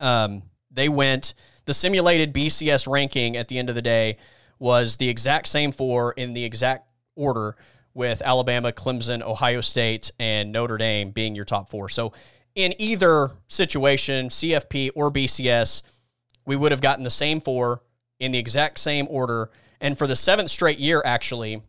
Um, 0.00 0.42
they 0.70 0.88
went 0.88 1.34
the 1.64 1.74
simulated 1.74 2.32
BCS 2.32 2.90
ranking 2.90 3.36
at 3.36 3.48
the 3.48 3.58
end 3.58 3.68
of 3.68 3.74
the 3.74 3.82
day 3.82 4.18
was 4.58 4.96
the 4.96 5.08
exact 5.08 5.46
same 5.48 5.72
four 5.72 6.12
in 6.12 6.32
the 6.32 6.44
exact 6.44 6.88
order 7.14 7.56
with 7.94 8.22
Alabama, 8.22 8.72
Clemson, 8.72 9.22
Ohio 9.22 9.60
State, 9.60 10.12
and 10.18 10.50
Notre 10.50 10.78
Dame 10.78 11.10
being 11.10 11.34
your 11.34 11.44
top 11.44 11.68
four. 11.68 11.88
So 11.88 12.12
in 12.54 12.74
either 12.78 13.30
situation, 13.48 14.28
CFP 14.28 14.90
or 14.94 15.10
BCS, 15.10 15.82
we 16.46 16.56
would 16.56 16.72
have 16.72 16.80
gotten 16.80 17.04
the 17.04 17.10
same 17.10 17.40
four 17.40 17.82
in 18.22 18.32
the 18.32 18.38
exact 18.38 18.78
same 18.78 19.06
order. 19.10 19.50
And 19.80 19.98
for 19.98 20.06
the 20.06 20.16
seventh 20.16 20.50
straight 20.50 20.78
year, 20.78 21.02
actually, 21.04 21.60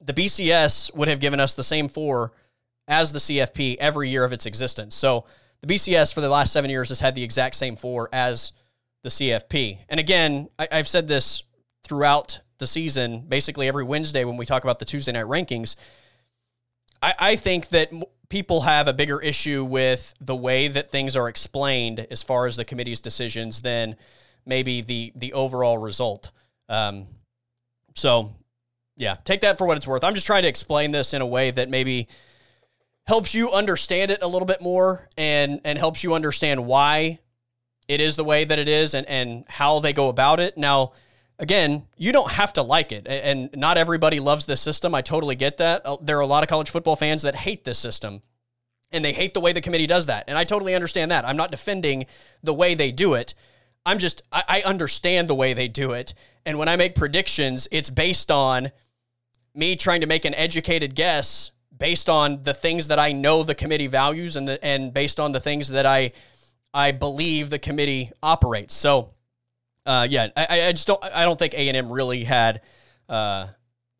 the 0.00 0.12
BCS 0.12 0.94
would 0.94 1.08
have 1.08 1.20
given 1.20 1.40
us 1.40 1.54
the 1.54 1.64
same 1.64 1.88
four 1.88 2.32
as 2.86 3.12
the 3.12 3.18
CFP 3.18 3.76
every 3.78 4.08
year 4.08 4.24
of 4.24 4.32
its 4.32 4.46
existence. 4.46 4.94
So 4.94 5.24
the 5.60 5.72
BCS 5.72 6.12
for 6.12 6.20
the 6.20 6.28
last 6.28 6.52
seven 6.52 6.70
years 6.70 6.88
has 6.88 7.00
had 7.00 7.14
the 7.14 7.22
exact 7.22 7.54
same 7.54 7.76
four 7.76 8.08
as 8.12 8.52
the 9.02 9.08
CFP. 9.08 9.78
And 9.88 10.00
again, 10.00 10.48
I, 10.58 10.68
have 10.72 10.88
said 10.88 11.06
this 11.06 11.42
throughout 11.84 12.40
the 12.58 12.66
season, 12.66 13.24
basically 13.28 13.68
every 13.68 13.84
Wednesday 13.84 14.24
when 14.24 14.36
we 14.36 14.46
talk 14.46 14.64
about 14.64 14.78
the 14.78 14.84
Tuesday 14.84 15.12
night 15.12 15.26
rankings. 15.26 15.76
I, 17.00 17.14
I 17.18 17.36
think 17.36 17.68
that 17.68 17.92
people 18.28 18.62
have 18.62 18.88
a 18.88 18.92
bigger 18.92 19.20
issue 19.20 19.64
with 19.64 20.12
the 20.20 20.34
way 20.34 20.68
that 20.68 20.90
things 20.90 21.14
are 21.16 21.28
explained 21.28 22.06
as 22.10 22.22
far 22.22 22.46
as 22.46 22.56
the 22.56 22.64
committee's 22.64 23.00
decisions 23.00 23.62
than 23.62 23.96
maybe 24.46 24.80
the 24.80 25.12
the 25.14 25.32
overall 25.32 25.78
result. 25.78 26.30
Um, 26.68 27.06
so, 27.94 28.34
yeah, 28.96 29.16
take 29.24 29.40
that 29.40 29.58
for 29.58 29.66
what 29.66 29.76
it's 29.76 29.86
worth. 29.86 30.04
I'm 30.04 30.14
just 30.14 30.26
trying 30.26 30.42
to 30.42 30.48
explain 30.48 30.90
this 30.90 31.14
in 31.14 31.22
a 31.22 31.26
way 31.26 31.50
that 31.50 31.68
maybe 31.68 32.08
helps 33.06 33.34
you 33.34 33.50
understand 33.50 34.10
it 34.10 34.22
a 34.22 34.28
little 34.28 34.46
bit 34.46 34.60
more 34.60 35.08
and 35.16 35.60
and 35.64 35.78
helps 35.78 36.04
you 36.04 36.14
understand 36.14 36.66
why 36.66 37.18
it 37.88 38.00
is 38.00 38.16
the 38.16 38.24
way 38.24 38.44
that 38.44 38.58
it 38.58 38.68
is 38.68 38.94
and 38.94 39.06
and 39.06 39.44
how 39.48 39.80
they 39.80 39.92
go 39.92 40.08
about 40.08 40.40
it. 40.40 40.56
Now, 40.56 40.92
again, 41.38 41.86
you 41.96 42.12
don't 42.12 42.30
have 42.30 42.52
to 42.54 42.62
like 42.62 42.92
it. 42.92 43.06
And 43.08 43.50
not 43.54 43.78
everybody 43.78 44.20
loves 44.20 44.46
this 44.46 44.60
system. 44.60 44.94
I 44.94 45.02
totally 45.02 45.36
get 45.36 45.58
that. 45.58 45.82
Uh, 45.84 45.96
there 46.00 46.18
are 46.18 46.22
a 46.22 46.26
lot 46.26 46.42
of 46.42 46.48
college 46.48 46.70
football 46.70 46.96
fans 46.96 47.22
that 47.22 47.34
hate 47.34 47.64
this 47.64 47.78
system 47.78 48.22
and 48.92 49.04
they 49.04 49.12
hate 49.12 49.34
the 49.34 49.40
way 49.40 49.52
the 49.52 49.60
committee 49.60 49.86
does 49.86 50.06
that. 50.06 50.24
And 50.28 50.38
I 50.38 50.44
totally 50.44 50.74
understand 50.74 51.10
that. 51.10 51.26
I'm 51.26 51.36
not 51.36 51.50
defending 51.50 52.06
the 52.42 52.54
way 52.54 52.74
they 52.74 52.90
do 52.90 53.14
it. 53.14 53.34
I'm 53.88 53.98
just, 53.98 54.22
I, 54.30 54.62
understand 54.66 55.28
the 55.28 55.34
way 55.34 55.54
they 55.54 55.66
do 55.66 55.92
it. 55.92 56.12
And 56.44 56.58
when 56.58 56.68
I 56.68 56.76
make 56.76 56.94
predictions, 56.94 57.66
it's 57.72 57.88
based 57.88 58.30
on 58.30 58.70
me 59.54 59.76
trying 59.76 60.02
to 60.02 60.06
make 60.06 60.26
an 60.26 60.34
educated 60.34 60.94
guess 60.94 61.52
based 61.76 62.10
on 62.10 62.42
the 62.42 62.52
things 62.52 62.88
that 62.88 62.98
I 62.98 63.12
know 63.12 63.42
the 63.42 63.54
committee 63.54 63.86
values 63.86 64.36
and 64.36 64.46
the, 64.46 64.62
and 64.62 64.92
based 64.92 65.18
on 65.18 65.32
the 65.32 65.40
things 65.40 65.68
that 65.68 65.86
I 65.86 66.12
I 66.74 66.92
believe 66.92 67.48
the 67.48 67.58
committee 67.58 68.10
operates. 68.22 68.74
So 68.74 69.10
uh, 69.86 70.06
yeah, 70.10 70.28
I, 70.36 70.66
I 70.66 70.72
just 70.72 70.86
don't. 70.86 71.02
I 71.02 71.24
don't 71.24 71.38
think 71.38 71.54
A 71.54 71.68
and 71.68 71.76
M 71.76 71.90
really 71.90 72.24
had 72.24 72.60
uh, 73.08 73.46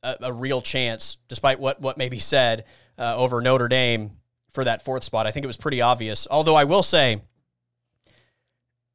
a, 0.03 0.17
a, 0.21 0.33
real 0.33 0.61
chance, 0.61 1.17
despite 1.29 1.61
what 1.61 1.81
what 1.81 1.97
may 1.97 2.11
be 2.11 2.19
said 2.19 2.67
uh, 2.99 3.17
over 3.17 3.41
Notre 3.41 3.69
Dame 3.69 4.11
for 4.53 4.65
that 4.65 4.85
fourth 4.85 5.03
spot. 5.03 5.27
I 5.27 5.31
think 5.31 5.45
it 5.45 5.47
was 5.47 5.57
pretty 5.57 5.81
obvious. 5.81 6.27
Although 6.31 6.57
I 6.57 6.65
will 6.65 6.83
say, 6.83 7.23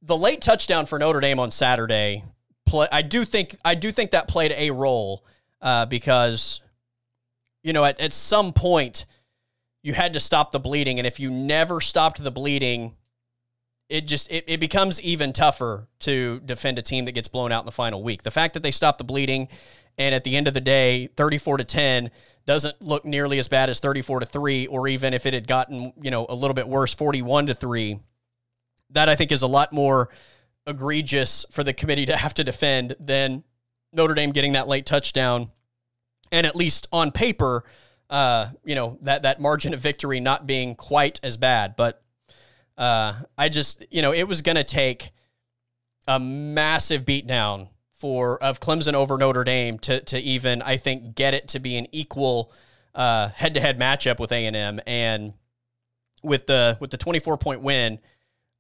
the 0.04 0.18
late 0.18 0.42
touchdown 0.42 0.86
for 0.86 1.00
Notre 1.00 1.20
Dame 1.20 1.40
on 1.40 1.52
Saturday, 1.52 2.24
play, 2.66 2.88
I 2.92 3.02
do 3.02 3.26
think 3.26 3.56
I 3.64 3.76
do 3.76 3.92
think 3.92 4.12
that 4.12 4.28
played 4.28 4.54
a 4.56 4.72
role 4.72 5.26
uh, 5.62 5.86
because 5.86 6.62
you 7.64 7.74
know 7.74 7.84
at, 7.86 8.00
at 8.00 8.14
some 8.14 8.54
point 8.54 9.06
you 9.82 9.94
had 9.94 10.14
to 10.14 10.20
stop 10.20 10.52
the 10.52 10.60
bleeding, 10.60 11.00
and 11.00 11.08
if 11.08 11.20
you 11.20 11.30
never 11.30 11.82
stopped 11.82 12.24
the 12.24 12.32
bleeding 12.32 12.96
it 13.90 14.08
just 14.08 14.32
it, 14.32 14.44
it 14.48 14.60
becomes 14.60 15.02
even 15.02 15.34
tougher 15.34 15.88
to 16.00 16.40
defend 16.46 16.80
a 16.80 16.82
team 16.82 17.06
that 17.06 17.12
gets 17.12 17.28
blown 17.28 17.52
out 17.52 17.62
in 17.62 17.66
the 17.66 17.72
final 17.72 18.02
week. 18.02 18.24
The 18.24 18.32
fact 18.32 18.54
that 18.56 18.64
they 18.64 18.72
stop 18.72 18.98
the 18.98 19.04
bleeding 19.04 19.50
and 19.98 20.16
at 20.16 20.24
the 20.24 20.36
end 20.36 20.48
of 20.48 20.54
the 20.54 20.62
day, 20.62 21.08
34 21.16 21.58
to 21.58 21.64
10 21.64 22.10
doesn't 22.46 22.82
look 22.82 23.06
nearly 23.06 23.40
as 23.40 23.48
bad 23.48 23.70
as 23.70 23.80
34 23.80 24.22
to 24.22 24.26
3 24.26 24.68
or 24.68 24.88
even 24.88 25.14
if 25.14 25.26
it 25.26 25.34
had 25.34 25.48
gotten, 25.48 25.94
you 26.02 26.12
know, 26.12 26.26
a 26.28 26.36
little 26.36 26.56
bit 26.56 26.68
worse 26.68 26.94
41 26.96 27.48
to 27.48 27.54
3. 27.54 28.00
That 28.94 29.10
I 29.10 29.16
think 29.16 29.32
is 29.32 29.42
a 29.42 29.48
lot 29.48 29.74
more 29.74 30.10
egregious 30.66 31.46
for 31.52 31.64
the 31.64 31.74
committee 31.74 32.06
to 32.06 32.16
have 32.16 32.34
to 32.36 32.44
defend 32.44 32.96
than 33.00 33.44
Notre 33.92 34.14
Dame 34.14 34.32
getting 34.32 34.54
that 34.54 34.68
late 34.68 34.86
touchdown 34.86 35.52
and 36.32 36.48
at 36.48 36.56
least 36.56 36.88
on 36.92 37.12
paper 37.12 37.64
uh, 38.14 38.50
you 38.64 38.76
know, 38.76 39.00
that 39.02 39.24
that 39.24 39.42
margin 39.42 39.74
of 39.74 39.80
victory 39.80 40.20
not 40.20 40.46
being 40.46 40.76
quite 40.76 41.20
as 41.24 41.36
bad, 41.36 41.76
but 41.76 42.04
uh, 42.78 43.14
I 43.36 43.50
just, 43.50 43.84
you 43.90 44.04
know, 44.04 44.14
it 44.14 44.28
was 44.28 44.44
going 44.44 44.56
to 44.56 44.64
take 44.64 45.12
a 46.08 46.20
massive 46.20 47.06
beatdown 47.06 47.70
for 47.98 48.38
of 48.44 48.60
Clemson 48.60 48.94
over 48.94 49.18
Notre 49.18 49.44
Dame 49.44 49.80
to 49.80 50.02
to 50.02 50.20
even 50.20 50.62
I 50.62 50.78
think 50.78 51.16
get 51.16 51.34
it 51.34 51.48
to 51.50 51.60
be 51.60 51.76
an 51.78 51.88
equal 51.92 52.52
head 52.94 53.56
to 53.56 53.60
head 53.60 53.80
matchup 53.80 54.20
with 54.20 54.32
A 54.32 54.46
and 54.46 54.56
M 54.56 54.80
and 54.86 55.34
with 56.22 56.46
the 56.46 56.78
with 56.80 56.92
the 56.92 56.98
twenty 56.98 57.20
four 57.20 57.38
point 57.38 57.62
win, 57.62 57.98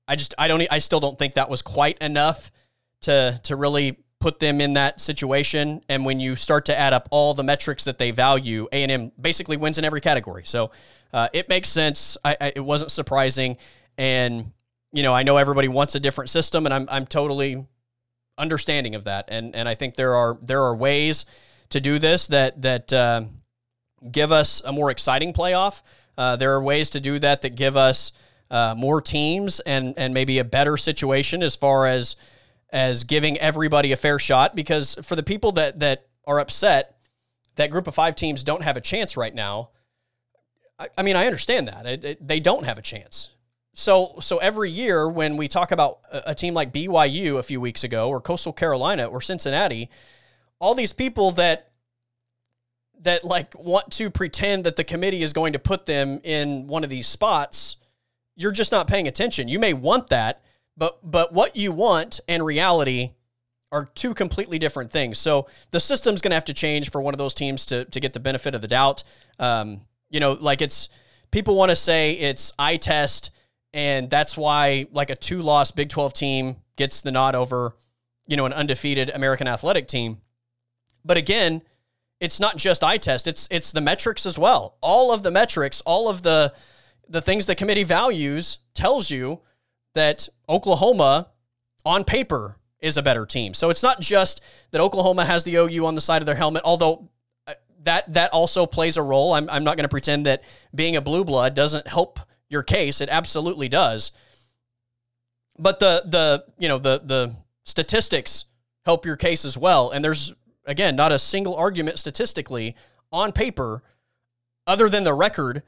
I 0.07 0.15
just 0.15 0.33
I 0.37 0.47
don't 0.47 0.65
I 0.71 0.79
still 0.79 0.99
don't 0.99 1.17
think 1.17 1.35
that 1.35 1.49
was 1.49 1.61
quite 1.61 1.97
enough 1.99 2.51
to 3.01 3.39
to 3.43 3.55
really 3.55 3.97
put 4.19 4.39
them 4.39 4.61
in 4.61 4.73
that 4.73 5.01
situation. 5.01 5.81
And 5.89 6.05
when 6.05 6.19
you 6.19 6.37
start 6.37 6.65
to 6.65 6.79
add 6.79 6.93
up 6.93 7.09
all 7.11 7.33
the 7.33 7.43
metrics 7.43 7.83
that 7.83 7.99
they 7.99 8.11
value, 8.11 8.67
A 8.71 8.83
and 8.83 8.91
M 8.91 9.11
basically 9.19 9.57
wins 9.57 9.77
in 9.77 9.85
every 9.85 10.01
category. 10.01 10.43
So 10.45 10.71
uh, 11.11 11.27
it 11.33 11.49
makes 11.49 11.67
sense. 11.69 12.17
I, 12.23 12.37
I, 12.39 12.53
it 12.55 12.61
wasn't 12.61 12.91
surprising, 12.91 13.57
and 13.97 14.51
you 14.91 15.03
know 15.03 15.13
I 15.13 15.23
know 15.23 15.37
everybody 15.37 15.67
wants 15.67 15.95
a 15.95 15.99
different 15.99 16.29
system, 16.29 16.65
and 16.65 16.73
I'm 16.73 16.87
I'm 16.89 17.05
totally 17.05 17.67
understanding 18.37 18.95
of 18.95 19.03
that. 19.05 19.25
And 19.27 19.55
and 19.55 19.67
I 19.69 19.75
think 19.75 19.95
there 19.95 20.15
are 20.15 20.37
there 20.41 20.61
are 20.61 20.75
ways 20.75 21.25
to 21.69 21.81
do 21.81 21.99
this 21.99 22.27
that 22.27 22.61
that 22.61 22.93
uh, 22.93 23.23
give 24.09 24.31
us 24.31 24.61
a 24.65 24.71
more 24.71 24.89
exciting 24.91 25.33
playoff. 25.33 25.81
Uh, 26.17 26.35
there 26.35 26.53
are 26.53 26.63
ways 26.63 26.89
to 26.91 26.99
do 26.99 27.19
that 27.19 27.41
that 27.41 27.55
give 27.55 27.75
us 27.75 28.11
uh, 28.51 28.75
more 28.77 29.01
teams 29.01 29.59
and 29.61 29.93
and 29.97 30.13
maybe 30.13 30.39
a 30.39 30.43
better 30.43 30.77
situation 30.77 31.43
as 31.43 31.55
far 31.55 31.87
as 31.87 32.15
as 32.71 33.03
giving 33.03 33.37
everybody 33.37 33.91
a 33.91 33.97
fair 33.97 34.19
shot. 34.19 34.55
Because 34.55 34.95
for 35.03 35.15
the 35.15 35.23
people 35.23 35.51
that 35.53 35.79
that 35.79 36.07
are 36.25 36.39
upset 36.39 36.95
that 37.55 37.69
group 37.69 37.87
of 37.87 37.93
five 37.93 38.15
teams 38.15 38.43
don't 38.43 38.63
have 38.63 38.77
a 38.77 38.81
chance 38.81 39.15
right 39.15 39.33
now, 39.33 39.69
I, 40.79 40.89
I 40.97 41.03
mean 41.03 41.15
I 41.15 41.25
understand 41.25 41.67
that 41.67 41.85
it, 41.85 42.05
it, 42.05 42.27
they 42.27 42.39
don't 42.39 42.65
have 42.65 42.77
a 42.77 42.81
chance. 42.81 43.29
So 43.73 44.15
so 44.19 44.37
every 44.37 44.69
year 44.69 45.09
when 45.09 45.37
we 45.37 45.47
talk 45.47 45.71
about 45.71 45.99
a, 46.11 46.31
a 46.31 46.35
team 46.35 46.53
like 46.53 46.71
BYU 46.71 47.37
a 47.37 47.43
few 47.43 47.59
weeks 47.59 47.83
ago 47.83 48.09
or 48.09 48.21
Coastal 48.21 48.53
Carolina 48.53 49.05
or 49.05 49.21
Cincinnati, 49.21 49.89
all 50.59 50.75
these 50.75 50.93
people 50.93 51.31
that 51.31 51.71
that 53.03 53.23
like 53.23 53.53
want 53.57 53.91
to 53.91 54.09
pretend 54.09 54.63
that 54.63 54.75
the 54.75 54.83
committee 54.83 55.23
is 55.23 55.33
going 55.33 55.53
to 55.53 55.59
put 55.59 55.85
them 55.85 56.19
in 56.23 56.67
one 56.67 56.83
of 56.83 56.89
these 56.89 57.07
spots, 57.07 57.77
you're 58.35 58.51
just 58.51 58.71
not 58.71 58.87
paying 58.87 59.07
attention. 59.07 59.47
You 59.47 59.59
may 59.59 59.73
want 59.73 60.09
that, 60.09 60.43
but 60.77 60.99
but 61.03 61.33
what 61.33 61.55
you 61.55 61.71
want 61.71 62.19
and 62.27 62.43
reality 62.43 63.11
are 63.71 63.85
two 63.95 64.13
completely 64.13 64.59
different 64.59 64.91
things. 64.91 65.17
So 65.17 65.47
the 65.71 65.79
system's 65.79 66.21
going 66.21 66.29
to 66.29 66.35
have 66.35 66.45
to 66.45 66.53
change 66.53 66.91
for 66.91 67.01
one 67.01 67.13
of 67.13 67.17
those 67.17 67.33
teams 67.33 67.65
to 67.67 67.85
to 67.85 67.99
get 67.99 68.13
the 68.13 68.19
benefit 68.19 68.55
of 68.55 68.61
the 68.61 68.67
doubt. 68.67 69.03
Um, 69.39 69.81
you 70.09 70.19
know, 70.19 70.33
like 70.33 70.61
it's 70.61 70.89
people 71.31 71.55
want 71.55 71.71
to 71.71 71.75
say 71.75 72.13
it's 72.13 72.53
eye 72.57 72.77
test, 72.77 73.31
and 73.73 74.09
that's 74.09 74.37
why 74.37 74.87
like 74.91 75.09
a 75.09 75.15
two 75.15 75.41
loss 75.41 75.71
Big 75.71 75.89
Twelve 75.89 76.13
team 76.13 76.57
gets 76.75 77.01
the 77.01 77.11
nod 77.11 77.35
over, 77.35 77.75
you 78.27 78.37
know, 78.37 78.45
an 78.45 78.53
undefeated 78.53 79.09
American 79.09 79.47
Athletic 79.47 79.87
team. 79.87 80.21
But 81.05 81.17
again, 81.17 81.61
it's 82.19 82.39
not 82.39 82.57
just 82.57 82.83
eye 82.83 82.97
test; 82.97 83.27
it's 83.27 83.47
it's 83.51 83.71
the 83.71 83.81
metrics 83.81 84.25
as 84.25 84.37
well. 84.37 84.77
All 84.81 85.11
of 85.11 85.23
the 85.23 85.31
metrics, 85.31 85.81
all 85.81 86.09
of 86.09 86.23
the 86.23 86.53
the 87.07 87.21
things 87.21 87.45
the 87.45 87.55
committee 87.55 87.83
values 87.83 88.59
tells 88.73 89.09
you 89.09 89.41
that 89.93 90.27
Oklahoma, 90.49 91.29
on 91.85 92.03
paper, 92.03 92.57
is 92.79 92.97
a 92.97 93.01
better 93.01 93.25
team. 93.25 93.53
So 93.53 93.69
it's 93.69 93.81
not 93.81 94.01
just 94.01 94.41
that 94.71 94.81
Oklahoma 94.81 95.23
has 95.23 95.43
the 95.43 95.55
OU 95.55 95.85
on 95.85 95.95
the 95.95 96.01
side 96.01 96.21
of 96.21 96.25
their 96.25 96.35
helmet, 96.35 96.63
although 96.65 97.09
uh, 97.47 97.53
that 97.83 98.13
that 98.13 98.31
also 98.31 98.65
plays 98.65 98.97
a 98.97 99.01
role. 99.01 99.33
I'm, 99.33 99.49
I'm 99.49 99.63
not 99.63 99.77
going 99.77 99.85
to 99.85 99.89
pretend 99.89 100.25
that 100.25 100.43
being 100.75 100.97
a 100.97 101.01
blue 101.01 101.23
blood 101.23 101.55
doesn't 101.55 101.87
help 101.87 102.19
your 102.49 102.61
case. 102.61 102.99
It 102.99 103.09
absolutely 103.09 103.69
does. 103.69 104.11
But 105.57 105.79
the 105.79 106.03
the 106.05 106.45
you 106.57 106.67
know 106.67 106.77
the 106.77 107.01
the 107.03 107.35
statistics 107.63 108.45
help 108.85 109.05
your 109.05 109.15
case 109.15 109.45
as 109.45 109.57
well. 109.57 109.91
And 109.91 110.03
there's 110.03 110.33
again 110.65 110.95
not 110.95 111.11
a 111.11 111.19
single 111.19 111.55
argument 111.55 111.99
statistically 111.99 112.75
on 113.11 113.31
paper 113.31 113.81
other 114.67 114.89
than 114.89 115.03
the 115.03 115.13
record 115.13 115.63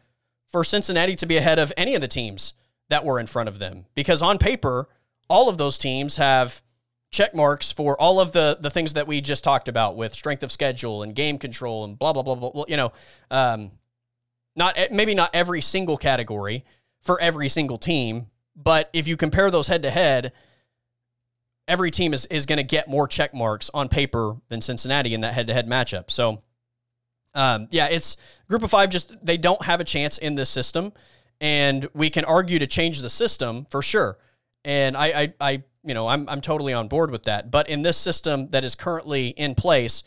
for 0.55 0.63
Cincinnati 0.63 1.17
to 1.17 1.25
be 1.25 1.35
ahead 1.35 1.59
of 1.59 1.73
any 1.75 1.95
of 1.95 2.01
the 2.01 2.07
teams 2.07 2.53
that 2.87 3.03
were 3.03 3.19
in 3.19 3.27
front 3.27 3.49
of 3.49 3.59
them. 3.59 3.87
Because 3.93 4.21
on 4.21 4.37
paper, 4.37 4.87
all 5.29 5.49
of 5.49 5.57
those 5.57 5.77
teams 5.77 6.15
have 6.15 6.61
check 7.11 7.35
marks 7.35 7.73
for 7.73 7.99
all 7.99 8.21
of 8.21 8.31
the 8.31 8.57
the 8.61 8.69
things 8.69 8.93
that 8.93 9.05
we 9.05 9.19
just 9.19 9.43
talked 9.43 9.67
about 9.67 9.97
with 9.97 10.13
strength 10.13 10.43
of 10.43 10.53
schedule 10.53 11.03
and 11.03 11.13
game 11.13 11.37
control 11.37 11.83
and 11.83 11.99
blah 11.99 12.13
blah 12.13 12.23
blah 12.23 12.35
blah. 12.35 12.63
You 12.69 12.77
know, 12.77 12.93
um, 13.29 13.71
not 14.55 14.77
maybe 14.91 15.13
not 15.13 15.29
every 15.33 15.59
single 15.59 15.97
category 15.97 16.63
for 17.01 17.19
every 17.19 17.49
single 17.49 17.77
team, 17.77 18.27
but 18.55 18.89
if 18.93 19.09
you 19.09 19.17
compare 19.17 19.51
those 19.51 19.67
head 19.67 19.81
to 19.81 19.89
head, 19.89 20.31
every 21.67 21.91
team 21.91 22.13
is 22.13 22.27
is 22.27 22.45
going 22.45 22.59
to 22.59 22.63
get 22.63 22.87
more 22.87 23.09
check 23.09 23.33
marks 23.33 23.69
on 23.73 23.89
paper 23.89 24.37
than 24.47 24.61
Cincinnati 24.61 25.13
in 25.13 25.19
that 25.19 25.33
head 25.33 25.47
to 25.47 25.53
head 25.53 25.67
matchup. 25.67 26.09
So 26.09 26.43
um, 27.35 27.67
yeah, 27.69 27.87
it's 27.87 28.17
group 28.47 28.63
of 28.63 28.71
five. 28.71 28.89
Just 28.89 29.13
they 29.23 29.37
don't 29.37 29.63
have 29.63 29.79
a 29.79 29.83
chance 29.83 30.17
in 30.17 30.35
this 30.35 30.49
system, 30.49 30.93
and 31.39 31.87
we 31.93 32.09
can 32.09 32.25
argue 32.25 32.59
to 32.59 32.67
change 32.67 33.01
the 33.01 33.09
system 33.09 33.67
for 33.69 33.81
sure. 33.81 34.17
And 34.63 34.97
I, 34.97 35.05
I, 35.07 35.33
I 35.39 35.63
you 35.83 35.93
know, 35.93 36.07
I'm 36.07 36.27
I'm 36.27 36.41
totally 36.41 36.73
on 36.73 36.87
board 36.87 37.11
with 37.11 37.23
that. 37.23 37.51
But 37.51 37.69
in 37.69 37.81
this 37.83 37.97
system 37.97 38.49
that 38.51 38.63
is 38.63 38.75
currently 38.75 39.27
in 39.27 39.53
place, 39.53 40.03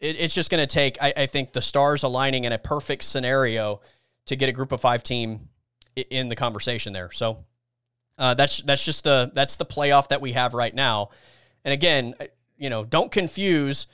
it, 0.00 0.16
it's 0.18 0.34
just 0.34 0.50
going 0.50 0.66
to 0.66 0.66
take, 0.66 0.96
I, 1.00 1.12
I 1.16 1.26
think, 1.26 1.52
the 1.52 1.62
stars 1.62 2.02
aligning 2.02 2.44
in 2.44 2.52
a 2.52 2.58
perfect 2.58 3.04
scenario 3.04 3.80
to 4.26 4.36
get 4.36 4.48
a 4.48 4.52
group 4.52 4.72
of 4.72 4.80
five 4.80 5.02
team 5.02 5.48
in 6.10 6.28
the 6.28 6.36
conversation 6.36 6.92
there. 6.92 7.10
So 7.12 7.44
uh, 8.16 8.34
that's 8.34 8.62
that's 8.62 8.84
just 8.84 9.04
the 9.04 9.30
that's 9.34 9.56
the 9.56 9.66
playoff 9.66 10.08
that 10.08 10.20
we 10.20 10.32
have 10.32 10.54
right 10.54 10.74
now. 10.74 11.10
And 11.64 11.72
again, 11.72 12.14
you 12.56 12.70
know, 12.70 12.84
don't 12.84 13.12
confuse 13.12 13.86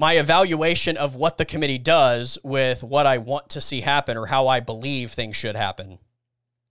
my 0.00 0.14
evaluation 0.14 0.96
of 0.96 1.14
what 1.14 1.36
the 1.36 1.44
committee 1.44 1.76
does 1.76 2.38
with 2.42 2.82
what 2.82 3.06
I 3.06 3.18
want 3.18 3.50
to 3.50 3.60
see 3.60 3.82
happen 3.82 4.16
or 4.16 4.24
how 4.24 4.48
I 4.48 4.58
believe 4.58 5.10
things 5.10 5.36
should 5.36 5.56
happen. 5.56 5.98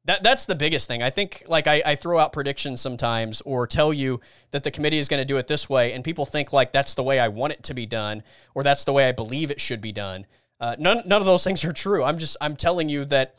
That 0.06 0.24
that's 0.24 0.48
the 0.48 0.56
biggest 0.56 0.88
thing. 0.88 1.04
I 1.04 1.12
think 1.12 1.44
like 1.46 1.68
I, 1.68 1.84
I 1.86 1.96
throw 1.96 2.18
out 2.18 2.34
predictions 2.34 2.82
sometimes 2.82 3.42
or 3.42 3.68
tell 3.68 3.94
you 3.94 4.20
that 4.50 4.64
the 4.64 4.72
committee 4.72 4.98
is 4.98 5.08
going 5.08 5.22
to 5.22 5.26
do 5.26 5.38
it 5.38 5.46
this 5.46 5.70
way, 5.70 5.94
and 5.94 6.04
people 6.04 6.26
think 6.26 6.52
like 6.52 6.74
that's 6.74 6.96
the 6.96 7.04
way 7.04 7.20
I 7.20 7.28
want 7.28 7.54
it 7.54 7.62
to 7.66 7.76
be 7.76 7.86
done 7.86 8.24
or 8.56 8.64
that's 8.64 8.84
the 8.84 8.94
way 8.94 9.08
I 9.08 9.12
believe 9.12 9.52
it 9.52 9.62
should 9.62 9.80
be 9.80 9.92
done. 9.92 10.26
Uh, 10.60 10.76
none 10.80 11.04
none 11.06 11.22
of 11.22 11.28
those 11.28 11.44
things 11.44 11.64
are 11.64 11.72
true. 11.72 12.04
I'm 12.04 12.18
just 12.18 12.36
I'm 12.42 12.56
telling 12.56 12.90
you 12.90 13.06
that 13.06 13.36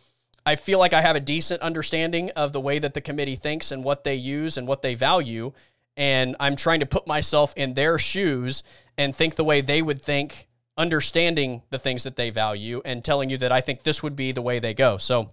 I 0.47 0.55
feel 0.55 0.79
like 0.79 0.93
I 0.93 1.03
have 1.03 1.17
a 1.17 1.21
decent 1.21 1.63
understanding 1.63 2.31
of 2.31 2.53
the 2.53 2.61
way 2.61 2.79
that 2.79 2.95
the 2.95 3.01
committee 3.01 3.35
thinks 3.35 3.73
and 3.73 3.83
what 3.83 4.05
they 4.05 4.15
use 4.15 4.57
and 4.57 4.69
what 4.69 4.83
they 4.83 4.95
value, 4.95 5.53
and 5.97 6.37
I'm 6.41 6.57
trying 6.57 6.81
to 6.81 6.87
put 6.87 7.07
myself 7.07 7.53
in 7.57 7.75
their 7.75 7.99
shoes 7.99 8.63
and 8.97 9.15
think 9.15 9.35
the 9.35 9.45
way 9.45 9.61
they 9.61 9.83
would 9.83 10.01
think, 10.01 10.49
understanding 10.77 11.63
the 11.71 11.79
things 11.79 12.05
that 12.05 12.17
they 12.17 12.31
value, 12.31 12.81
and 12.85 13.05
telling 13.05 13.31
you 13.31 13.39
that 13.39 13.53
I 13.53 13.61
think 13.61 13.83
this 13.83 14.03
would 14.03 14.17
be 14.17 14.33
the 14.33 14.43
way 14.43 14.59
they 14.59 14.75
go. 14.75 14.99
So, 14.99 15.33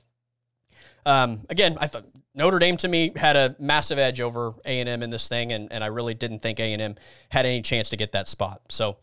um, 1.05 1.41
again, 1.49 1.77
I 1.79 1.87
thought 1.87 2.05
Notre 2.35 2.59
Dame 2.59 2.77
to 2.77 2.87
me 2.87 3.13
had 3.15 3.35
a 3.35 3.55
massive 3.59 3.97
edge 3.97 4.21
over 4.21 4.53
A 4.65 4.79
and 4.79 4.89
M 4.89 5.03
in 5.03 5.09
this 5.09 5.27
thing, 5.27 5.53
and, 5.53 5.71
and 5.71 5.83
I 5.83 5.87
really 5.87 6.13
didn't 6.13 6.39
think 6.39 6.59
A 6.59 6.73
and 6.73 6.81
M 6.81 6.95
had 7.29 7.45
any 7.45 7.61
chance 7.61 7.89
to 7.89 7.97
get 7.97 8.11
that 8.11 8.27
spot. 8.27 8.61
So, 8.69 8.97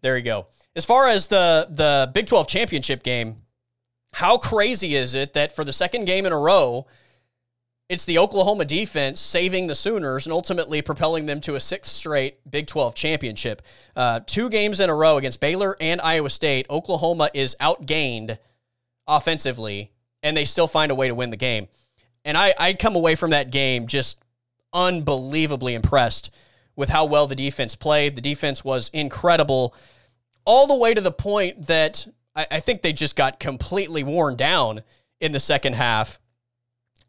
there 0.00 0.16
you 0.16 0.24
go. 0.24 0.48
As 0.74 0.84
far 0.84 1.06
as 1.06 1.28
the 1.28 1.68
the 1.70 2.10
Big 2.12 2.26
Twelve 2.26 2.48
championship 2.48 3.02
game, 3.02 3.42
how 4.14 4.36
crazy 4.36 4.94
is 4.94 5.14
it 5.14 5.32
that 5.34 5.54
for 5.54 5.64
the 5.64 5.72
second 5.72 6.06
game 6.06 6.26
in 6.26 6.32
a 6.32 6.38
row, 6.38 6.86
it's 7.92 8.06
the 8.06 8.16
Oklahoma 8.16 8.64
defense 8.64 9.20
saving 9.20 9.66
the 9.66 9.74
Sooners 9.74 10.24
and 10.24 10.32
ultimately 10.32 10.80
propelling 10.80 11.26
them 11.26 11.42
to 11.42 11.56
a 11.56 11.60
sixth 11.60 11.90
straight 11.90 12.38
Big 12.50 12.66
12 12.66 12.94
championship. 12.94 13.60
Uh, 13.94 14.20
two 14.26 14.48
games 14.48 14.80
in 14.80 14.88
a 14.88 14.94
row 14.94 15.18
against 15.18 15.40
Baylor 15.40 15.76
and 15.78 16.00
Iowa 16.00 16.30
State, 16.30 16.64
Oklahoma 16.70 17.28
is 17.34 17.54
outgained 17.60 18.38
offensively, 19.06 19.92
and 20.22 20.34
they 20.34 20.46
still 20.46 20.66
find 20.66 20.90
a 20.90 20.94
way 20.94 21.08
to 21.08 21.14
win 21.14 21.28
the 21.28 21.36
game. 21.36 21.68
And 22.24 22.38
I, 22.38 22.54
I 22.58 22.72
come 22.72 22.96
away 22.96 23.14
from 23.14 23.28
that 23.32 23.50
game 23.50 23.86
just 23.86 24.18
unbelievably 24.72 25.74
impressed 25.74 26.30
with 26.74 26.88
how 26.88 27.04
well 27.04 27.26
the 27.26 27.36
defense 27.36 27.74
played. 27.74 28.16
The 28.16 28.22
defense 28.22 28.64
was 28.64 28.88
incredible, 28.94 29.74
all 30.46 30.66
the 30.66 30.78
way 30.78 30.94
to 30.94 31.02
the 31.02 31.12
point 31.12 31.66
that 31.66 32.06
I, 32.34 32.46
I 32.52 32.60
think 32.60 32.80
they 32.80 32.94
just 32.94 33.16
got 33.16 33.38
completely 33.38 34.02
worn 34.02 34.36
down 34.36 34.80
in 35.20 35.32
the 35.32 35.40
second 35.40 35.74
half 35.74 36.18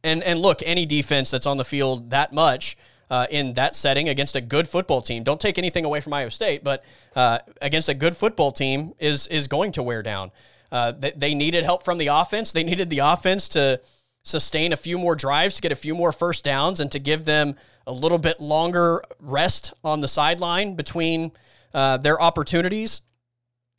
and 0.04 0.24
and 0.24 0.40
look, 0.40 0.62
any 0.66 0.86
defense 0.86 1.32
that's 1.32 1.46
on 1.46 1.58
the 1.58 1.66
field 1.66 2.10
that 2.12 2.34
much 2.34 2.78
uh, 3.10 3.28
in 3.30 3.54
that 3.54 3.76
setting 3.76 4.10
against 4.10 4.36
a 4.36 4.42
good 4.42 4.68
football 4.68 5.02
team, 5.02 5.24
don't 5.24 5.40
take 5.40 5.58
anything 5.58 5.86
away 5.86 6.00
from 6.00 6.14
Iowa 6.14 6.32
State, 6.32 6.64
but 6.64 6.84
uh, 7.16 7.40
against 7.62 7.90
a 7.90 7.94
good 7.94 8.16
football 8.16 8.52
team 8.52 8.94
is 9.00 9.28
is 9.28 9.48
going 9.48 9.72
to 9.74 9.84
wear 9.84 10.04
down. 10.04 10.32
Uh, 10.72 10.92
they, 10.92 11.12
they 11.12 11.36
needed 11.36 11.64
help 11.64 11.84
from 11.84 12.00
the 12.00 12.08
offense. 12.08 12.52
They 12.52 12.64
needed 12.64 12.90
the 12.90 13.00
offense 13.00 13.48
to 13.50 13.80
sustain 14.24 14.74
a 14.74 14.78
few 14.78 14.98
more 14.98 15.16
drives, 15.16 15.56
to 15.56 15.62
get 15.62 15.72
a 15.72 15.76
few 15.76 15.94
more 15.94 16.12
first 16.12 16.44
downs, 16.44 16.80
and 16.80 16.92
to 16.92 17.00
give 17.00 17.26
them 17.26 17.56
a 17.86 17.94
little 17.94 18.18
bit 18.18 18.40
longer 18.40 19.04
rest 19.20 19.74
on 19.84 20.02
the 20.02 20.08
sideline 20.08 20.76
between 20.76 21.32
uh, 21.74 21.98
their 21.98 22.20
opportunities. 22.20 23.02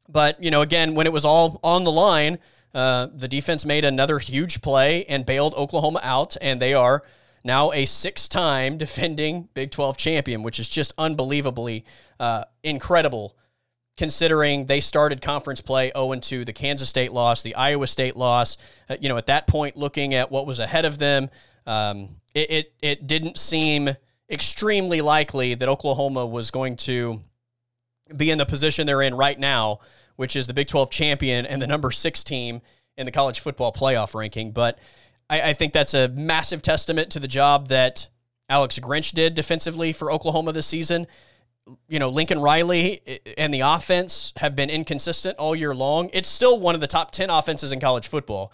But 0.08 0.42
you 0.42 0.50
know, 0.50 0.62
again, 0.62 0.94
when 0.94 1.06
it 1.06 1.12
was 1.12 1.24
all 1.24 1.58
on 1.64 1.84
the 1.84 1.92
line, 1.92 2.38
uh, 2.74 3.08
the 3.14 3.28
defense 3.28 3.64
made 3.64 3.84
another 3.84 4.18
huge 4.18 4.60
play 4.60 5.04
and 5.06 5.24
bailed 5.24 5.54
Oklahoma 5.54 6.00
out, 6.02 6.36
and 6.40 6.60
they 6.60 6.74
are 6.74 7.02
now 7.44 7.72
a 7.72 7.84
six 7.84 8.28
time 8.28 8.76
defending 8.78 9.48
Big 9.54 9.70
12 9.70 9.96
champion, 9.96 10.42
which 10.42 10.58
is 10.58 10.68
just 10.68 10.92
unbelievably 10.98 11.84
uh, 12.18 12.44
incredible 12.62 13.36
considering 13.96 14.66
they 14.66 14.80
started 14.80 15.22
conference 15.22 15.60
play 15.60 15.92
0 15.96 16.14
2, 16.16 16.44
the 16.44 16.52
Kansas 16.52 16.88
State 16.88 17.12
loss, 17.12 17.42
the 17.42 17.54
Iowa 17.54 17.86
State 17.86 18.16
loss. 18.16 18.56
Uh, 18.88 18.96
you 19.00 19.08
know, 19.08 19.16
at 19.16 19.26
that 19.26 19.46
point, 19.46 19.76
looking 19.76 20.14
at 20.14 20.30
what 20.30 20.46
was 20.46 20.58
ahead 20.58 20.84
of 20.84 20.98
them, 20.98 21.30
um, 21.66 22.08
it, 22.34 22.50
it, 22.50 22.72
it 22.82 23.06
didn't 23.06 23.38
seem 23.38 23.90
extremely 24.28 25.00
likely 25.00 25.54
that 25.54 25.68
Oklahoma 25.68 26.26
was 26.26 26.50
going 26.50 26.76
to 26.76 27.20
be 28.16 28.30
in 28.30 28.38
the 28.38 28.46
position 28.46 28.86
they're 28.86 29.02
in 29.02 29.14
right 29.14 29.38
now, 29.38 29.80
which 30.16 30.36
is 30.36 30.46
the 30.46 30.54
Big 30.54 30.68
12 30.68 30.90
champion 30.90 31.46
and 31.46 31.60
the 31.60 31.66
number 31.66 31.90
six 31.90 32.22
team 32.22 32.60
in 32.96 33.06
the 33.06 33.12
college 33.12 33.40
football 33.40 33.72
playoff 33.72 34.14
ranking. 34.14 34.52
But 34.52 34.78
I, 35.28 35.50
I 35.50 35.52
think 35.52 35.72
that's 35.72 35.94
a 35.94 36.08
massive 36.08 36.62
testament 36.62 37.10
to 37.10 37.20
the 37.20 37.28
job 37.28 37.68
that 37.68 38.08
Alex 38.48 38.78
Grinch 38.78 39.12
did 39.12 39.34
defensively 39.34 39.92
for 39.92 40.12
Oklahoma 40.12 40.52
this 40.52 40.66
season. 40.66 41.06
You 41.88 41.98
know, 41.98 42.10
Lincoln 42.10 42.40
Riley 42.40 43.00
and 43.38 43.52
the 43.52 43.60
offense 43.60 44.32
have 44.36 44.54
been 44.54 44.68
inconsistent 44.68 45.38
all 45.38 45.56
year 45.56 45.74
long. 45.74 46.10
It's 46.12 46.28
still 46.28 46.60
one 46.60 46.74
of 46.74 46.80
the 46.80 46.86
top 46.86 47.10
10 47.10 47.30
offenses 47.30 47.72
in 47.72 47.80
college 47.80 48.06
football, 48.06 48.52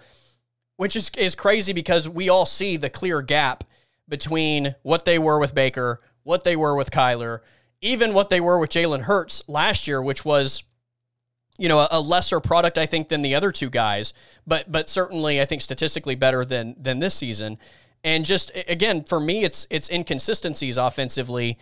which 0.76 0.94
is, 0.94 1.10
is 1.18 1.34
crazy 1.34 1.72
because 1.72 2.08
we 2.08 2.28
all 2.28 2.46
see 2.46 2.76
the 2.76 2.88
clear 2.88 3.20
gap 3.20 3.64
between 4.08 4.76
what 4.82 5.04
they 5.04 5.18
were 5.18 5.40
with 5.40 5.54
Baker, 5.54 6.00
what 6.22 6.44
they 6.44 6.54
were 6.54 6.76
with 6.76 6.92
Kyler, 6.92 7.40
even 7.80 8.14
what 8.14 8.30
they 8.30 8.40
were 8.40 8.58
with 8.58 8.70
Jalen 8.70 9.02
Hurts 9.02 9.42
last 9.48 9.88
year, 9.88 10.00
which 10.02 10.24
was 10.24 10.62
you 11.60 11.68
know, 11.68 11.80
a, 11.80 11.88
a, 11.92 12.00
lesser 12.00 12.40
product, 12.40 12.78
I 12.78 12.86
think, 12.86 13.08
than 13.08 13.20
the 13.20 13.34
other 13.34 13.52
two 13.52 13.68
guys, 13.68 14.14
but 14.46 14.72
but 14.72 14.88
certainly 14.88 15.40
I 15.40 15.44
think 15.44 15.60
statistically 15.60 16.14
better 16.14 16.44
than 16.44 16.74
than 16.80 17.00
this 17.00 17.14
season. 17.14 17.58
And 18.02 18.24
just 18.24 18.50
again, 18.66 19.04
for 19.04 19.20
me, 19.20 19.44
it's 19.44 19.66
it's 19.68 19.90
inconsistencies 19.90 20.78
offensively 20.78 21.58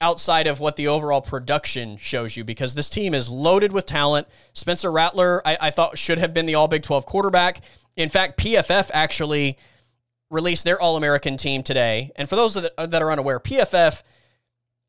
outside 0.00 0.48
of 0.48 0.58
what 0.58 0.74
the 0.74 0.88
overall 0.88 1.20
production 1.20 1.96
shows 1.96 2.36
you 2.36 2.42
because 2.42 2.74
this 2.74 2.90
team 2.90 3.14
is 3.14 3.28
loaded 3.28 3.70
with 3.70 3.86
talent. 3.86 4.26
Spencer 4.52 4.90
Rattler, 4.90 5.46
I, 5.46 5.58
I 5.60 5.70
thought 5.70 5.96
should 5.96 6.18
have 6.18 6.34
been 6.34 6.46
the 6.46 6.56
All 6.56 6.68
Big 6.68 6.82
12 6.82 7.06
quarterback. 7.06 7.60
In 7.96 8.08
fact, 8.08 8.38
PFF 8.38 8.90
actually 8.92 9.58
released 10.30 10.64
their 10.64 10.80
All 10.80 10.96
American 10.96 11.36
team 11.36 11.62
today. 11.62 12.10
And 12.16 12.28
for 12.28 12.34
those 12.34 12.54
that, 12.54 12.72
that 12.76 13.02
are 13.02 13.12
unaware, 13.12 13.38
PFF 13.38 14.02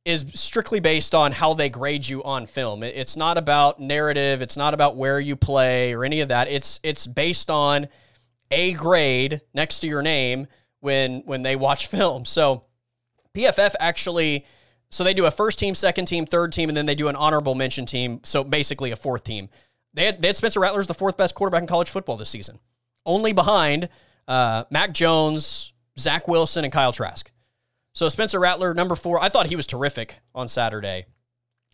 is 0.04 0.26
strictly 0.34 0.80
based 0.80 1.14
on 1.14 1.32
how 1.32 1.54
they 1.54 1.70
grade 1.70 2.08
you 2.08 2.24
on 2.24 2.48
film. 2.48 2.84
It's 2.84 3.16
not 3.16 3.38
about 3.38 3.80
narrative, 3.80 4.42
it's 4.42 4.58
not 4.58 4.74
about 4.74 4.96
where 4.96 5.20
you 5.20 5.36
play 5.36 5.94
or 5.94 6.04
any 6.04 6.22
of 6.22 6.30
that. 6.30 6.48
It's 6.48 6.80
it's 6.84 7.06
based 7.06 7.52
on 7.52 7.88
a 8.50 8.74
grade 8.74 9.42
next 9.54 9.80
to 9.82 9.88
your 9.88 10.02
name 10.02 10.48
when 10.80 11.22
when 11.26 11.44
they 11.44 11.56
watch 11.56 11.88
film. 11.88 12.26
So 12.26 12.64
PFF 13.36 13.76
actually 13.80 14.46
so 14.92 15.06
they 15.06 15.14
do 15.14 15.26
a 15.26 15.32
first 15.32 15.58
team, 15.58 15.74
second 15.74 16.06
team, 16.06 16.26
third 16.26 16.52
team, 16.52 16.70
and 16.70 16.78
then 16.78 16.86
they 16.86 16.96
do 16.96 17.08
an 17.08 17.16
honorable 17.16 17.56
mention 17.56 17.86
team. 17.86 18.20
So 18.24 18.44
basically 18.44 18.92
a 18.92 18.98
fourth 18.98 19.24
team. 19.24 19.50
They 19.94 20.06
had, 20.06 20.22
they 20.22 20.28
had 20.28 20.38
Spencer 20.38 20.60
the 20.60 20.94
fourth 20.94 21.18
best 21.18 21.34
quarterback 21.34 21.62
in 21.62 21.68
college 21.68 21.90
football 21.90 22.18
this 22.18 22.30
season, 22.30 22.60
only 23.06 23.34
behind 23.34 23.90
uh, 24.28 24.66
Mac 24.70 24.94
Jones, 24.94 25.74
Zach 25.98 26.28
Wilson, 26.28 26.66
and 26.66 26.74
Kyle 26.74 26.92
Trask. 26.92 27.31
So 27.94 28.08
Spencer 28.10 28.40
Rattler, 28.40 28.74
number 28.74 28.96
four, 28.96 29.22
I 29.22 29.30
thought 29.30 29.48
he 29.48 29.56
was 29.56 29.68
terrific 29.68 30.20
on 30.34 30.48
Saturday. 30.48 31.06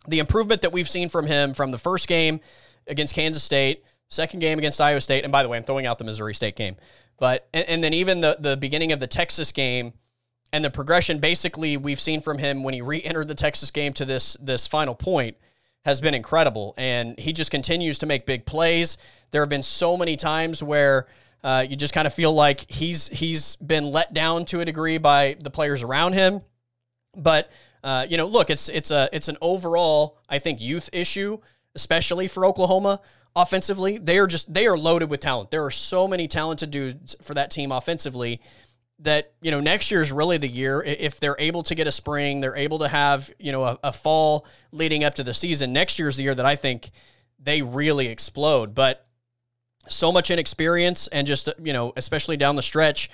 The 0.07 0.20
improvement 0.20 0.61
that 0.61 0.72
we've 0.72 0.89
seen 0.89 1.09
from 1.09 1.28
him 1.28 1.53
from 1.53 1.72
the 1.72 1.78
first 1.78 2.07
game 2.07 2.39
against 2.88 3.13
Kansas 3.13 3.43
State, 3.43 3.84
second 4.07 4.39
game 4.39 4.57
against 4.57 4.80
Iowa 4.82 5.01
State, 5.01 5.24
and 5.24 5.32
by 5.32 5.43
the 5.43 5.49
way, 5.49 5.57
I'm 5.57 5.63
throwing 5.63 5.86
out 5.86 5.97
the 5.97 6.05
Missouri 6.05 6.34
State 6.34 6.55
game, 6.55 6.78
but 7.20 7.47
and, 7.53 7.68
and 7.68 7.84
then 7.84 7.93
even 7.93 8.22
the 8.22 8.38
the 8.39 8.57
beginning 8.57 8.91
of 8.91 8.99
the 8.99 9.07
Texas 9.07 9.51
game 9.51 9.93
and 10.53 10.63
the 10.63 10.70
progression 10.70 11.20
basically 11.20 11.76
we've 11.76 11.99
seen 11.99 12.22
from 12.22 12.38
him 12.38 12.63
when 12.63 12.74
he 12.74 12.82
re-entered 12.82 13.28
the 13.28 13.36
Texas 13.36 13.70
game 13.70 13.93
to 13.93 14.05
this 14.05 14.38
this 14.39 14.65
final 14.65 14.95
point 14.95 15.36
has 15.84 16.01
been 16.01 16.13
incredible, 16.13 16.74
and 16.78 17.18
he 17.20 17.32
just 17.32 17.51
continues 17.51 17.97
to 17.99 18.05
make 18.05 18.26
big 18.26 18.45
plays. 18.45 18.97
There 19.32 19.41
have 19.41 19.49
been 19.49 19.63
so 19.63 19.97
many 19.97 20.15
times 20.15 20.63
where 20.63 21.07
uh, 21.47 21.61
you 21.61 21.77
just 21.77 21.93
kind 21.93 22.05
of 22.05 22.13
feel 22.13 22.33
like 22.33 22.69
he's 22.69 23.07
he's 23.07 23.55
been 23.55 23.85
let 23.85 24.13
down 24.13 24.43
to 24.43 24.59
a 24.59 24.65
degree 24.65 24.97
by 24.97 25.37
the 25.39 25.49
players 25.49 25.81
around 25.81 26.11
him. 26.11 26.41
But 27.15 27.49
uh, 27.85 28.05
you 28.09 28.17
know, 28.17 28.27
look, 28.27 28.49
it's 28.49 28.67
it's 28.67 28.91
a 28.91 29.07
it's 29.13 29.29
an 29.29 29.37
overall 29.39 30.17
I 30.27 30.39
think 30.39 30.59
youth 30.59 30.89
issue, 30.91 31.37
especially 31.73 32.27
for 32.27 32.45
Oklahoma 32.45 32.99
offensively. 33.33 33.97
They 33.97 34.19
are 34.19 34.27
just 34.27 34.53
they 34.53 34.67
are 34.67 34.77
loaded 34.77 35.09
with 35.09 35.21
talent. 35.21 35.49
There 35.49 35.63
are 35.63 35.71
so 35.71 36.05
many 36.05 36.27
talented 36.27 36.69
dudes 36.69 37.15
for 37.21 37.33
that 37.35 37.49
team 37.49 37.71
offensively 37.71 38.41
that 38.99 39.31
you 39.39 39.51
know 39.51 39.61
next 39.61 39.89
year 39.89 40.01
is 40.01 40.11
really 40.11 40.37
the 40.37 40.49
year 40.49 40.83
if 40.83 41.17
they're 41.21 41.37
able 41.39 41.63
to 41.63 41.75
get 41.75 41.85
a 41.85 41.91
spring 41.91 42.41
they're 42.41 42.55
able 42.55 42.79
to 42.79 42.87
have 42.87 43.31
you 43.37 43.51
know 43.51 43.63
a, 43.63 43.77
a, 43.83 43.93
fall 43.93 44.43
leading 44.71 45.03
up 45.03 45.13
to 45.13 45.23
the 45.23 45.35
season 45.35 45.71
next 45.71 45.99
year 45.99 46.07
is 46.07 46.15
the 46.15 46.23
year 46.23 46.33
that 46.33 46.47
i 46.47 46.55
think 46.55 46.89
they 47.37 47.61
really 47.61 48.07
explode 48.07 48.73
but 48.73 49.07
so 49.89 50.11
much 50.11 50.31
inexperience 50.31 51.07
and 51.07 51.27
just 51.27 51.49
you 51.61 51.73
know 51.73 51.93
especially 51.95 52.38
down 52.38 52.55
the 52.55 52.61
stretch 52.61 53.09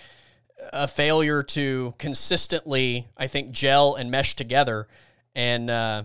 a 0.71 0.87
failure 0.87 1.43
to 1.43 1.93
consistently 1.97 3.07
i 3.17 3.27
think 3.27 3.51
gel 3.51 3.95
and 3.95 4.09
mesh 4.11 4.35
together. 4.35 4.87
And 5.35 5.69
uh, 5.69 6.03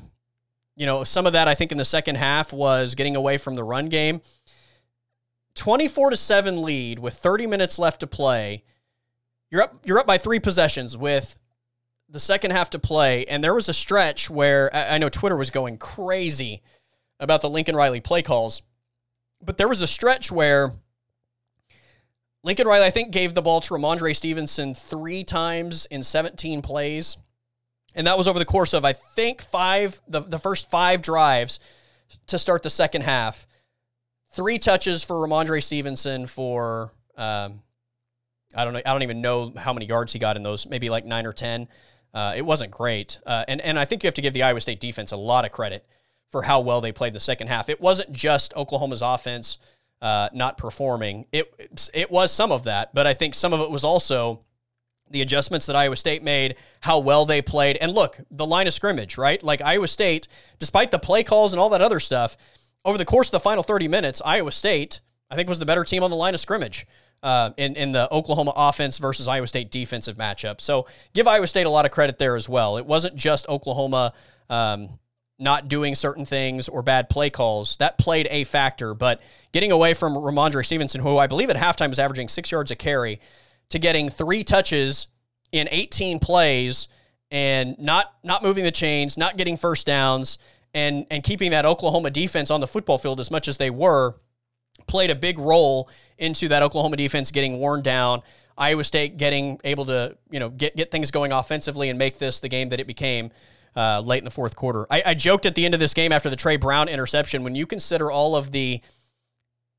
you 0.74 0.86
know 0.86 1.04
some 1.04 1.26
of 1.26 1.34
that 1.34 1.48
i 1.48 1.54
think 1.54 1.70
in 1.70 1.78
the 1.78 1.84
second 1.84 2.16
half 2.16 2.52
was 2.52 2.94
getting 2.94 3.16
away 3.16 3.38
from 3.38 3.54
the 3.54 3.64
run 3.64 3.88
game. 3.88 4.20
24 5.54 6.10
to 6.10 6.16
7 6.16 6.62
lead 6.62 6.98
with 7.00 7.14
30 7.14 7.48
minutes 7.48 7.78
left 7.80 8.00
to 8.00 8.06
play. 8.06 8.62
You're 9.50 9.62
up 9.62 9.86
you're 9.86 9.98
up 9.98 10.06
by 10.06 10.18
three 10.18 10.40
possessions 10.40 10.96
with 10.96 11.36
the 12.08 12.20
second 12.20 12.52
half 12.52 12.70
to 12.70 12.78
play. 12.78 13.26
And 13.26 13.44
there 13.44 13.54
was 13.54 13.68
a 13.68 13.74
stretch 13.74 14.30
where 14.30 14.74
i 14.74 14.98
know 14.98 15.08
twitter 15.08 15.36
was 15.36 15.50
going 15.50 15.78
crazy 15.78 16.62
about 17.20 17.42
the 17.42 17.50
lincoln 17.50 17.76
riley 17.76 18.00
play 18.00 18.22
calls 18.22 18.62
but 19.43 19.57
there 19.57 19.68
was 19.68 19.82
a 19.82 19.86
stretch 19.86 20.30
where 20.30 20.72
Lincoln 22.43 22.66
Riley, 22.66 22.86
I 22.86 22.91
think, 22.91 23.11
gave 23.11 23.34
the 23.34 23.43
ball 23.43 23.61
to 23.61 23.74
Rhamondre 23.74 24.14
Stevenson 24.14 24.74
three 24.74 25.24
times 25.24 25.86
in 25.86 26.03
17 26.03 26.62
plays. 26.62 27.16
And 27.95 28.07
that 28.07 28.16
was 28.16 28.28
over 28.28 28.39
the 28.39 28.45
course 28.45 28.74
of, 28.74 28.84
I 28.84 28.93
think, 28.93 29.43
five, 29.43 30.01
the, 30.07 30.20
the 30.20 30.39
first 30.39 30.70
five 30.70 31.03
drives 31.03 31.59
to 32.28 32.39
start 32.39 32.62
the 32.62 32.70
second 32.70 33.03
half. 33.03 33.47
Three 34.30 34.59
touches 34.59 35.03
for 35.03 35.16
Rhamondre 35.16 35.62
Stevenson 35.62 36.26
for, 36.26 36.93
um, 37.16 37.62
I 38.55 38.64
don't 38.64 38.72
know, 38.72 38.82
I 38.84 38.93
don't 38.93 39.03
even 39.03 39.20
know 39.20 39.53
how 39.57 39.72
many 39.72 39.86
yards 39.86 40.12
he 40.12 40.18
got 40.18 40.36
in 40.36 40.43
those, 40.43 40.66
maybe 40.66 40.91
like 40.91 41.05
nine 41.05 41.26
or 41.26 41.32
10. 41.32 41.66
Uh, 42.14 42.34
it 42.36 42.43
wasn't 42.43 42.70
great. 42.70 43.18
Uh, 43.26 43.45
and, 43.49 43.61
and 43.61 43.78
I 43.78 43.84
think 43.84 44.03
you 44.03 44.07
have 44.07 44.14
to 44.14 44.22
give 44.22 44.32
the 44.32 44.43
Iowa 44.43 44.61
State 44.61 44.80
defense 44.80 45.12
a 45.12 45.16
lot 45.16 45.45
of 45.45 45.51
credit 45.51 45.84
for 46.30 46.42
how 46.42 46.60
well 46.60 46.80
they 46.80 46.92
played 46.92 47.12
the 47.12 47.20
second 47.20 47.48
half. 47.48 47.68
It 47.68 47.80
wasn't 47.80 48.12
just 48.12 48.54
Oklahoma's 48.56 49.02
offense 49.02 49.58
uh, 50.00 50.28
not 50.32 50.58
performing. 50.58 51.26
It 51.32 51.52
it 51.92 52.10
was 52.10 52.32
some 52.32 52.52
of 52.52 52.64
that, 52.64 52.94
but 52.94 53.06
I 53.06 53.14
think 53.14 53.34
some 53.34 53.52
of 53.52 53.60
it 53.60 53.70
was 53.70 53.84
also 53.84 54.40
the 55.10 55.22
adjustments 55.22 55.66
that 55.66 55.76
Iowa 55.76 55.96
State 55.96 56.22
made, 56.22 56.56
how 56.80 56.98
well 56.98 57.24
they 57.24 57.40
played, 57.40 57.78
and 57.78 57.92
look, 57.92 58.18
the 58.30 58.46
line 58.46 58.66
of 58.66 58.74
scrimmage, 58.74 59.16
right? 59.16 59.42
Like 59.42 59.62
Iowa 59.62 59.88
State, 59.88 60.28
despite 60.58 60.90
the 60.90 60.98
play 60.98 61.22
calls 61.22 61.52
and 61.52 61.60
all 61.60 61.70
that 61.70 61.80
other 61.80 61.98
stuff, 61.98 62.36
over 62.84 62.98
the 62.98 63.06
course 63.06 63.28
of 63.28 63.32
the 63.32 63.40
final 63.40 63.62
30 63.62 63.88
minutes, 63.88 64.20
Iowa 64.24 64.52
State, 64.52 65.00
I 65.30 65.34
think, 65.34 65.48
was 65.48 65.58
the 65.58 65.66
better 65.66 65.84
team 65.84 66.02
on 66.02 66.10
the 66.10 66.16
line 66.16 66.34
of 66.34 66.40
scrimmage. 66.40 66.86
Uh, 67.20 67.50
in 67.56 67.74
in 67.74 67.90
the 67.90 68.08
Oklahoma 68.14 68.52
offense 68.54 68.98
versus 68.98 69.26
Iowa 69.26 69.48
State 69.48 69.72
defensive 69.72 70.16
matchup, 70.16 70.60
so 70.60 70.86
give 71.14 71.26
Iowa 71.26 71.48
State 71.48 71.66
a 71.66 71.70
lot 71.70 71.84
of 71.84 71.90
credit 71.90 72.16
there 72.16 72.36
as 72.36 72.48
well. 72.48 72.78
It 72.78 72.86
wasn't 72.86 73.16
just 73.16 73.48
Oklahoma 73.48 74.12
um, 74.48 75.00
not 75.39 75.68
doing 75.68 75.95
certain 75.95 76.24
things 76.24 76.68
or 76.68 76.82
bad 76.82 77.09
play 77.09 77.30
calls. 77.30 77.76
That 77.76 77.97
played 77.97 78.26
a 78.30 78.45
factor, 78.45 78.95
but 78.95 79.20
getting 79.53 79.70
away 79.70 79.95
from 79.95 80.14
Rhamondre 80.14 80.66
Stevenson, 80.66 81.01
who 81.01 81.16
I 81.16 81.26
believe 81.26 81.49
at 81.51 81.57
halftime 81.57 81.89
was 81.89 81.99
averaging 81.99 82.28
six 82.28 82.51
yards 82.51 82.70
a 82.70 82.76
carry, 82.76 83.20
to 83.70 83.78
getting 83.78 84.09
three 84.11 84.43
touches 84.43 85.07
in 85.53 85.68
18 85.70 86.18
plays 86.18 86.89
and 87.30 87.78
not 87.78 88.14
not 88.24 88.43
moving 88.43 88.64
the 88.64 88.70
chains, 88.70 89.16
not 89.16 89.36
getting 89.36 89.57
first 89.57 89.86
downs, 89.86 90.39
and 90.74 91.07
and 91.11 91.22
keeping 91.22 91.51
that 91.53 91.64
Oklahoma 91.64 92.11
defense 92.11 92.51
on 92.51 92.61
the 92.61 92.66
football 92.66 92.99
field 92.99 93.20
as 93.20 93.30
much 93.30 93.49
as 93.49 93.59
they 93.59 93.70
were, 93.70 94.14
played 94.86 95.11
a 95.11 95.14
big 95.14 95.39
role 95.39 95.89
into 96.16 96.49
that 96.49 96.62
Oklahoma 96.62 96.97
defense 96.97 97.30
getting 97.30 97.59
worn 97.59 97.82
down. 97.82 98.22
Iowa 98.57 98.82
State 98.82 99.18
getting 99.18 99.61
able 99.62 99.84
to 99.86 100.16
you 100.30 100.41
know 100.41 100.49
get 100.49 100.74
get 100.74 100.91
things 100.91 101.11
going 101.11 101.30
offensively 101.30 101.91
and 101.91 101.99
make 101.99 102.18
this 102.18 102.41
the 102.41 102.49
game 102.49 102.70
that 102.70 102.80
it 102.80 102.86
became 102.86 103.30
uh, 103.78 104.00
late 104.00 104.18
in 104.18 104.24
the 104.24 104.30
fourth 104.30 104.56
quarter. 104.56 104.86
I, 104.90 105.02
I, 105.06 105.14
joked 105.14 105.46
at 105.46 105.54
the 105.54 105.64
end 105.64 105.72
of 105.72 105.78
this 105.78 105.94
game 105.94 106.10
after 106.10 106.28
the 106.28 106.34
Tre 106.34 106.56
Brown 106.56 106.88
interception 106.88 107.44
when 107.44 107.54
you 107.54 107.64
consider 107.64 108.10
all 108.10 108.34
of 108.34 108.50
the, 108.50 108.80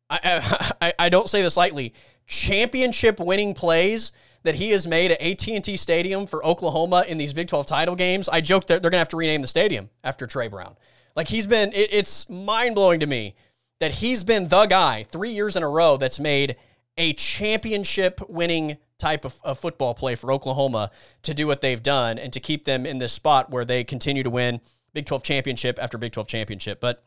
I, 0.10 0.64
I, 0.80 0.94
I 1.00 1.10
don't 1.10 1.28
say 1.28 1.42
this 1.42 1.58
lightly, 1.58 1.94
championship 2.26 3.20
winning 3.20 3.54
plays 3.54 4.14
that 4.44 4.56
he 4.56 4.70
has 4.70 4.88
made 4.88 5.12
at 5.12 5.22
AT&T 5.22 5.76
Stadium 5.76 6.28
for 6.28 6.46
Oklahoma 6.46 7.04
in 7.10 7.18
these 7.18 7.34
Big 7.34 7.50
12 7.50 7.66
title 7.66 7.94
games. 7.94 8.30
I 8.30 8.40
joked 8.40 8.70
that 8.70 8.82
they're 8.82 8.90
going 8.90 9.00
to 9.00 9.00
have 9.00 9.10
to 9.10 9.18
rename 9.18 9.42
the 9.42 9.48
stadium 9.48 9.90
after 10.02 10.26
Tre 10.26 10.48
Brown. 10.48 10.78
Like 11.18 11.28
he's 11.28 11.46
been, 11.46 11.74
it, 11.74 11.90
it's 11.92 12.30
mind 12.30 12.76
blowing 12.76 13.02
to 13.02 13.06
me 13.06 13.36
that 13.82 13.92
he's 13.92 14.24
been 14.24 14.48
the 14.48 14.66
guy 14.66 15.04
three 15.04 15.32
years 15.32 15.58
in 15.58 15.64
a 15.64 15.70
row 15.70 15.98
that's 15.98 16.22
made 16.22 16.56
a 16.98 17.12
championship 17.14 18.22
winning 18.30 18.78
type 19.00 19.26
of, 19.26 19.40
of, 19.44 19.58
football 19.58 19.96
play 19.96 20.14
for 20.14 20.32
Oklahoma 20.32 20.92
to 21.24 21.34
do 21.34 21.48
what 21.48 21.62
they've 21.62 21.82
done 21.82 22.20
and 22.20 22.32
to 22.34 22.40
keep 22.40 22.66
them 22.66 22.86
in 22.86 23.00
this 23.00 23.14
spot 23.14 23.50
where 23.50 23.66
they 23.66 23.84
continue 23.84 24.22
to 24.22 24.30
win 24.30 24.62
Big 24.94 25.06
12 25.06 25.24
championship 25.24 25.80
after 25.82 25.98
Big 25.98 26.12
12 26.12 26.28
championship. 26.28 26.80
But 26.80 27.04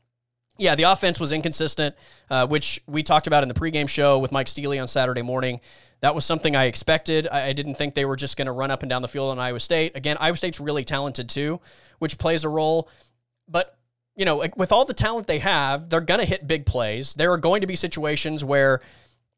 Yeah, 0.59 0.75
the 0.75 0.85
offense 0.85 1.21
was 1.21 1.33
inconsistent, 1.33 1.95
uh, 2.31 2.47
which 2.47 2.83
we 2.87 3.03
talked 3.03 3.27
about 3.27 3.43
in 3.43 3.49
the 3.49 3.55
pregame 3.55 3.89
show 3.89 4.19
with 4.19 4.33
Mike 4.33 4.49
Steely 4.49 4.79
on 4.79 4.89
Saturday 4.89 5.23
morning. 5.23 5.61
That 6.01 6.15
was 6.15 6.25
something 6.25 6.57
I 6.57 6.65
expected. 6.65 7.29
I, 7.31 7.49
I 7.49 7.53
didn't 7.53 7.77
think 7.77 7.95
they 7.95 8.05
were 8.05 8.17
just 8.17 8.37
going 8.37 8.47
to 8.47 8.53
run 8.53 8.71
up 8.71 8.83
and 8.83 8.91
down 8.91 9.03
the 9.03 9.09
field 9.09 9.31
on 9.31 9.39
Iowa 9.39 9.61
State. 9.61 9.97
Again, 9.97 10.17
Iowa 10.19 10.37
State's 10.37 10.61
really 10.61 10.85
talented 10.85 11.29
too, 11.29 11.61
which 12.01 12.19
plays 12.19 12.45
a 12.45 12.49
role. 12.49 12.89
But 13.49 13.79
you 14.17 14.25
know, 14.25 14.45
with 14.57 14.73
all 14.73 14.85
the 14.85 14.95
talent 14.95 15.27
they 15.27 15.39
have, 15.39 15.89
they're 15.89 16.01
going 16.01 16.21
to 16.21 16.27
hit 16.27 16.47
big 16.47 16.67
plays. 16.67 17.15
There 17.15 17.33
are 17.33 17.39
going 17.39 17.63
to 17.63 17.67
be 17.67 17.77
situations 17.77 18.45
where 18.45 18.81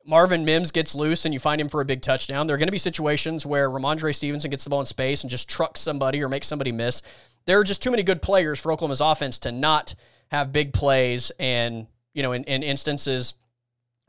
Marvin 0.07 0.44
Mims 0.44 0.70
gets 0.70 0.94
loose 0.94 1.24
and 1.24 1.32
you 1.32 1.40
find 1.40 1.61
him 1.61 1.68
for 1.68 1.80
a 1.80 1.84
big 1.84 2.02
touchdown. 2.02 2.46
There 2.46 2.55
are 2.55 2.59
going 2.59 2.68
to 2.68 2.72
be 2.72 2.78
situations 2.78 3.46
where 3.46 3.70
Rhamondre 3.70 4.14
Stevenson 4.14 4.50
gets 4.50 4.64
the 4.64 4.70
ball 4.70 4.80
in 4.80 4.86
space 4.86 5.22
and 5.22 5.30
just 5.30 5.48
trucks 5.48 5.80
somebody 5.80 6.22
or 6.22 6.28
makes 6.28 6.46
somebody 6.46 6.72
miss. 6.72 7.02
There 7.46 7.59
are 7.59 7.64
just 7.64 7.82
too 7.82 7.90
many 7.90 8.02
good 8.02 8.20
players 8.20 8.61
for 8.61 8.72
Oklahoma's 8.72 9.00
offense 9.00 9.38
to 9.38 9.52
not 9.52 9.94
have 10.28 10.52
big 10.52 10.72
plays 10.72 11.32
and, 11.38 11.86
you 12.12 12.22
know, 12.22 12.32
in, 12.32 12.44
in 12.44 12.62
instances, 12.62 13.34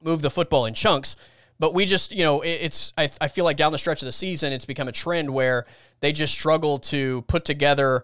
move 0.02 0.22
the 0.22 0.30
football 0.30 0.66
in 0.66 0.74
chunks. 0.74 1.16
But 1.60 1.74
we 1.74 1.86
just, 1.86 2.12
you 2.12 2.24
know, 2.24 2.42
it's, 2.42 2.92
I, 2.98 3.10
I 3.22 3.30
feel 3.30 3.46
like 3.46 3.56
down 3.56 3.72
the 3.72 3.78
stretch 3.78 4.02
of 4.02 4.06
the 4.06 4.12
season, 4.12 4.52
it's 4.52 4.66
become 4.66 4.90
a 4.90 4.94
trend 4.94 5.30
where 5.30 5.66
they 6.02 6.12
just 6.12 6.34
struggle 6.34 6.80
to 6.80 7.22
put 7.24 7.46
together 7.46 8.04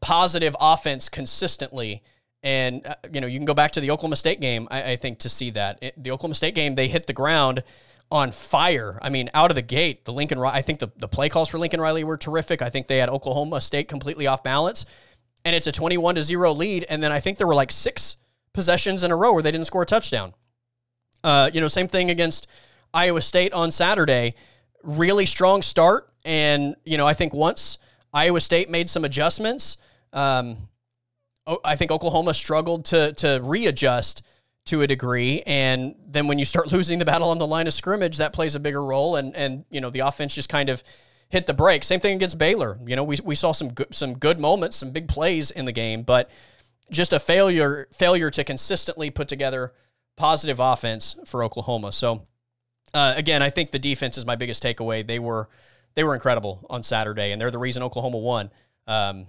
positive 0.00 0.54
offense 0.60 1.08
consistently. 1.08 2.02
And, 2.42 2.86
uh, 2.86 2.94
you 3.12 3.20
know, 3.20 3.26
you 3.26 3.38
can 3.38 3.46
go 3.46 3.54
back 3.54 3.72
to 3.72 3.80
the 3.80 3.90
Oklahoma 3.90 4.16
State 4.16 4.40
game, 4.40 4.68
I, 4.70 4.92
I 4.92 4.96
think, 4.96 5.18
to 5.20 5.28
see 5.28 5.50
that. 5.50 5.78
It, 5.82 6.02
the 6.02 6.10
Oklahoma 6.12 6.34
State 6.34 6.54
game, 6.54 6.74
they 6.74 6.88
hit 6.88 7.06
the 7.06 7.12
ground 7.12 7.64
on 8.10 8.30
fire. 8.30 8.98
I 9.02 9.10
mean, 9.10 9.28
out 9.34 9.50
of 9.50 9.54
the 9.54 9.62
gate, 9.62 10.04
the 10.04 10.12
Lincoln, 10.12 10.38
I 10.38 10.62
think 10.62 10.78
the, 10.78 10.90
the 10.96 11.08
play 11.08 11.28
calls 11.28 11.48
for 11.48 11.58
Lincoln 11.58 11.80
Riley 11.80 12.04
were 12.04 12.16
terrific. 12.16 12.62
I 12.62 12.70
think 12.70 12.86
they 12.86 12.98
had 12.98 13.08
Oklahoma 13.08 13.60
State 13.60 13.88
completely 13.88 14.26
off 14.26 14.42
balance. 14.42 14.86
And 15.44 15.54
it's 15.54 15.66
a 15.66 15.72
21 15.72 16.14
to 16.16 16.22
0 16.22 16.52
lead. 16.52 16.86
And 16.88 17.02
then 17.02 17.12
I 17.12 17.20
think 17.20 17.38
there 17.38 17.46
were 17.46 17.54
like 17.54 17.72
six 17.72 18.16
possessions 18.52 19.02
in 19.02 19.10
a 19.10 19.16
row 19.16 19.32
where 19.32 19.42
they 19.42 19.50
didn't 19.50 19.66
score 19.66 19.82
a 19.82 19.86
touchdown. 19.86 20.34
Uh, 21.22 21.50
you 21.52 21.60
know, 21.60 21.68
same 21.68 21.88
thing 21.88 22.10
against 22.10 22.46
Iowa 22.94 23.20
State 23.20 23.52
on 23.52 23.70
Saturday. 23.70 24.34
Really 24.82 25.26
strong 25.26 25.62
start. 25.62 26.10
And, 26.24 26.76
you 26.84 26.96
know, 26.96 27.06
I 27.06 27.14
think 27.14 27.34
once 27.34 27.78
Iowa 28.12 28.40
State 28.40 28.70
made 28.70 28.88
some 28.88 29.04
adjustments, 29.04 29.76
um, 30.12 30.67
I 31.64 31.76
think 31.76 31.90
Oklahoma 31.90 32.34
struggled 32.34 32.84
to 32.86 33.12
to 33.14 33.40
readjust 33.42 34.22
to 34.66 34.82
a 34.82 34.86
degree, 34.86 35.42
and 35.46 35.94
then 36.06 36.26
when 36.26 36.38
you 36.38 36.44
start 36.44 36.72
losing 36.72 36.98
the 36.98 37.04
battle 37.04 37.30
on 37.30 37.38
the 37.38 37.46
line 37.46 37.66
of 37.66 37.74
scrimmage, 37.74 38.18
that 38.18 38.32
plays 38.32 38.54
a 38.54 38.60
bigger 38.60 38.84
role, 38.84 39.16
and 39.16 39.34
and 39.36 39.64
you 39.70 39.80
know 39.80 39.90
the 39.90 40.00
offense 40.00 40.34
just 40.34 40.48
kind 40.48 40.68
of 40.68 40.82
hit 41.30 41.46
the 41.46 41.54
brakes. 41.54 41.86
Same 41.86 42.00
thing 42.00 42.16
against 42.16 42.38
Baylor. 42.38 42.78
You 42.86 42.96
know, 42.96 43.04
we 43.04 43.16
we 43.24 43.34
saw 43.34 43.52
some 43.52 43.68
good, 43.72 43.94
some 43.94 44.14
good 44.18 44.40
moments, 44.40 44.76
some 44.76 44.90
big 44.90 45.08
plays 45.08 45.50
in 45.50 45.64
the 45.64 45.72
game, 45.72 46.02
but 46.02 46.30
just 46.90 47.12
a 47.12 47.20
failure 47.20 47.88
failure 47.92 48.30
to 48.30 48.44
consistently 48.44 49.10
put 49.10 49.28
together 49.28 49.72
positive 50.16 50.60
offense 50.60 51.16
for 51.26 51.44
Oklahoma. 51.44 51.92
So 51.92 52.26
uh, 52.94 53.14
again, 53.16 53.42
I 53.42 53.50
think 53.50 53.70
the 53.70 53.78
defense 53.78 54.18
is 54.18 54.26
my 54.26 54.36
biggest 54.36 54.62
takeaway. 54.62 55.06
They 55.06 55.18
were 55.18 55.48
they 55.94 56.04
were 56.04 56.14
incredible 56.14 56.66
on 56.70 56.82
Saturday, 56.82 57.32
and 57.32 57.40
they're 57.40 57.50
the 57.50 57.58
reason 57.58 57.82
Oklahoma 57.82 58.18
won. 58.18 58.50
Um, 58.86 59.26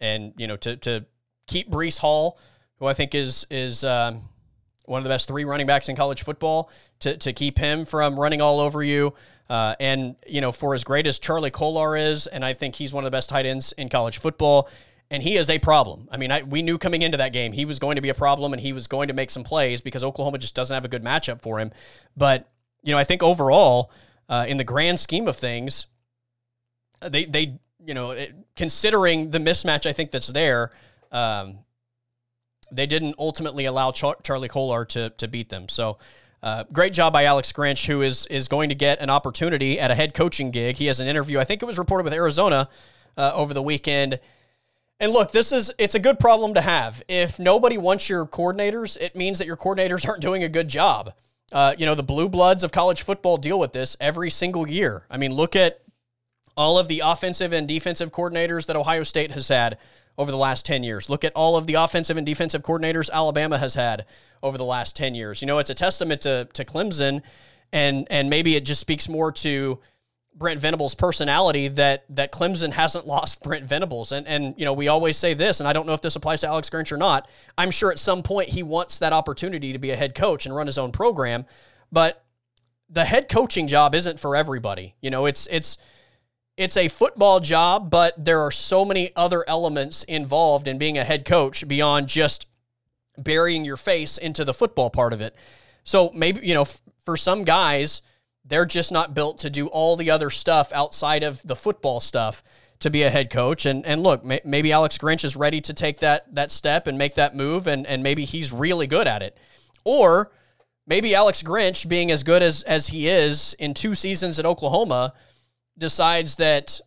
and 0.00 0.32
you 0.36 0.46
know 0.46 0.56
to 0.56 0.76
to 0.78 1.04
keep 1.50 1.70
Breece 1.70 1.98
Hall, 1.98 2.38
who 2.78 2.86
I 2.86 2.94
think 2.94 3.14
is 3.14 3.46
is 3.50 3.84
um, 3.84 4.22
one 4.86 4.98
of 4.98 5.04
the 5.04 5.10
best 5.10 5.28
three 5.28 5.44
running 5.44 5.66
backs 5.66 5.88
in 5.88 5.96
college 5.96 6.22
football, 6.22 6.70
to 7.00 7.16
to 7.18 7.32
keep 7.32 7.58
him 7.58 7.84
from 7.84 8.18
running 8.18 8.40
all 8.40 8.60
over 8.60 8.82
you. 8.82 9.12
Uh, 9.50 9.74
and 9.80 10.14
you 10.26 10.40
know, 10.40 10.52
for 10.52 10.74
as 10.74 10.84
great 10.84 11.06
as 11.06 11.18
Charlie 11.18 11.50
Kolar 11.50 11.96
is, 11.96 12.26
and 12.28 12.44
I 12.44 12.54
think 12.54 12.76
he's 12.76 12.92
one 12.92 13.04
of 13.04 13.06
the 13.06 13.14
best 13.14 13.28
tight 13.28 13.46
ends 13.46 13.72
in 13.72 13.88
college 13.88 14.18
football, 14.18 14.70
and 15.10 15.22
he 15.22 15.36
is 15.36 15.50
a 15.50 15.58
problem. 15.58 16.08
I 16.10 16.16
mean, 16.16 16.30
I, 16.30 16.44
we 16.44 16.62
knew 16.62 16.78
coming 16.78 17.02
into 17.02 17.18
that 17.18 17.32
game 17.32 17.52
he 17.52 17.64
was 17.64 17.80
going 17.80 17.96
to 17.96 18.02
be 18.02 18.10
a 18.10 18.14
problem, 18.14 18.52
and 18.52 18.62
he 18.62 18.72
was 18.72 18.86
going 18.86 19.08
to 19.08 19.14
make 19.14 19.30
some 19.30 19.42
plays 19.42 19.80
because 19.80 20.04
Oklahoma 20.04 20.38
just 20.38 20.54
doesn't 20.54 20.72
have 20.72 20.84
a 20.84 20.88
good 20.88 21.02
matchup 21.02 21.42
for 21.42 21.58
him. 21.58 21.72
But 22.16 22.48
you 22.82 22.92
know, 22.92 22.98
I 22.98 23.04
think 23.04 23.22
overall, 23.22 23.90
uh, 24.28 24.46
in 24.48 24.56
the 24.56 24.64
grand 24.64 25.00
scheme 25.00 25.26
of 25.26 25.36
things, 25.36 25.88
they 27.02 27.24
they 27.24 27.58
you 27.84 27.94
know, 27.94 28.12
it, 28.12 28.34
considering 28.56 29.30
the 29.30 29.38
mismatch, 29.38 29.86
I 29.86 29.92
think 29.92 30.10
that's 30.10 30.28
there. 30.28 30.70
Um, 31.10 31.58
they 32.72 32.86
didn't 32.86 33.16
ultimately 33.18 33.64
allow 33.64 33.90
Char- 33.90 34.18
Charlie 34.22 34.48
Kolar 34.48 34.84
to 34.86 35.10
to 35.10 35.28
beat 35.28 35.48
them. 35.48 35.68
So. 35.68 35.98
Uh, 36.42 36.64
great 36.72 36.94
job 36.94 37.12
by 37.12 37.24
Alex 37.24 37.52
Grinch, 37.52 37.86
who 37.86 38.00
is 38.00 38.24
is 38.28 38.48
going 38.48 38.70
to 38.70 38.74
get 38.74 38.98
an 39.02 39.10
opportunity 39.10 39.78
at 39.78 39.90
a 39.90 39.94
head 39.94 40.14
coaching 40.14 40.50
gig. 40.50 40.76
He 40.76 40.86
has 40.86 40.98
an 40.98 41.06
interview. 41.06 41.38
I 41.38 41.44
think 41.44 41.62
it 41.62 41.66
was 41.66 41.76
reported 41.78 42.04
with 42.04 42.14
Arizona 42.14 42.66
uh, 43.18 43.32
over 43.34 43.52
the 43.52 43.60
weekend. 43.60 44.18
And 44.98 45.12
look, 45.12 45.32
this 45.32 45.50
is 45.50 45.72
it's 45.78 45.94
a 45.94 45.98
good 45.98 46.18
problem 46.18 46.54
to 46.54 46.60
have. 46.60 47.02
If 47.08 47.38
nobody 47.38 47.78
wants 47.78 48.08
your 48.08 48.26
coordinators, 48.26 48.98
it 49.00 49.16
means 49.16 49.38
that 49.38 49.46
your 49.46 49.56
coordinators 49.56 50.06
aren't 50.08 50.22
doing 50.22 50.42
a 50.42 50.48
good 50.48 50.68
job. 50.68 51.14
Uh, 51.52 51.74
you 51.76 51.84
know, 51.84 51.94
the 51.94 52.02
blue 52.02 52.28
bloods 52.28 52.62
of 52.62 52.70
college 52.70 53.02
football 53.02 53.36
deal 53.36 53.58
with 53.58 53.72
this 53.72 53.96
every 54.00 54.30
single 54.30 54.68
year. 54.68 55.04
I 55.10 55.16
mean, 55.16 55.32
look 55.32 55.56
at 55.56 55.82
all 56.56 56.78
of 56.78 56.86
the 56.86 57.02
offensive 57.04 57.52
and 57.52 57.66
defensive 57.66 58.12
coordinators 58.12 58.66
that 58.66 58.76
Ohio 58.76 59.02
State 59.02 59.32
has 59.32 59.48
had 59.48 59.78
over 60.20 60.30
the 60.30 60.36
last 60.36 60.66
10 60.66 60.84
years. 60.84 61.08
Look 61.08 61.24
at 61.24 61.32
all 61.34 61.56
of 61.56 61.66
the 61.66 61.74
offensive 61.74 62.18
and 62.18 62.26
defensive 62.26 62.62
coordinators 62.62 63.08
Alabama 63.10 63.56
has 63.56 63.74
had 63.74 64.04
over 64.42 64.58
the 64.58 64.66
last 64.66 64.94
10 64.94 65.14
years. 65.14 65.40
You 65.40 65.46
know, 65.46 65.58
it's 65.60 65.70
a 65.70 65.74
testament 65.74 66.20
to, 66.20 66.46
to 66.52 66.62
Clemson, 66.62 67.22
and, 67.72 68.06
and 68.10 68.28
maybe 68.28 68.54
it 68.54 68.66
just 68.66 68.82
speaks 68.82 69.08
more 69.08 69.32
to 69.32 69.80
Brent 70.34 70.60
Venables' 70.60 70.94
personality 70.94 71.68
that 71.68 72.04
that 72.10 72.32
Clemson 72.32 72.70
hasn't 72.70 73.06
lost 73.14 73.42
Brent 73.42 73.64
Venables. 73.64 74.12
And 74.12 74.26
and 74.26 74.54
you 74.58 74.66
know, 74.66 74.74
we 74.74 74.88
always 74.88 75.16
say 75.16 75.32
this, 75.32 75.58
and 75.58 75.66
I 75.66 75.72
don't 75.72 75.86
know 75.86 75.94
if 75.94 76.02
this 76.02 76.16
applies 76.16 76.42
to 76.42 76.48
Alex 76.48 76.68
Grinch 76.68 76.92
or 76.92 76.98
not. 76.98 77.26
I'm 77.56 77.70
sure 77.70 77.90
at 77.90 77.98
some 77.98 78.22
point 78.22 78.50
he 78.50 78.62
wants 78.62 78.98
that 78.98 79.14
opportunity 79.14 79.72
to 79.72 79.78
be 79.78 79.90
a 79.90 79.96
head 79.96 80.14
coach 80.14 80.44
and 80.44 80.54
run 80.54 80.66
his 80.66 80.78
own 80.78 80.92
program, 80.92 81.46
but 81.90 82.24
the 82.90 83.04
head 83.04 83.28
coaching 83.28 83.68
job 83.68 83.94
isn't 83.94 84.20
for 84.20 84.36
everybody. 84.36 84.94
You 85.00 85.10
know, 85.10 85.26
it's 85.26 85.46
it's 85.50 85.78
it's 86.60 86.76
a 86.76 86.88
football 86.88 87.40
job, 87.40 87.88
but 87.88 88.22
there 88.22 88.40
are 88.40 88.50
so 88.50 88.84
many 88.84 89.12
other 89.16 89.42
elements 89.48 90.04
involved 90.04 90.68
in 90.68 90.76
being 90.76 90.98
a 90.98 91.04
head 91.04 91.24
coach 91.24 91.66
beyond 91.66 92.06
just 92.06 92.46
burying 93.16 93.64
your 93.64 93.78
face 93.78 94.18
into 94.18 94.44
the 94.44 94.52
football 94.52 94.90
part 94.90 95.14
of 95.14 95.22
it. 95.22 95.34
So 95.84 96.10
maybe, 96.14 96.46
you 96.46 96.52
know, 96.52 96.62
f- 96.62 96.82
for 97.06 97.16
some 97.16 97.44
guys, 97.44 98.02
they're 98.44 98.66
just 98.66 98.92
not 98.92 99.14
built 99.14 99.38
to 99.38 99.48
do 99.48 99.68
all 99.68 99.96
the 99.96 100.10
other 100.10 100.28
stuff 100.28 100.70
outside 100.74 101.22
of 101.22 101.40
the 101.46 101.56
football 101.56 101.98
stuff 101.98 102.42
to 102.80 102.90
be 102.90 103.04
a 103.04 103.10
head 103.10 103.30
coach. 103.30 103.64
And 103.64 103.86
and 103.86 104.02
look, 104.02 104.22
may, 104.22 104.42
maybe 104.44 104.70
Alex 104.70 104.98
Grinch 104.98 105.24
is 105.24 105.36
ready 105.36 105.62
to 105.62 105.72
take 105.72 106.00
that 106.00 106.34
that 106.34 106.52
step 106.52 106.86
and 106.86 106.98
make 106.98 107.14
that 107.14 107.34
move, 107.34 107.68
and 107.68 107.86
and 107.86 108.02
maybe 108.02 108.26
he's 108.26 108.52
really 108.52 108.86
good 108.86 109.08
at 109.08 109.22
it. 109.22 109.38
Or 109.86 110.30
maybe 110.86 111.14
Alex 111.14 111.42
Grinch, 111.42 111.88
being 111.88 112.10
as 112.10 112.22
good 112.22 112.42
as 112.42 112.62
as 112.64 112.88
he 112.88 113.08
is 113.08 113.54
in 113.58 113.72
two 113.72 113.94
seasons 113.94 114.38
at 114.38 114.44
Oklahoma, 114.44 115.14
decides 115.80 116.36
that 116.36 116.80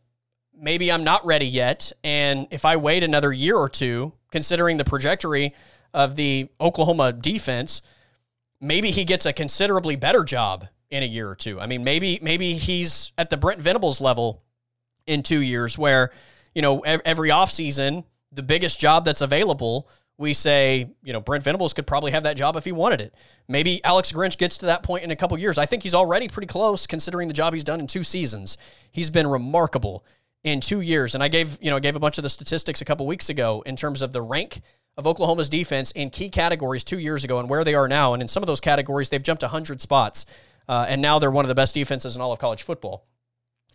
maybe 0.55 0.91
I'm 0.91 1.03
not 1.03 1.25
ready 1.25 1.47
yet. 1.47 1.91
And 2.03 2.47
if 2.51 2.63
I 2.63 2.77
wait 2.77 3.03
another 3.03 3.33
year 3.33 3.57
or 3.57 3.67
two, 3.67 4.13
considering 4.31 4.77
the 4.77 4.85
trajectory 4.85 5.53
of 5.93 6.15
the 6.15 6.49
Oklahoma 6.61 7.11
defense, 7.11 7.81
maybe 8.61 8.91
he 8.91 9.03
gets 9.03 9.25
a 9.25 9.33
considerably 9.33 9.97
better 9.97 10.23
job 10.23 10.67
in 10.89 11.03
a 11.03 11.07
year 11.07 11.29
or 11.29 11.35
two. 11.35 11.59
I 11.59 11.67
mean, 11.67 11.83
maybe 11.83 12.19
maybe 12.21 12.53
he's 12.53 13.11
at 13.17 13.29
the 13.29 13.37
Brent 13.37 13.59
Venables 13.59 13.99
level 13.99 14.43
in 15.05 15.23
two 15.23 15.41
years, 15.41 15.77
where 15.77 16.11
you 16.55 16.61
know 16.61 16.79
every 16.81 17.29
offseason, 17.29 18.05
the 18.31 18.43
biggest 18.43 18.79
job 18.79 19.05
that's 19.05 19.21
available 19.21 19.89
we 20.23 20.33
say, 20.33 20.89
you 21.03 21.13
know, 21.13 21.21
Brent 21.21 21.43
Venables 21.43 21.73
could 21.73 21.85
probably 21.85 22.11
have 22.11 22.23
that 22.23 22.37
job 22.37 22.55
if 22.55 22.65
he 22.65 22.71
wanted 22.71 23.01
it. 23.01 23.13
Maybe 23.47 23.83
Alex 23.83 24.11
Grinch 24.11 24.37
gets 24.37 24.57
to 24.59 24.65
that 24.67 24.81
point 24.81 25.03
in 25.03 25.11
a 25.11 25.15
couple 25.15 25.37
years. 25.37 25.57
I 25.57 25.67
think 25.67 25.83
he's 25.83 25.93
already 25.93 26.27
pretty 26.27 26.47
close 26.47 26.87
considering 26.87 27.27
the 27.27 27.33
job 27.33 27.53
he's 27.53 27.63
done 27.63 27.79
in 27.79 27.87
two 27.87 28.03
seasons. 28.03 28.57
He's 28.89 29.09
been 29.09 29.27
remarkable 29.27 30.03
in 30.43 30.61
two 30.61 30.81
years. 30.81 31.13
And 31.13 31.23
I 31.23 31.27
gave, 31.27 31.59
you 31.61 31.69
know, 31.69 31.79
gave 31.79 31.95
a 31.95 31.99
bunch 31.99 32.17
of 32.17 32.23
the 32.23 32.29
statistics 32.29 32.81
a 32.81 32.85
couple 32.85 33.05
weeks 33.05 33.29
ago 33.29 33.61
in 33.65 33.75
terms 33.75 34.01
of 34.01 34.13
the 34.13 34.21
rank 34.21 34.61
of 34.97 35.05
Oklahoma's 35.05 35.49
defense 35.49 35.91
in 35.91 36.09
key 36.09 36.29
categories 36.29 36.83
two 36.83 36.99
years 36.99 37.23
ago 37.23 37.39
and 37.39 37.49
where 37.49 37.63
they 37.63 37.75
are 37.75 37.87
now. 37.87 38.13
And 38.13 38.21
in 38.21 38.27
some 38.27 38.41
of 38.41 38.47
those 38.47 38.61
categories, 38.61 39.09
they've 39.09 39.21
jumped 39.21 39.43
100 39.43 39.81
spots. 39.81 40.25
Uh, 40.67 40.85
and 40.87 41.01
now 41.01 41.19
they're 41.19 41.31
one 41.31 41.45
of 41.45 41.49
the 41.49 41.55
best 41.55 41.75
defenses 41.75 42.15
in 42.15 42.21
all 42.21 42.31
of 42.31 42.39
college 42.39 42.63
football. 42.63 43.05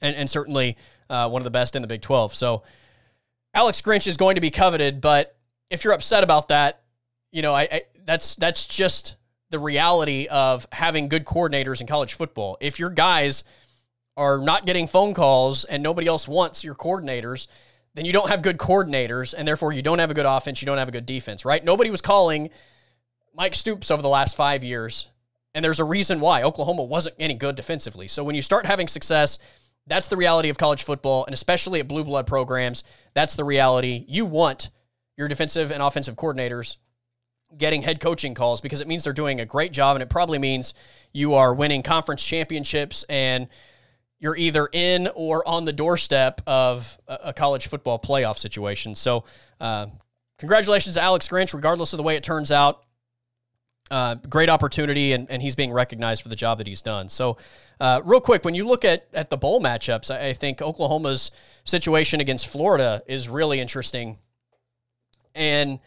And, 0.01 0.17
and 0.17 0.31
certainly 0.31 0.77
uh, 1.11 1.29
one 1.29 1.41
of 1.41 1.45
the 1.45 1.51
best 1.51 1.77
in 1.77 1.83
the 1.83 1.89
Big 1.89 2.01
12. 2.01 2.35
So 2.35 2.63
Alex 3.55 3.83
Grinch 3.83 4.07
is 4.07 4.17
going 4.17 4.37
to 4.37 4.41
be 4.41 4.51
coveted, 4.51 5.01
but 5.01 5.38
if 5.71 5.85
you're 5.85 5.93
upset 5.93 6.25
about 6.25 6.49
that, 6.49 6.83
you 7.31 7.43
know, 7.43 7.53
I, 7.53 7.69
I 7.71 7.83
that's 8.05 8.37
that's 8.37 8.67
just 8.67 9.17
the 9.51 9.59
reality 9.59 10.27
of 10.31 10.67
having 10.73 11.09
good 11.09 11.25
coordinators 11.25 11.81
in 11.81 11.87
college 11.87 12.15
football. 12.15 12.57
If 12.61 12.79
your 12.79 12.91
guys 12.91 13.45
are 14.17 14.39
not 14.39 14.67
getting 14.67 14.87
phone 14.87 15.15
calls 15.15 15.65
and 15.65 15.83
nobody 15.83 16.07
else 16.07 16.27
wants 16.27 16.65
your 16.65 16.75
coordinators, 16.75 17.47
then 17.95 18.05
you 18.05 18.13
don't 18.13 18.29
have 18.29 18.43
good 18.43 18.59
coordinators 18.59 19.35
and 19.37 19.47
therefore 19.47 19.73
you 19.73 19.81
don't 19.81 20.01
have 20.01 20.11
a 20.11 20.15
good 20.15 20.27
offense, 20.27 20.61
you 20.61 20.67
don't 20.67 20.79
have 20.79 20.89
a 20.89 20.93
good 20.93 21.07
defense, 21.07 21.45
right? 21.45 21.65
Nobody 21.65 21.91
was 21.91 22.01
calling 22.01 22.51
Mike 23.35 23.55
Stoops 23.55 23.91
over 23.91 24.03
the 24.03 24.09
last 24.09 24.37
5 24.37 24.65
years. 24.65 25.09
And 25.55 25.65
there's 25.65 25.81
a 25.81 25.85
reason 25.85 26.21
why 26.21 26.43
Oklahoma 26.43 26.85
wasn't 26.85 27.17
any 27.19 27.35
good 27.35 27.57
defensively. 27.57 28.07
So 28.09 28.23
when 28.23 28.35
you 28.35 28.43
start 28.43 28.67
having 28.67 28.87
success, 28.87 29.39
that's 29.87 30.09
the 30.09 30.17
reality 30.17 30.51
of 30.51 30.59
college 30.59 30.83
football 30.83 31.25
and 31.25 31.33
especially 31.33 31.81
at 31.81 31.89
blue 31.89 32.05
blood 32.05 32.27
programs, 32.27 32.85
that's 33.15 33.37
the 33.37 33.45
reality. 33.45 34.05
You 34.09 34.27
want 34.27 34.71
your 35.19 35.29
defensive 35.29 35.71
and 35.71 35.83
offensive 35.83 36.15
coordinators 36.15 36.77
getting 37.59 37.83
head 37.83 38.01
coaching 38.01 38.35
calls 38.35 38.61
because 38.61 38.81
it 38.81 38.87
means 38.87 39.05
they're 39.05 39.13
doing 39.13 39.41
a 39.41 39.45
great 39.45 39.73
job 39.73 39.97
and 39.97 40.03
it 40.03 40.09
probably 40.09 40.39
means 40.39 40.75
you 41.13 41.35
are 41.35 41.53
winning 41.53 41.83
conference 41.83 42.25
championships 42.25 43.05
and 43.09 43.49
you're 44.21 44.37
either 44.37 44.69
in 44.73 45.09
or 45.15 45.47
on 45.47 45.65
the 45.65 45.73
doorstep 45.73 46.41
of 46.47 46.99
a, 47.07 47.33
college 47.33 47.67
football 47.67 47.99
playoff 47.99 48.37
situation. 48.37 48.95
So, 48.95 49.25
uh, 49.61 49.87
congratulations 50.39 50.97
to 50.97 51.01
Alex 51.03 51.29
Grinch, 51.29 51.55
regardless 51.55 51.93
of 51.93 51.99
the 51.99 52.03
way 52.03 52.17
it 52.17 52.23
turns 52.23 52.51
out. 52.51 52.83
Uh, 53.91 54.17
great 54.17 54.51
opportunity, 54.51 55.13
and, 55.13 55.31
and 55.31 55.41
he's 55.41 55.55
being 55.55 55.73
recognized 55.73 56.23
for 56.23 56.29
the 56.29 56.37
job 56.37 56.59
that 56.59 56.67
he's 56.67 56.83
done. 56.83 57.09
So, 57.09 57.39
uh, 57.81 58.03
real 58.05 58.21
quick, 58.21 58.45
when 58.45 58.55
you 58.55 58.67
look 58.67 58.85
at, 58.85 59.07
at 59.15 59.31
the 59.31 59.37
bowl 59.37 59.63
matchups, 59.63 60.15
I, 60.15 60.29
I 60.29 60.33
think 60.33 60.61
Oklahoma's 60.61 61.31
situation 61.65 62.21
against 62.21 62.49
Florida 62.49 63.03
is 63.07 63.29
really 63.29 63.61
interesting. 63.61 64.19
And 65.35 65.81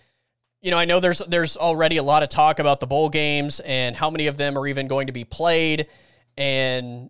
you 0.61 0.69
know, 0.69 0.77
I 0.77 0.85
know 0.85 0.99
there's 0.99 1.19
there's 1.19 1.57
already 1.57 1.97
a 1.97 2.03
lot 2.03 2.23
of 2.23 2.29
talk 2.29 2.59
about 2.59 2.79
the 2.79 2.87
bowl 2.87 3.09
games 3.09 3.59
and 3.61 3.95
how 3.95 4.09
many 4.09 4.27
of 4.27 4.37
them 4.37 4.57
are 4.57 4.67
even 4.67 4.87
going 4.87 5.07
to 5.07 5.13
be 5.13 5.23
played. 5.23 5.87
And 6.37 7.09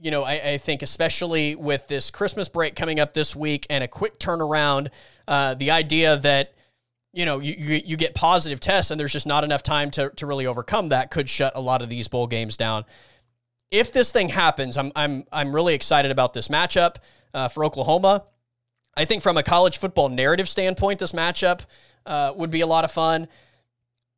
you 0.00 0.10
know, 0.10 0.24
I, 0.24 0.52
I 0.52 0.58
think 0.58 0.82
especially 0.82 1.54
with 1.54 1.88
this 1.88 2.10
Christmas 2.10 2.48
break 2.48 2.74
coming 2.74 3.00
up 3.00 3.14
this 3.14 3.34
week 3.34 3.66
and 3.70 3.82
a 3.82 3.88
quick 3.88 4.18
turnaround, 4.18 4.88
uh, 5.26 5.54
the 5.54 5.70
idea 5.70 6.16
that 6.18 6.54
you 7.12 7.24
know 7.24 7.38
you, 7.38 7.54
you, 7.56 7.82
you 7.84 7.96
get 7.96 8.14
positive 8.14 8.60
tests 8.60 8.90
and 8.90 9.00
there's 9.00 9.12
just 9.12 9.26
not 9.26 9.44
enough 9.44 9.62
time 9.62 9.90
to 9.92 10.10
to 10.10 10.26
really 10.26 10.46
overcome 10.46 10.88
that 10.88 11.10
could 11.10 11.28
shut 11.28 11.52
a 11.54 11.60
lot 11.60 11.82
of 11.82 11.88
these 11.88 12.08
bowl 12.08 12.26
games 12.26 12.56
down. 12.56 12.84
If 13.70 13.92
this 13.92 14.10
thing 14.10 14.28
happens, 14.28 14.76
I'm 14.76 14.90
I'm 14.96 15.24
I'm 15.32 15.54
really 15.54 15.74
excited 15.74 16.10
about 16.10 16.32
this 16.32 16.48
matchup 16.48 16.96
uh, 17.32 17.48
for 17.48 17.64
Oklahoma. 17.64 18.24
I 18.96 19.04
think 19.04 19.22
from 19.22 19.36
a 19.36 19.42
college 19.42 19.78
football 19.78 20.08
narrative 20.08 20.48
standpoint, 20.48 21.00
this 21.00 21.12
matchup 21.12 21.60
uh, 22.06 22.32
would 22.36 22.50
be 22.50 22.62
a 22.62 22.66
lot 22.66 22.84
of 22.84 22.90
fun. 22.90 23.28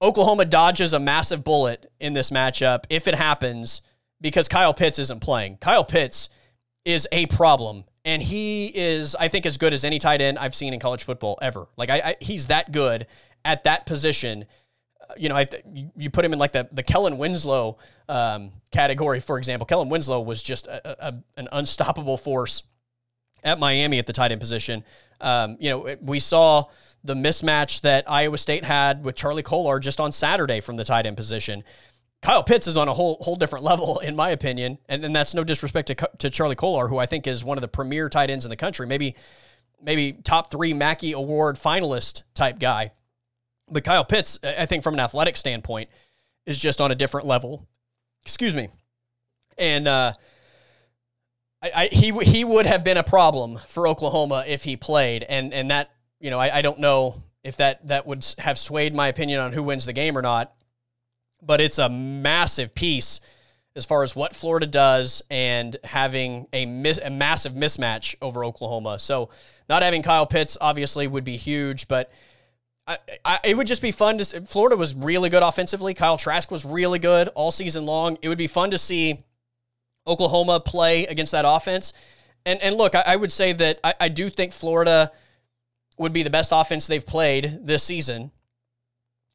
Oklahoma 0.01 0.45
dodges 0.45 0.93
a 0.93 1.01
massive 1.01 1.43
bullet 1.43 1.91
in 1.99 2.13
this 2.13 2.31
matchup 2.31 2.85
if 2.89 3.09
it 3.09 3.15
happens 3.15 3.83
because 4.21 4.47
Kyle 4.49 4.75
Pitts 4.75 4.99
isn't 4.99 5.21
playing. 5.21 5.57
Kyle 5.57 5.85
Pitts 5.85 6.29
is 6.85 7.09
a 7.11 7.27
problem, 7.27 7.85
and 8.05 8.23
he 8.23 8.67
is, 8.67 9.17
I 9.17 9.29
think, 9.29 9.47
as 9.47 9.57
good 9.57 9.73
as 9.73 9.85
any 9.85 9.99
tight 9.99 10.21
end 10.21 10.39
I've 10.39 10.55
seen 10.55 10.73
in 10.73 10.81
college 10.81 11.03
football 11.03 11.39
ever. 11.43 11.67
Like, 11.77 11.91
I, 11.91 12.01
I 12.05 12.17
he's 12.21 12.47
that 12.47 12.71
good 12.71 13.07
at 13.45 13.65
that 13.65 13.87
position. 13.87 14.45
Uh, 15.01 15.15
you 15.17 15.29
know, 15.29 15.37
I, 15.37 15.47
you 15.97 16.11
put 16.11 16.25
him 16.25 16.33
in 16.33 16.39
like 16.39 16.53
the, 16.53 16.69
the 16.71 16.85
Kellen 16.85 17.19
Winslow 17.19 17.79
um, 18.09 18.53
category, 18.71 19.19
for 19.19 19.39
example. 19.39 19.67
Kellen 19.67 19.89
Winslow 19.89 20.21
was 20.21 20.43
just 20.43 20.69
a, 20.69 21.09
a, 21.09 21.15
an 21.37 21.49
unstoppable 21.51 22.17
force 22.17 22.63
at 23.45 23.59
Miami 23.59 23.99
at 23.99 24.07
the 24.07 24.13
tight 24.13 24.33
end 24.33 24.41
position. 24.41 24.85
Um, 25.21 25.57
you 25.61 25.71
know, 25.71 25.97
we 26.01 26.21
saw 26.21 26.65
the 27.05 27.15
mismatch 27.15 27.83
that 27.83 28.11
Iowa 28.11 28.39
State 28.39 28.65
had 28.65 29.05
with 29.05 29.15
Charlie 29.15 29.43
Kolar 29.43 29.79
just 29.79 30.01
on 30.01 30.13
Saturday 30.13 30.61
from 30.61 30.77
the 30.77 30.85
tight 30.85 31.07
end 31.07 31.17
position. 31.17 31.65
Kyle 32.21 32.43
Pitts 32.43 32.67
is 32.67 32.77
on 32.77 32.89
a 32.89 32.95
whole 32.95 33.17
whole 33.21 33.37
different 33.37 33.65
level, 33.65 34.01
in 34.01 34.17
my 34.17 34.31
opinion, 34.31 34.79
and, 34.89 35.05
and 35.05 35.15
that's 35.15 35.35
no 35.35 35.45
disrespect 35.45 35.87
to, 35.89 36.11
to 36.19 36.31
Charlie 36.31 36.57
Kolar, 36.57 36.89
who 36.89 36.99
I 36.99 37.07
think 37.07 37.27
is 37.27 37.45
one 37.45 37.57
of 37.57 37.63
the 37.63 37.69
premier 37.69 38.09
tight 38.09 38.31
ends 38.31 38.45
in 38.45 38.51
the 38.51 38.57
country, 38.57 38.87
maybe 38.87 39.15
maybe 39.81 40.13
top 40.13 40.51
three 40.51 40.73
Mackey 40.73 41.13
Award 41.13 41.57
finalist 41.57 42.25
type 42.35 42.59
guy. 42.59 42.91
But 43.71 43.85
Kyle 43.85 44.05
Pitts, 44.05 44.39
I 44.43 44.67
think 44.67 44.83
from 44.83 44.95
an 44.95 45.01
athletic 45.01 45.37
standpoint, 45.37 45.91
is 46.47 46.59
just 46.59 46.81
on 46.81 46.91
a 46.91 46.95
different 46.95 47.27
level. 47.27 47.69
Excuse 48.23 48.55
me, 48.55 48.69
and 49.57 49.87
uh, 49.87 50.15
I, 51.63 51.71
I, 51.75 51.87
he 51.87 52.13
he 52.13 52.45
would 52.45 52.67
have 52.67 52.85
been 52.85 52.97
a 52.97 53.03
problem 53.03 53.59
for 53.67 53.89
Oklahoma 53.89 54.45
if 54.47 54.65
he 54.65 54.77
played, 54.77 55.25
and 55.29 55.53
and 55.53 55.71
that 55.71 55.91
you 56.21 56.31
know, 56.31 56.39
I, 56.39 56.59
I 56.59 56.63
don't 56.63 56.79
know 56.79 57.23
if 57.45 57.57
that 57.57 57.87
that 57.89 58.07
would 58.07 58.25
have 58.39 58.59
swayed 58.59 58.95
my 58.95 59.09
opinion 59.09 59.41
on 59.41 59.53
who 59.53 59.63
wins 59.63 59.87
the 59.87 59.93
game 59.93 60.17
or 60.17 60.23
not, 60.23 60.53
but 61.43 61.61
it's 61.61 61.79
a 61.79 61.89
massive 61.89 62.75
piece 62.75 63.21
as 63.77 63.85
far 63.85 64.03
as 64.03 64.17
what 64.17 64.35
Florida 64.35 64.67
does 64.67 65.23
and 65.31 65.77
having 65.85 66.49
a, 66.53 66.67
mis- 66.67 66.99
a 66.99 67.11
massive 67.11 67.53
mismatch 67.53 68.17
over 68.21 68.45
Oklahoma. 68.45 68.99
So 68.99 69.31
not 69.69 69.83
having 69.83 70.03
Kyle 70.03 70.27
Pitts 70.27 70.59
obviously 70.61 71.07
would 71.07 71.23
be 71.23 71.37
huge, 71.37 71.87
but 71.87 72.11
I, 72.89 72.99
I, 73.25 73.39
it 73.45 73.57
would 73.57 73.69
just 73.69 73.83
be 73.83 73.93
fun 73.93 74.19
to. 74.19 74.41
Florida 74.43 74.77
was 74.77 74.95
really 74.95 75.29
good 75.31 75.45
offensively. 75.45 75.95
Kyle 75.95 76.17
Trask 76.17 76.51
was 76.51 76.65
really 76.65 76.99
good 76.99 77.29
all 77.29 77.53
season 77.53 77.87
long. 77.87 78.19
It 78.21 78.29
would 78.29 78.39
be 78.39 78.49
fun 78.49 78.73
to 78.73 78.79
see 78.79 79.23
Oklahoma 80.09 80.61
play 80.61 81.07
against 81.07 81.33
that 81.33 81.45
offense. 81.47 81.93
And 82.45 82.61
and 82.63 82.77
look, 82.77 82.95
I, 82.95 83.05
I 83.07 83.17
would 83.17 83.33
say 83.33 83.53
that 83.53 83.79
I, 83.85 83.95
I 84.01 84.09
do 84.09 84.31
think 84.31 84.53
Florida 84.53 85.13
would 85.99 86.13
be 86.13 86.23
the 86.23 86.31
best 86.31 86.53
offense 86.55 86.87
they've 86.87 87.05
played 87.05 87.59
this 87.63 87.83
season. 87.83 88.31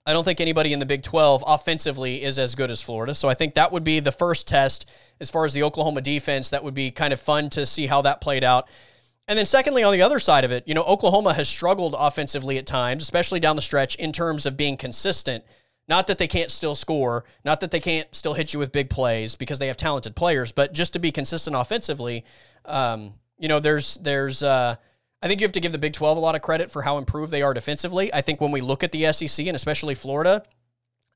I 0.05 0.11
don't 0.11 0.25
think 0.25 0.41
anybody 0.41 0.73
in 0.73 0.79
the 0.79 0.85
Big 0.85 1.01
12 1.01 1.45
offensively 1.47 2.23
is 2.23 2.37
as 2.37 2.55
good 2.55 2.69
as 2.69 2.81
Florida. 2.81 3.15
So 3.15 3.29
I 3.29 3.35
think 3.35 3.53
that 3.53 3.71
would 3.71 3.85
be 3.85 4.01
the 4.01 4.11
first 4.11 4.47
test 4.47 4.89
as 5.21 5.29
far 5.29 5.45
as 5.45 5.53
the 5.53 5.63
Oklahoma 5.63 6.01
defense. 6.01 6.49
That 6.49 6.63
would 6.63 6.73
be 6.73 6.91
kind 6.91 7.13
of 7.13 7.21
fun 7.21 7.49
to 7.51 7.65
see 7.65 7.87
how 7.87 8.01
that 8.01 8.19
played 8.19 8.43
out. 8.43 8.67
And 9.29 9.39
then, 9.39 9.45
secondly, 9.45 9.83
on 9.83 9.93
the 9.93 10.01
other 10.01 10.19
side 10.19 10.43
of 10.43 10.51
it, 10.51 10.67
you 10.67 10.73
know, 10.73 10.83
Oklahoma 10.83 11.33
has 11.33 11.47
struggled 11.47 11.95
offensively 11.97 12.57
at 12.57 12.65
times, 12.65 13.03
especially 13.03 13.39
down 13.39 13.55
the 13.55 13.61
stretch, 13.61 13.95
in 13.95 14.11
terms 14.11 14.45
of 14.45 14.57
being 14.57 14.75
consistent. 14.75 15.45
Not 15.87 16.07
that 16.07 16.17
they 16.17 16.27
can't 16.27 16.49
still 16.49 16.75
score, 16.75 17.25
not 17.43 17.59
that 17.59 17.71
they 17.71 17.79
can't 17.79 18.13
still 18.15 18.33
hit 18.33 18.53
you 18.53 18.59
with 18.59 18.71
big 18.71 18.89
plays 18.89 19.35
because 19.35 19.59
they 19.59 19.67
have 19.67 19.77
talented 19.77 20.15
players, 20.15 20.51
but 20.51 20.73
just 20.73 20.93
to 20.93 20.99
be 20.99 21.11
consistent 21.11 21.55
offensively, 21.55 22.23
um, 22.65 23.15
you 23.37 23.49
know, 23.49 23.59
there's 23.59 23.95
there's 23.95 24.43
uh, 24.43 24.75
I 25.21 25.27
think 25.27 25.41
you 25.41 25.45
have 25.45 25.53
to 25.53 25.59
give 25.59 25.71
the 25.71 25.77
Big 25.77 25.93
12 25.93 26.17
a 26.17 26.19
lot 26.19 26.35
of 26.35 26.41
credit 26.41 26.69
for 26.69 26.81
how 26.81 26.97
improved 26.97 27.31
they 27.31 27.41
are 27.41 27.53
defensively. 27.53 28.13
I 28.13 28.21
think 28.21 28.41
when 28.41 28.51
we 28.51 28.61
look 28.61 28.83
at 28.83 28.91
the 28.91 29.11
SEC 29.13 29.45
and 29.47 29.55
especially 29.55 29.95
Florida, 29.95 30.43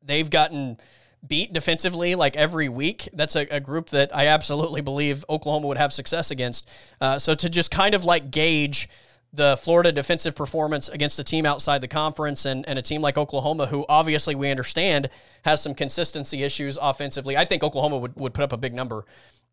they've 0.02 0.30
gotten 0.30 0.78
beat 1.26 1.52
defensively 1.52 2.16
like 2.16 2.36
every 2.36 2.70
week. 2.70 3.10
That's 3.14 3.36
a, 3.36 3.48
a 3.52 3.60
group 3.60 3.90
that 3.90 4.16
I 4.16 4.28
absolutely 4.28 4.82
believe 4.82 5.26
Oklahoma 5.30 5.68
would 5.68 5.78
have 5.78 5.92
success 5.92 6.32
against. 6.32 6.70
Uh, 7.02 7.20
so 7.20 7.36
to 7.36 7.50
just 7.50 7.72
kind 7.72 7.96
of 7.96 8.06
like 8.06 8.32
gauge 8.32 8.88
the 9.34 9.58
Florida 9.58 9.92
defensive 9.92 10.36
performance 10.36 10.90
against 10.90 11.20
a 11.20 11.24
team 11.24 11.46
outside 11.46 11.82
the 11.82 11.88
conference 11.88 12.46
and, 12.46 12.68
and 12.68 12.80
a 12.80 12.82
team 12.82 13.02
like 13.02 13.18
Oklahoma, 13.18 13.68
who 13.68 13.86
obviously 13.90 14.36
we 14.36 14.50
understand 14.50 15.10
has 15.44 15.62
some 15.62 15.76
consistency 15.76 16.44
issues 16.44 16.78
offensively, 16.82 17.38
I 17.38 17.46
think 17.46 17.64
Oklahoma 17.64 17.98
would, 17.98 18.16
would 18.16 18.34
put 18.34 18.44
up 18.44 18.54
a 18.54 18.58
big 18.58 18.74
number 18.74 19.06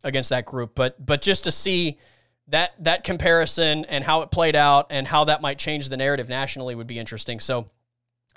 against 0.03 0.29
that 0.29 0.45
group. 0.45 0.75
But 0.75 1.03
but 1.05 1.21
just 1.21 1.43
to 1.43 1.51
see 1.51 1.99
that 2.47 2.71
that 2.83 3.03
comparison 3.03 3.85
and 3.85 4.03
how 4.03 4.21
it 4.21 4.31
played 4.31 4.55
out 4.55 4.87
and 4.89 5.07
how 5.07 5.25
that 5.25 5.41
might 5.41 5.57
change 5.57 5.89
the 5.89 5.97
narrative 5.97 6.29
nationally 6.29 6.75
would 6.75 6.87
be 6.87 6.99
interesting. 6.99 7.39
So 7.39 7.69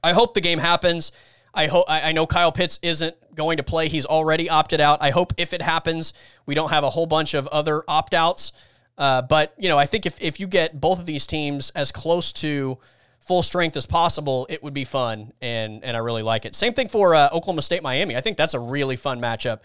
I 0.02 0.12
hope 0.12 0.34
the 0.34 0.40
game 0.40 0.58
happens. 0.58 1.12
I 1.54 1.66
hope 1.66 1.86
I 1.88 2.12
know 2.12 2.26
Kyle 2.26 2.52
Pitts 2.52 2.78
isn't 2.82 3.16
going 3.34 3.56
to 3.56 3.62
play. 3.62 3.88
He's 3.88 4.06
already 4.06 4.48
opted 4.50 4.80
out. 4.80 5.02
I 5.02 5.10
hope 5.10 5.32
if 5.38 5.52
it 5.52 5.62
happens, 5.62 6.12
we 6.46 6.54
don't 6.54 6.70
have 6.70 6.84
a 6.84 6.90
whole 6.90 7.06
bunch 7.06 7.34
of 7.34 7.46
other 7.48 7.82
opt 7.88 8.14
outs. 8.14 8.52
Uh, 8.98 9.22
but 9.22 9.54
you 9.56 9.68
know, 9.68 9.78
I 9.78 9.86
think 9.86 10.04
if 10.04 10.20
if 10.20 10.40
you 10.40 10.48
get 10.48 10.80
both 10.80 10.98
of 10.98 11.06
these 11.06 11.26
teams 11.26 11.70
as 11.70 11.92
close 11.92 12.32
to 12.34 12.78
full 13.20 13.42
strength 13.42 13.76
as 13.76 13.86
possible, 13.86 14.46
it 14.50 14.62
would 14.62 14.74
be 14.74 14.84
fun, 14.84 15.32
and 15.40 15.84
and 15.84 15.96
I 15.96 16.00
really 16.00 16.22
like 16.22 16.44
it. 16.44 16.56
Same 16.56 16.74
thing 16.74 16.88
for 16.88 17.14
uh, 17.14 17.28
Oklahoma 17.32 17.62
State 17.62 17.82
Miami. 17.82 18.16
I 18.16 18.20
think 18.20 18.36
that's 18.36 18.54
a 18.54 18.60
really 18.60 18.96
fun 18.96 19.20
matchup. 19.20 19.60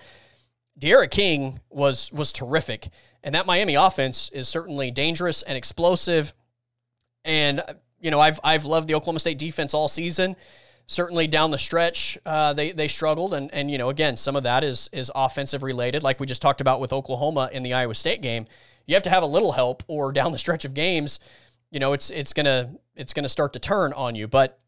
D'Eriq 0.78 1.10
King 1.10 1.60
was 1.72 2.12
was 2.14 2.32
terrific, 2.32 2.90
and 3.24 3.34
that 3.34 3.48
Miami 3.48 3.74
offense 3.74 4.30
is 4.34 4.48
certainly 4.48 4.92
dangerous 4.92 5.42
and 5.42 5.58
explosive. 5.58 6.34
And 7.26 7.64
you 8.00 8.12
know, 8.12 8.20
I've 8.20 8.40
I've 8.44 8.66
loved 8.66 8.88
the 8.88 8.94
Oklahoma 8.94 9.20
State 9.20 9.40
defense 9.40 9.74
all 9.74 9.88
season. 9.88 10.36
Certainly 10.86 11.28
down 11.28 11.52
the 11.52 11.58
stretch, 11.58 12.18
uh, 12.26 12.54
they 12.54 12.72
they 12.72 12.88
struggled, 12.88 13.34
and 13.34 13.54
and 13.54 13.72
you 13.72 13.78
know, 13.78 13.90
again, 13.90 14.18
some 14.18 14.36
of 14.36 14.44
that 14.44 14.64
is 14.64 14.90
is 14.92 15.12
offensive 15.16 15.64
related, 15.64 16.04
like 16.04 16.20
we 16.20 16.28
just 16.28 16.42
talked 16.42 16.62
about 16.62 16.80
with 16.80 16.92
Oklahoma 16.92 17.50
in 17.54 17.64
the 17.64 17.74
Iowa 17.74 17.96
State 17.96 18.22
game. 18.22 18.48
You 18.86 18.96
have 18.96 19.04
to 19.04 19.10
have 19.10 19.24
a 19.24 19.28
little 19.28 19.54
help, 19.54 19.84
or 19.88 20.12
down 20.12 20.34
the 20.34 20.38
stretch 20.38 20.66
of 20.66 20.74
games, 20.74 21.20
you 21.72 21.80
know, 21.80 21.94
it's 21.94 22.10
it's 22.12 22.34
gonna 22.34 22.76
it's 22.96 23.14
gonna 23.14 23.30
start 23.30 23.54
to 23.54 23.60
turn 23.60 23.94
on 23.94 24.14
you. 24.16 24.28
But 24.28 24.60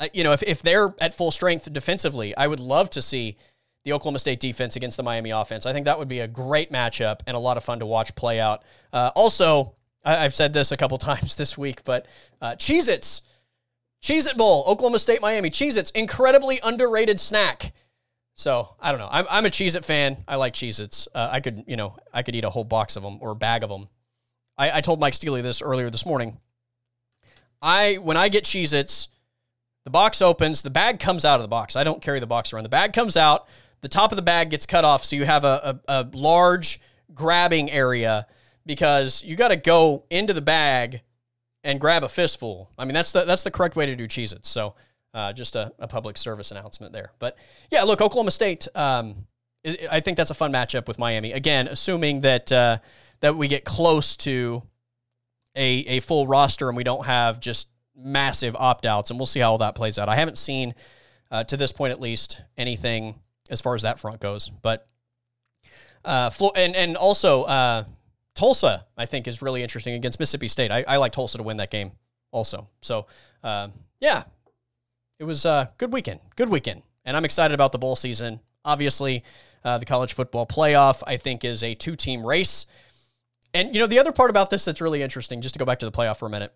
uh, 0.00 0.08
you 0.12 0.24
know, 0.24 0.32
if 0.32 0.42
if 0.42 0.62
they're 0.62 0.94
at 1.00 1.14
full 1.14 1.30
strength 1.30 1.72
defensively, 1.72 2.36
I 2.36 2.46
would 2.46 2.60
love 2.60 2.90
to 2.90 3.02
see 3.02 3.36
the 3.84 3.92
Oklahoma 3.92 4.18
State 4.18 4.40
defense 4.40 4.76
against 4.76 4.96
the 4.96 5.02
Miami 5.02 5.30
offense. 5.30 5.64
I 5.64 5.72
think 5.72 5.86
that 5.86 5.98
would 5.98 6.08
be 6.08 6.20
a 6.20 6.28
great 6.28 6.70
matchup 6.72 7.20
and 7.26 7.36
a 7.36 7.40
lot 7.40 7.56
of 7.56 7.64
fun 7.64 7.78
to 7.78 7.86
watch 7.86 8.14
play 8.16 8.40
out. 8.40 8.62
Uh, 8.92 9.12
also, 9.14 9.74
I, 10.04 10.24
have 10.24 10.34
said 10.34 10.52
this 10.52 10.72
a 10.72 10.76
couple 10.76 10.98
times 11.10 11.36
this 11.36 11.56
week, 11.56 11.84
but 11.84 12.06
uh, 12.42 12.56
Cheez 12.56 12.88
Its, 12.88 13.22
Cheez 14.02 14.26
It 14.26 14.36
Bowl, 14.36 14.64
Oklahoma 14.66 14.98
State, 14.98 15.20
Miami, 15.20 15.50
Cheez 15.50 15.76
Its, 15.76 15.90
incredibly 15.90 16.60
underrated 16.62 17.18
snack. 17.18 17.72
So 18.34 18.68
I 18.80 18.92
don't 18.92 19.00
know. 19.00 19.08
I'm, 19.10 19.26
I'm 19.28 19.46
a 19.46 19.50
Cheez 19.50 19.74
It 19.74 19.84
fan. 19.84 20.18
I 20.28 20.36
like 20.36 20.54
Cheez 20.54 20.80
Its. 20.80 21.08
Uh, 21.14 21.28
I 21.32 21.40
could, 21.40 21.64
you 21.66 21.76
know, 21.76 21.96
I 22.12 22.22
could 22.22 22.34
eat 22.34 22.44
a 22.44 22.50
whole 22.50 22.64
box 22.64 22.96
of 22.96 23.02
them 23.02 23.18
or 23.20 23.32
a 23.32 23.36
bag 23.36 23.62
of 23.62 23.70
them. 23.70 23.88
I, 24.56 24.78
I 24.78 24.80
told 24.80 25.00
Mike 25.00 25.14
Steely 25.14 25.42
this 25.42 25.60
earlier 25.60 25.90
this 25.90 26.06
morning. 26.06 26.38
I, 27.60 27.96
when 27.96 28.16
I 28.16 28.28
get 28.28 28.44
Cheez 28.44 28.72
Its, 28.72 29.08
the 29.84 29.90
box 29.90 30.22
opens, 30.22 30.62
the 30.62 30.70
bag 30.70 31.00
comes 31.00 31.24
out 31.24 31.36
of 31.36 31.42
the 31.42 31.48
box. 31.48 31.74
I 31.74 31.82
don't 31.82 32.02
carry 32.02 32.20
the 32.20 32.26
box 32.26 32.52
around. 32.52 32.64
The 32.64 32.68
bag 32.68 32.92
comes 32.92 33.16
out 33.16 33.48
the 33.80 33.88
top 33.88 34.12
of 34.12 34.16
the 34.16 34.22
bag 34.22 34.50
gets 34.50 34.66
cut 34.66 34.84
off, 34.84 35.04
so 35.04 35.16
you 35.16 35.24
have 35.24 35.44
a, 35.44 35.80
a, 35.88 36.02
a 36.02 36.08
large 36.12 36.80
grabbing 37.14 37.70
area 37.70 38.26
because 38.66 39.22
you 39.22 39.36
got 39.36 39.48
to 39.48 39.56
go 39.56 40.04
into 40.10 40.32
the 40.32 40.42
bag 40.42 41.02
and 41.68 41.78
grab 41.78 42.02
a 42.02 42.08
fistful. 42.08 42.70
I 42.78 42.86
mean, 42.86 42.94
that's 42.94 43.12
the 43.12 43.24
that's 43.24 43.44
the 43.44 43.50
correct 43.50 43.76
way 43.76 43.86
to 43.86 43.94
do 43.94 44.08
Cheez 44.08 44.32
Its. 44.32 44.48
So 44.48 44.74
Uh, 45.14 45.32
just 45.32 45.56
a, 45.56 45.72
a, 45.78 45.88
public 45.88 46.18
service 46.18 46.50
announcement 46.50 46.92
there. 46.92 47.12
But 47.18 47.36
yeah, 47.70 47.82
look, 47.84 48.00
Oklahoma 48.00 48.30
State. 48.30 48.68
Um, 48.74 49.26
I 49.90 50.00
think 50.00 50.16
that's 50.16 50.30
a 50.30 50.34
fun 50.34 50.52
matchup 50.52 50.86
with 50.86 50.98
Miami. 50.98 51.32
Again, 51.32 51.66
assuming 51.66 52.20
that 52.22 52.52
uh, 52.52 52.78
that 53.20 53.34
we 53.34 53.48
get 53.48 53.64
close 53.64 54.16
to 54.18 54.62
a 55.56 55.70
a 55.96 56.00
full 56.00 56.26
roster 56.26 56.68
and 56.68 56.76
we 56.76 56.84
don't 56.84 57.06
have 57.06 57.40
just 57.40 57.68
massive 57.96 58.54
opt 58.56 58.86
outs, 58.86 59.10
and 59.10 59.18
we'll 59.18 59.26
see 59.26 59.40
how 59.40 59.52
all 59.52 59.58
that 59.58 59.74
plays 59.74 59.98
out. 59.98 60.08
I 60.08 60.16
haven't 60.16 60.38
seen 60.38 60.74
uh, 61.30 61.44
to 61.44 61.56
this 61.56 61.72
point, 61.72 61.92
at 61.92 62.00
least, 62.00 62.42
anything 62.56 63.14
as 63.50 63.60
far 63.60 63.74
as 63.74 63.82
that 63.82 63.98
front 63.98 64.20
goes. 64.20 64.50
But 64.62 64.86
uh, 66.04 66.30
and 66.54 66.76
and 66.76 66.96
also 66.96 67.42
uh, 67.44 67.84
Tulsa, 68.38 68.86
I 68.96 69.04
think, 69.06 69.26
is 69.26 69.42
really 69.42 69.64
interesting 69.64 69.94
against 69.94 70.20
Mississippi 70.20 70.46
State. 70.46 70.70
I, 70.70 70.84
I 70.86 70.98
like 70.98 71.10
Tulsa 71.10 71.38
to 71.38 71.42
win 71.42 71.56
that 71.56 71.72
game 71.72 71.90
also. 72.30 72.68
So 72.80 73.06
uh, 73.42 73.68
yeah, 74.00 74.22
it 75.18 75.24
was 75.24 75.44
a 75.44 75.72
good 75.76 75.92
weekend. 75.92 76.20
Good 76.36 76.48
weekend, 76.48 76.84
and 77.04 77.16
I'm 77.16 77.24
excited 77.24 77.52
about 77.52 77.72
the 77.72 77.78
bowl 77.78 77.96
season. 77.96 78.38
Obviously, 78.64 79.24
uh, 79.64 79.78
the 79.78 79.86
college 79.86 80.12
football 80.12 80.46
playoff 80.46 81.02
I 81.04 81.16
think 81.16 81.44
is 81.44 81.64
a 81.64 81.74
two 81.74 81.96
team 81.96 82.24
race. 82.24 82.66
And 83.54 83.74
you 83.74 83.80
know 83.80 83.88
the 83.88 83.98
other 83.98 84.12
part 84.12 84.30
about 84.30 84.50
this 84.50 84.64
that's 84.64 84.80
really 84.80 85.02
interesting, 85.02 85.40
just 85.40 85.54
to 85.54 85.58
go 85.58 85.64
back 85.64 85.80
to 85.80 85.86
the 85.86 85.92
playoff 85.92 86.18
for 86.18 86.26
a 86.26 86.30
minute. 86.30 86.54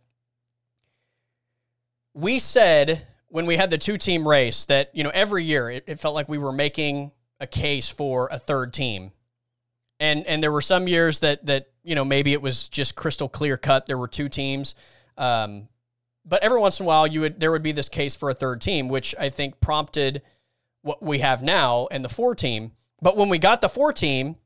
We 2.14 2.38
said 2.38 3.04
when 3.26 3.44
we 3.44 3.56
had 3.56 3.70
the 3.70 3.78
two 3.78 3.98
team 3.98 4.28
race 4.28 4.66
that 4.66 4.94
you 4.94 5.02
know 5.02 5.10
every 5.12 5.42
year 5.42 5.68
it, 5.68 5.82
it 5.88 5.98
felt 5.98 6.14
like 6.14 6.28
we 6.28 6.38
were 6.38 6.52
making 6.52 7.10
a 7.40 7.46
case 7.48 7.88
for 7.88 8.28
a 8.30 8.38
third 8.38 8.72
team 8.72 9.10
and 10.02 10.26
and 10.26 10.42
there 10.42 10.52
were 10.52 10.60
some 10.60 10.88
years 10.88 11.20
that 11.20 11.46
that 11.46 11.68
you 11.82 11.94
know 11.94 12.04
maybe 12.04 12.32
it 12.32 12.42
was 12.42 12.68
just 12.68 12.94
crystal 12.94 13.28
clear 13.28 13.56
cut. 13.56 13.86
There 13.86 13.98
were 13.98 14.08
two 14.08 14.28
teams, 14.28 14.74
um, 15.18 15.68
but 16.24 16.42
every 16.42 16.60
once 16.60 16.80
in 16.80 16.84
a 16.84 16.86
while 16.86 17.06
you 17.06 17.20
would 17.22 17.40
there 17.40 17.50
would 17.50 17.62
be 17.62 17.72
this 17.72 17.88
case 17.88 18.14
for 18.14 18.30
a 18.30 18.34
third 18.34 18.60
team, 18.60 18.88
which 18.88 19.14
I 19.18 19.28
think 19.28 19.60
prompted 19.60 20.22
what 20.82 21.02
we 21.02 21.18
have 21.18 21.42
now 21.42 21.88
and 21.90 22.04
the 22.04 22.08
four 22.08 22.34
team. 22.34 22.72
But 23.00 23.16
when 23.16 23.28
we 23.28 23.38
got 23.38 23.60
the 23.60 23.68
four 23.68 23.92
team, 23.92 24.36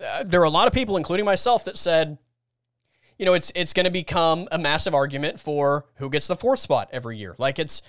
uh, 0.00 0.24
there 0.24 0.40
were 0.40 0.46
a 0.46 0.50
lot 0.50 0.66
of 0.66 0.74
people, 0.74 0.96
including 0.96 1.24
myself, 1.24 1.64
that 1.64 1.78
said, 1.78 2.18
you 3.18 3.24
know, 3.24 3.34
it's 3.34 3.52
it's 3.54 3.72
going 3.72 3.86
to 3.86 3.92
become 3.92 4.48
a 4.50 4.58
massive 4.58 4.94
argument 4.94 5.38
for 5.38 5.86
who 5.96 6.10
gets 6.10 6.26
the 6.26 6.36
fourth 6.36 6.60
spot 6.60 6.88
every 6.92 7.16
year. 7.16 7.34
Like 7.38 7.58
it's 7.58 7.82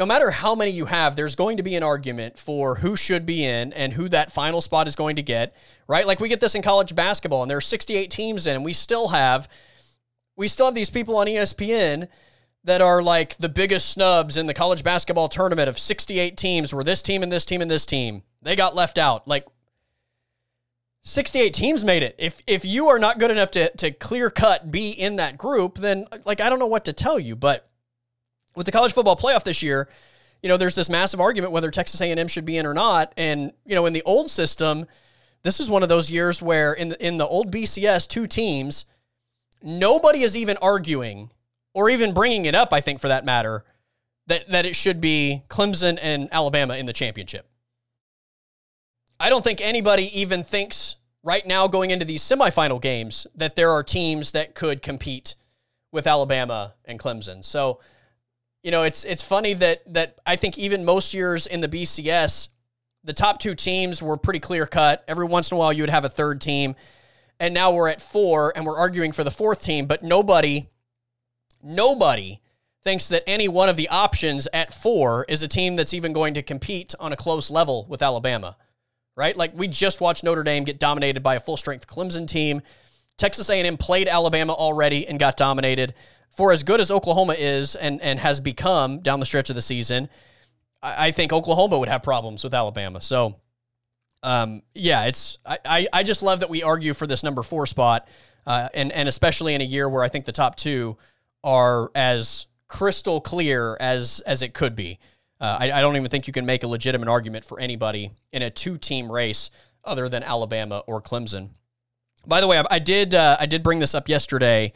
no 0.00 0.06
matter 0.06 0.30
how 0.30 0.54
many 0.54 0.70
you 0.70 0.86
have, 0.86 1.14
there's 1.14 1.36
going 1.36 1.58
to 1.58 1.62
be 1.62 1.76
an 1.76 1.82
argument 1.82 2.38
for 2.38 2.76
who 2.76 2.96
should 2.96 3.26
be 3.26 3.44
in 3.44 3.70
and 3.74 3.92
who 3.92 4.08
that 4.08 4.32
final 4.32 4.62
spot 4.62 4.88
is 4.88 4.96
going 4.96 5.16
to 5.16 5.22
get, 5.22 5.54
right? 5.86 6.06
Like 6.06 6.20
we 6.20 6.30
get 6.30 6.40
this 6.40 6.54
in 6.54 6.62
college 6.62 6.94
basketball 6.94 7.42
and 7.42 7.50
there 7.50 7.58
are 7.58 7.60
68 7.60 8.10
teams 8.10 8.46
in 8.46 8.56
and 8.56 8.64
we 8.64 8.72
still 8.72 9.08
have 9.08 9.46
we 10.36 10.48
still 10.48 10.64
have 10.64 10.74
these 10.74 10.88
people 10.88 11.18
on 11.18 11.26
ESPN 11.26 12.08
that 12.64 12.80
are 12.80 13.02
like 13.02 13.36
the 13.36 13.50
biggest 13.50 13.90
snubs 13.90 14.38
in 14.38 14.46
the 14.46 14.54
college 14.54 14.82
basketball 14.82 15.28
tournament 15.28 15.68
of 15.68 15.78
68 15.78 16.34
teams 16.34 16.72
where 16.72 16.82
this 16.82 17.02
team 17.02 17.22
and 17.22 17.30
this 17.30 17.44
team 17.44 17.60
and 17.60 17.70
this 17.70 17.84
team 17.84 18.22
they 18.40 18.56
got 18.56 18.74
left 18.74 18.96
out. 18.96 19.28
Like 19.28 19.46
68 21.02 21.52
teams 21.52 21.84
made 21.84 22.02
it. 22.02 22.14
If 22.18 22.40
if 22.46 22.64
you 22.64 22.88
are 22.88 22.98
not 22.98 23.18
good 23.18 23.30
enough 23.30 23.50
to 23.50 23.68
to 23.76 23.90
clear 23.90 24.30
cut 24.30 24.70
be 24.70 24.92
in 24.92 25.16
that 25.16 25.36
group, 25.36 25.76
then 25.76 26.06
like 26.24 26.40
I 26.40 26.48
don't 26.48 26.58
know 26.58 26.66
what 26.68 26.86
to 26.86 26.94
tell 26.94 27.20
you, 27.20 27.36
but 27.36 27.69
with 28.56 28.66
the 28.66 28.72
college 28.72 28.92
football 28.92 29.16
playoff 29.16 29.44
this 29.44 29.62
year, 29.62 29.88
you 30.42 30.48
know, 30.48 30.56
there's 30.56 30.74
this 30.74 30.88
massive 30.88 31.20
argument 31.20 31.52
whether 31.52 31.70
Texas 31.70 32.00
A&M 32.00 32.28
should 32.28 32.44
be 32.44 32.56
in 32.56 32.66
or 32.66 32.74
not. 32.74 33.12
And 33.16 33.52
you 33.64 33.74
know, 33.74 33.86
in 33.86 33.92
the 33.92 34.02
old 34.02 34.30
system, 34.30 34.86
this 35.42 35.60
is 35.60 35.70
one 35.70 35.82
of 35.82 35.88
those 35.88 36.10
years 36.10 36.42
where 36.42 36.72
in 36.72 36.90
the, 36.90 37.06
in 37.06 37.18
the 37.18 37.26
old 37.26 37.52
BCS, 37.52 38.08
two 38.08 38.26
teams, 38.26 38.84
nobody 39.62 40.22
is 40.22 40.36
even 40.36 40.56
arguing 40.58 41.30
or 41.74 41.90
even 41.90 42.14
bringing 42.14 42.46
it 42.46 42.54
up. 42.54 42.72
I 42.72 42.80
think 42.80 43.00
for 43.00 43.08
that 43.08 43.24
matter, 43.24 43.64
that 44.26 44.48
that 44.50 44.66
it 44.66 44.76
should 44.76 45.00
be 45.00 45.42
Clemson 45.48 45.98
and 46.00 46.28
Alabama 46.32 46.76
in 46.76 46.86
the 46.86 46.92
championship. 46.92 47.46
I 49.18 49.28
don't 49.28 49.44
think 49.44 49.60
anybody 49.60 50.20
even 50.20 50.42
thinks 50.42 50.96
right 51.22 51.46
now 51.46 51.68
going 51.68 51.90
into 51.90 52.06
these 52.06 52.22
semifinal 52.22 52.80
games 52.80 53.26
that 53.34 53.54
there 53.56 53.70
are 53.70 53.82
teams 53.82 54.32
that 54.32 54.54
could 54.54 54.80
compete 54.80 55.34
with 55.92 56.06
Alabama 56.06 56.74
and 56.86 56.98
Clemson. 56.98 57.44
So 57.44 57.80
you 58.62 58.70
know, 58.70 58.82
it's 58.82 59.04
it's 59.04 59.22
funny 59.22 59.54
that 59.54 59.82
that 59.92 60.18
I 60.26 60.36
think 60.36 60.58
even 60.58 60.84
most 60.84 61.14
years 61.14 61.46
in 61.46 61.60
the 61.60 61.68
BCS, 61.68 62.48
the 63.04 63.12
top 63.12 63.38
two 63.38 63.54
teams 63.54 64.02
were 64.02 64.16
pretty 64.16 64.40
clear 64.40 64.66
cut. 64.66 65.04
Every 65.08 65.26
once 65.26 65.50
in 65.50 65.56
a 65.56 65.58
while, 65.58 65.72
you 65.72 65.82
would 65.82 65.90
have 65.90 66.04
a 66.04 66.10
third 66.10 66.40
team, 66.40 66.74
and 67.38 67.54
now 67.54 67.72
we're 67.72 67.88
at 67.88 68.02
four, 68.02 68.52
and 68.54 68.66
we're 68.66 68.78
arguing 68.78 69.12
for 69.12 69.24
the 69.24 69.30
fourth 69.30 69.62
team. 69.62 69.86
But 69.86 70.02
nobody, 70.02 70.68
nobody 71.62 72.40
thinks 72.82 73.08
that 73.08 73.22
any 73.26 73.48
one 73.48 73.68
of 73.68 73.76
the 73.76 73.88
options 73.88 74.48
at 74.52 74.72
four 74.72 75.24
is 75.28 75.42
a 75.42 75.48
team 75.48 75.76
that's 75.76 75.94
even 75.94 76.12
going 76.12 76.34
to 76.34 76.42
compete 76.42 76.94
on 77.00 77.12
a 77.12 77.16
close 77.16 77.50
level 77.50 77.86
with 77.88 78.02
Alabama, 78.02 78.56
right? 79.16 79.36
Like 79.36 79.52
we 79.54 79.68
just 79.68 80.00
watched 80.00 80.24
Notre 80.24 80.42
Dame 80.42 80.64
get 80.64 80.78
dominated 80.78 81.22
by 81.22 81.34
a 81.34 81.40
full 81.40 81.56
strength 81.56 81.86
Clemson 81.86 82.26
team. 82.26 82.62
Texas 83.20 83.50
A&M 83.50 83.76
played 83.76 84.08
Alabama 84.08 84.54
already 84.54 85.06
and 85.06 85.18
got 85.18 85.36
dominated 85.36 85.94
for 86.36 86.52
as 86.52 86.62
good 86.62 86.80
as 86.80 86.90
Oklahoma 86.90 87.34
is 87.34 87.74
and, 87.74 88.00
and 88.00 88.18
has 88.18 88.40
become 88.40 89.00
down 89.00 89.20
the 89.20 89.26
stretch 89.26 89.50
of 89.50 89.56
the 89.56 89.62
season, 89.62 90.08
I, 90.82 91.08
I 91.08 91.10
think 91.10 91.30
Oklahoma 91.30 91.78
would 91.78 91.90
have 91.90 92.02
problems 92.02 92.42
with 92.42 92.54
Alabama. 92.54 93.00
So, 93.02 93.36
um, 94.22 94.62
yeah, 94.74 95.04
it's 95.04 95.38
I, 95.44 95.58
I, 95.64 95.86
I, 95.92 96.02
just 96.02 96.22
love 96.22 96.40
that 96.40 96.48
we 96.48 96.62
argue 96.62 96.94
for 96.94 97.06
this 97.06 97.22
number 97.22 97.42
four 97.42 97.66
spot, 97.66 98.08
uh, 98.46 98.68
and 98.72 98.90
and 98.92 99.08
especially 99.08 99.54
in 99.54 99.60
a 99.60 99.64
year 99.64 99.88
where 99.88 100.02
I 100.02 100.08
think 100.08 100.24
the 100.24 100.32
top 100.32 100.56
two 100.56 100.96
are 101.44 101.90
as 101.94 102.46
crystal 102.68 103.20
clear 103.20 103.76
as 103.80 104.20
as 104.26 104.42
it 104.42 104.54
could 104.54 104.76
be. 104.76 104.98
Uh, 105.40 105.56
I, 105.60 105.72
I 105.72 105.80
don't 105.80 105.96
even 105.96 106.10
think 106.10 106.26
you 106.26 106.34
can 106.34 106.44
make 106.44 106.64
a 106.64 106.68
legitimate 106.68 107.08
argument 107.08 107.46
for 107.46 107.58
anybody 107.58 108.12
in 108.32 108.42
a 108.42 108.50
two 108.50 108.76
team 108.76 109.10
race 109.10 109.50
other 109.84 110.08
than 110.08 110.22
Alabama 110.22 110.82
or 110.86 111.00
Clemson. 111.00 111.50
By 112.26 112.40
the 112.40 112.46
way, 112.46 112.58
I, 112.58 112.64
I 112.70 112.78
did 112.78 113.14
uh, 113.14 113.36
I 113.40 113.46
did 113.46 113.62
bring 113.62 113.78
this 113.78 113.94
up 113.94 114.08
yesterday 114.08 114.72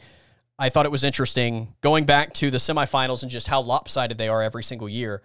I 0.57 0.69
thought 0.69 0.85
it 0.85 0.91
was 0.91 1.03
interesting 1.03 1.73
going 1.81 2.05
back 2.05 2.33
to 2.35 2.49
the 2.49 2.57
semifinals 2.57 3.23
and 3.23 3.31
just 3.31 3.47
how 3.47 3.61
lopsided 3.61 4.17
they 4.17 4.29
are 4.29 4.41
every 4.41 4.63
single 4.63 4.87
year. 4.87 5.21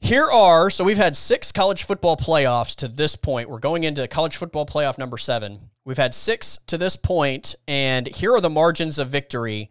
Here 0.00 0.30
are, 0.30 0.68
so 0.68 0.84
we've 0.84 0.96
had 0.96 1.16
six 1.16 1.52
college 1.52 1.84
football 1.84 2.16
playoffs 2.16 2.74
to 2.76 2.88
this 2.88 3.16
point. 3.16 3.48
We're 3.48 3.60
going 3.60 3.84
into 3.84 4.06
college 4.08 4.36
football 4.36 4.66
playoff 4.66 4.98
number 4.98 5.16
seven. 5.16 5.70
We've 5.84 5.96
had 5.96 6.14
six 6.14 6.58
to 6.66 6.76
this 6.76 6.96
point, 6.96 7.54
and 7.66 8.06
here 8.08 8.34
are 8.34 8.40
the 8.40 8.50
margins 8.50 8.98
of 8.98 9.08
victory 9.08 9.70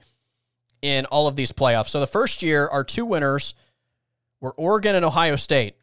in 0.82 1.06
all 1.08 1.28
of 1.28 1.36
these 1.36 1.52
playoffs. 1.52 1.90
So 1.90 2.00
the 2.00 2.08
first 2.08 2.42
year, 2.42 2.68
our 2.68 2.84
two 2.84 3.06
winners 3.06 3.54
were 4.40 4.54
Oregon 4.54 4.96
and 4.96 5.06
Ohio 5.06 5.36
State. 5.36 5.76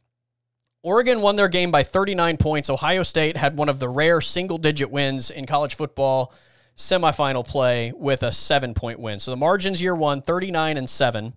Oregon 0.83 1.21
won 1.21 1.37
their 1.37 1.49
game 1.49 1.71
by 1.71 1.83
39 1.83 2.37
points. 2.37 2.71
Ohio 2.71 3.03
State 3.03 3.37
had 3.37 3.57
one 3.57 3.69
of 3.69 3.81
the 3.81 3.89
rare 3.89 4.21
single 4.21 4.59
digit 4.59 4.91
wins 4.91 5.31
in 5.31 5.47
college 5.47 5.75
football 5.75 6.33
semifinal 6.77 7.45
play 7.47 7.93
with 7.97 8.23
a 8.23 8.31
seven 8.31 8.73
point 8.75 9.01
win. 9.01 9.19
So 9.19 9.33
the 9.33 9.37
margins 9.37 9.83
year 9.83 9.97
one, 9.97 10.23
39 10.23 10.77
and 10.77 10.89
7. 10.89 11.35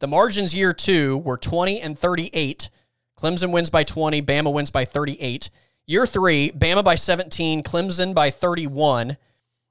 The 0.00 0.08
margins 0.08 0.52
year 0.52 0.72
two 0.72 1.18
were 1.18 1.36
20 1.36 1.80
and 1.80 1.96
38. 1.96 2.68
Clemson 3.16 3.52
wins 3.52 3.70
by 3.70 3.84
20, 3.84 4.20
Bama 4.22 4.52
wins 4.52 4.70
by 4.70 4.84
38. 4.84 5.48
Year 5.86 6.06
three, 6.06 6.50
Bama 6.50 6.82
by 6.82 6.96
17, 6.96 7.62
Clemson 7.62 8.14
by 8.14 8.30
31. 8.30 9.16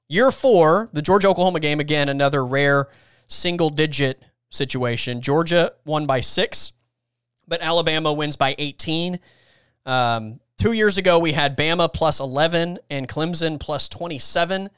Year 0.08 0.30
four, 0.30 0.88
the 0.92 1.02
Georgia 1.02 1.28
Oklahoma 1.28 1.60
game, 1.60 1.80
again, 1.80 2.08
another 2.08 2.44
rare 2.44 2.88
single 3.26 3.68
digit 3.68 4.22
situation. 4.50 5.20
Georgia 5.20 5.72
won 5.84 6.06
by 6.06 6.20
six, 6.20 6.72
but 7.46 7.60
Alabama 7.60 8.12
wins 8.12 8.36
by 8.36 8.54
18. 8.58 9.18
Um, 9.86 10.40
two 10.58 10.72
years 10.72 10.98
ago, 10.98 11.18
we 11.18 11.32
had 11.32 11.56
Bama 11.56 11.92
plus 11.92 12.20
11 12.20 12.78
and 12.90 13.08
Clemson 13.08 13.58
plus 13.58 13.88
27. 13.88 14.70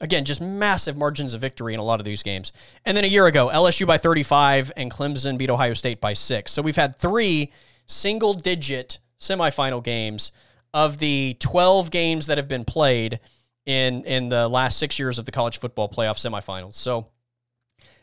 Again, 0.00 0.24
just 0.24 0.40
massive 0.40 0.96
margins 0.96 1.34
of 1.34 1.40
victory 1.40 1.74
in 1.74 1.80
a 1.80 1.84
lot 1.84 2.00
of 2.00 2.04
these 2.04 2.22
games. 2.22 2.52
And 2.86 2.96
then 2.96 3.04
a 3.04 3.08
year 3.08 3.26
ago, 3.26 3.50
LSU 3.52 3.86
by 3.86 3.98
35 3.98 4.72
and 4.76 4.90
Clemson 4.90 5.36
beat 5.36 5.50
Ohio 5.50 5.74
State 5.74 6.00
by 6.00 6.14
six. 6.14 6.52
So 6.52 6.62
we've 6.62 6.76
had 6.76 6.96
three 6.96 7.52
single 7.86 8.32
digit 8.32 8.98
semifinal 9.18 9.84
games 9.84 10.32
of 10.72 10.98
the 10.98 11.36
12 11.40 11.90
games 11.90 12.26
that 12.26 12.38
have 12.38 12.48
been 12.48 12.64
played 12.64 13.20
in, 13.66 14.04
in 14.04 14.30
the 14.30 14.48
last 14.48 14.78
six 14.78 14.98
years 14.98 15.18
of 15.18 15.26
the 15.26 15.32
college 15.32 15.58
football 15.58 15.88
playoff 15.88 16.16
semifinals. 16.16 16.74
So 16.74 17.08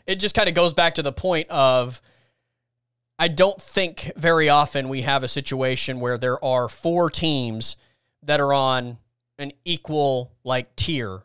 it 0.05 0.19
just 0.19 0.35
kind 0.35 0.47
of 0.47 0.55
goes 0.55 0.73
back 0.73 0.95
to 0.95 1.01
the 1.01 1.11
point 1.11 1.49
of 1.49 2.01
I 3.19 3.27
don't 3.27 3.61
think 3.61 4.11
very 4.15 4.47
often 4.49 4.89
we 4.89 5.01
have 5.01 5.23
a 5.23 5.27
situation 5.27 5.99
where 5.99 6.17
there 6.17 6.43
are 6.43 6.69
four 6.69 7.09
teams 7.09 7.75
that 8.23 8.39
are 8.39 8.53
on 8.53 8.97
an 9.39 9.51
equal 9.65 10.31
like 10.43 10.75
tier 10.75 11.21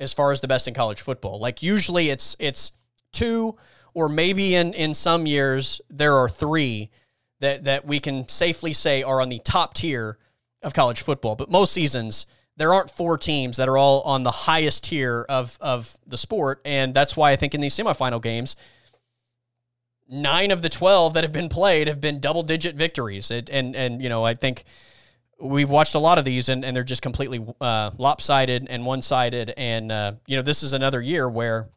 as 0.00 0.14
far 0.14 0.32
as 0.32 0.40
the 0.40 0.48
best 0.48 0.68
in 0.68 0.74
college 0.74 1.00
football. 1.00 1.38
Like 1.38 1.62
usually 1.62 2.10
it's 2.10 2.36
it's 2.38 2.72
two 3.12 3.56
or 3.94 4.08
maybe 4.08 4.54
in 4.54 4.72
in 4.74 4.94
some 4.94 5.26
years 5.26 5.80
there 5.90 6.16
are 6.16 6.28
three 6.28 6.90
that 7.40 7.64
that 7.64 7.86
we 7.86 8.00
can 8.00 8.28
safely 8.28 8.72
say 8.72 9.02
are 9.02 9.20
on 9.20 9.28
the 9.28 9.38
top 9.40 9.74
tier 9.74 10.18
of 10.62 10.72
college 10.72 11.02
football. 11.02 11.36
But 11.36 11.50
most 11.50 11.72
seasons 11.72 12.26
there 12.56 12.72
aren't 12.72 12.90
four 12.90 13.18
teams 13.18 13.56
that 13.56 13.68
are 13.68 13.76
all 13.76 14.00
on 14.02 14.22
the 14.22 14.30
highest 14.30 14.84
tier 14.84 15.26
of 15.28 15.58
of 15.60 15.96
the 16.06 16.16
sport, 16.16 16.60
and 16.64 16.94
that's 16.94 17.16
why 17.16 17.32
I 17.32 17.36
think 17.36 17.54
in 17.54 17.60
these 17.60 17.74
semifinal 17.74 18.22
games, 18.22 18.56
nine 20.14 20.50
of 20.50 20.62
the 20.62 20.68
12 20.68 21.14
that 21.14 21.24
have 21.24 21.32
been 21.32 21.48
played 21.48 21.88
have 21.88 22.00
been 22.00 22.20
double 22.20 22.42
digit 22.42 22.76
victories. 22.76 23.30
It, 23.30 23.50
and, 23.50 23.74
and, 23.74 24.02
you 24.02 24.08
know, 24.08 24.24
I 24.24 24.34
think 24.34 24.64
we've 25.40 25.70
watched 25.70 25.94
a 25.94 25.98
lot 25.98 26.18
of 26.18 26.24
these 26.24 26.48
and, 26.48 26.64
and 26.64 26.76
they're 26.76 26.84
just 26.84 27.02
completely 27.02 27.44
uh, 27.60 27.90
lopsided 27.98 28.66
and 28.70 28.86
one 28.86 29.02
sided. 29.02 29.52
And, 29.56 29.90
uh, 29.90 30.12
you 30.26 30.36
know, 30.36 30.42
this 30.42 30.62
is 30.62 30.72
another 30.72 31.00
year 31.00 31.28
where 31.28 31.68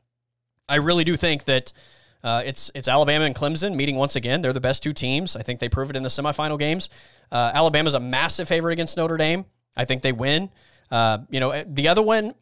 I 0.69 0.75
really 0.75 1.03
do 1.03 1.15
think 1.15 1.45
that 1.45 1.73
uh, 2.23 2.41
it's 2.45 2.71
it's 2.73 2.87
Alabama 2.87 3.25
and 3.25 3.35
Clemson 3.35 3.75
meeting 3.75 3.95
once 3.95 4.15
again. 4.15 4.41
They're 4.41 4.53
the 4.53 4.59
best 4.59 4.83
two 4.83 4.91
teams. 4.91 5.35
I 5.35 5.43
think 5.43 5.59
they 5.59 5.69
prove 5.69 5.89
it 5.89 5.95
in 5.95 6.03
the 6.03 6.09
semifinal 6.09 6.59
games. 6.59 6.89
Uh, 7.31 7.51
Alabama's 7.53 7.93
a 7.93 7.99
massive 7.99 8.47
favorite 8.47 8.73
against 8.73 8.97
Notre 8.97 9.17
Dame. 9.17 9.45
I 9.75 9.85
think 9.85 10.01
they 10.01 10.11
win. 10.11 10.49
Uh, 10.89 11.19
you 11.29 11.39
know, 11.39 11.63
the 11.65 11.87
other 11.87 12.01
one 12.01 12.33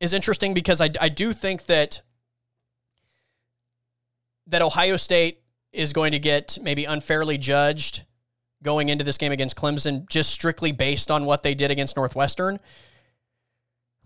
is 0.00 0.12
interesting 0.12 0.54
because 0.54 0.80
I, 0.80 0.90
I 1.00 1.08
do 1.08 1.32
think 1.32 1.66
that 1.66 2.02
that 4.46 4.62
Ohio 4.62 4.96
State 4.96 5.42
is 5.72 5.92
going 5.92 6.12
to 6.12 6.18
get 6.18 6.58
maybe 6.62 6.84
unfairly 6.84 7.38
judged 7.38 8.04
going 8.62 8.88
into 8.88 9.04
this 9.04 9.18
game 9.18 9.32
against 9.32 9.56
Clemson, 9.56 10.08
just 10.08 10.30
strictly 10.30 10.72
based 10.72 11.10
on 11.10 11.24
what 11.26 11.42
they 11.42 11.54
did 11.54 11.70
against 11.70 11.96
Northwestern. 11.96 12.58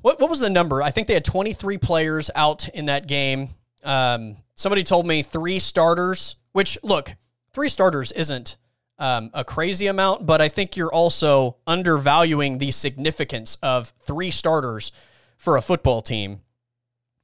What 0.00 0.20
what 0.20 0.30
was 0.30 0.40
the 0.40 0.50
number? 0.50 0.82
I 0.82 0.90
think 0.90 1.06
they 1.08 1.14
had 1.14 1.24
23 1.24 1.78
players 1.78 2.30
out 2.34 2.68
in 2.68 2.86
that 2.86 3.06
game. 3.06 3.50
Um, 3.82 4.36
somebody 4.54 4.84
told 4.84 5.06
me 5.06 5.22
three 5.22 5.58
starters. 5.58 6.36
Which 6.52 6.78
look, 6.82 7.14
three 7.52 7.68
starters 7.68 8.12
isn't 8.12 8.56
um, 8.98 9.30
a 9.34 9.44
crazy 9.44 9.86
amount, 9.86 10.26
but 10.26 10.40
I 10.40 10.48
think 10.48 10.76
you're 10.76 10.92
also 10.92 11.56
undervaluing 11.66 12.58
the 12.58 12.70
significance 12.70 13.56
of 13.62 13.92
three 14.00 14.30
starters 14.30 14.92
for 15.36 15.56
a 15.56 15.62
football 15.62 16.02
team. 16.02 16.40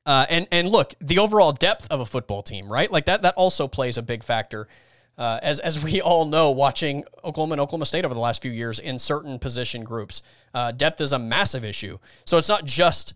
Uh, 0.07 0.27
and 0.29 0.47
and 0.51 0.69
look, 0.69 0.95
the 1.01 1.19
overall 1.19 1.53
depth 1.53 1.89
of 1.91 2.01
a 2.01 2.07
football 2.07 2.43
team, 2.43 2.71
right? 2.71 2.91
Like 2.91 3.07
that 3.07 3.23
that 3.23 3.35
also 3.37 3.69
plays 3.69 3.97
a 3.97 4.03
big 4.03 4.23
factor. 4.23 4.69
Uh, 5.17 5.39
as 5.43 5.61
as 5.61 5.83
we 5.83 6.01
all 6.03 6.27
know, 6.27 6.51
watching 6.51 7.05
Oklahoma 7.25 7.55
and 7.55 7.61
Oklahoma 7.61 7.87
State 7.87 8.05
over 8.05 8.15
the 8.15 8.21
last 8.21 8.43
few 8.43 8.51
years 8.51 8.79
in 8.79 8.99
certain 8.99 9.39
position 9.39 9.83
groups, 9.83 10.23
uh, 10.53 10.73
depth 10.73 11.01
is 11.01 11.13
a 11.13 11.19
massive 11.19 11.65
issue. 11.65 11.99
So 12.27 12.37
it's 12.37 12.49
not 12.49 12.65
just 12.65 13.15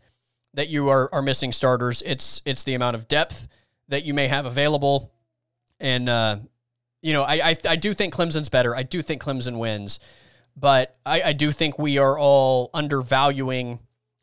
that 0.55 0.68
you 0.68 0.89
are 0.89 1.09
are 1.12 1.22
missing 1.22 1.53
starters; 1.53 2.03
it's 2.07 2.41
it's 2.47 2.64
the 2.64 2.74
amount 2.74 2.97
of 2.97 3.07
depth 3.07 3.49
that 3.89 4.05
you 4.05 4.14
may 4.14 4.28
have 4.28 4.47
available. 4.47 5.12
And 5.80 6.09
uh, 6.09 6.36
you 7.03 7.12
know, 7.12 7.22
I, 7.22 7.51
I, 7.51 7.57
I 7.68 7.76
do 7.76 7.95
think 7.95 8.14
Clemson's 8.14 8.49
better. 8.49 8.74
I 8.74 8.82
do 8.82 9.03
think 9.03 9.22
Clemson 9.22 9.59
wins, 9.59 10.01
but 10.57 10.97
I, 11.05 11.22
I 11.22 11.32
do 11.32 11.53
think 11.53 11.78
we 11.78 11.99
are 11.99 12.18
all 12.18 12.70
undervaluing 12.74 13.78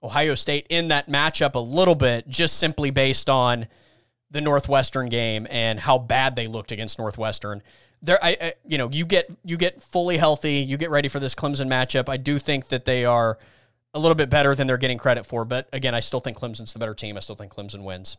Ohio 0.06 0.36
State 0.36 0.68
in 0.70 0.89
that 0.89 1.10
matchup 1.10 1.56
a 1.56 1.60
little 1.60 1.95
bit, 1.95 2.28
just 2.28 2.58
simply 2.58 2.91
based 2.91 3.30
on 3.30 3.68
the 4.32 4.41
Northwestern 4.41 5.10
game 5.10 5.47
and 5.49 5.80
how 5.80 5.97
bad 5.97 6.36
they 6.36 6.47
looked 6.47 6.72
against 6.72 6.99
Northwestern. 6.99 7.64
There, 8.01 8.20
I, 8.22 8.38
I, 8.39 8.53
you 8.68 8.78
know, 8.78 8.89
you 8.91 9.06
get 9.06 9.30
you 9.43 9.58
get 9.58 9.82
fully 9.82 10.18
healthy, 10.18 10.56
you 10.56 10.78
get 10.78 10.91
ready 10.91 11.08
for 11.08 11.20
this 11.20 11.34
Clemson 11.34 11.68
matchup. 11.68 12.08
I 12.08 12.18
do 12.18 12.38
think 12.38 12.68
that 12.68 12.86
they 12.86 13.06
are 13.06 13.38
a 13.93 13.99
little 13.99 14.16
bit 14.16 14.30
better 14.30 14.53
than 14.53 14.68
they're 14.68 14.78
getting 14.78 14.97
credit 14.97 15.26
for, 15.26 15.45
but 15.45 15.68
again, 15.74 15.95
I 15.95 16.01
still 16.01 16.20
think 16.20 16.38
Clemson's 16.38 16.74
the 16.74 16.80
better 16.80 16.93
team. 16.93 17.18
I 17.18 17.22
still 17.22 17.36
think 17.36 17.53
Clemson 17.53 17.84
wins. 17.84 18.18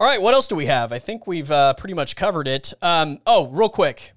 All 0.00 0.06
right, 0.06 0.20
what 0.20 0.32
else 0.32 0.48
do 0.48 0.56
we 0.56 0.66
have? 0.66 0.92
I 0.92 0.98
think 0.98 1.26
we've 1.26 1.50
uh, 1.50 1.74
pretty 1.74 1.94
much 1.94 2.16
covered 2.16 2.48
it. 2.48 2.72
Um, 2.80 3.18
oh, 3.26 3.48
real 3.48 3.68
quick, 3.68 4.14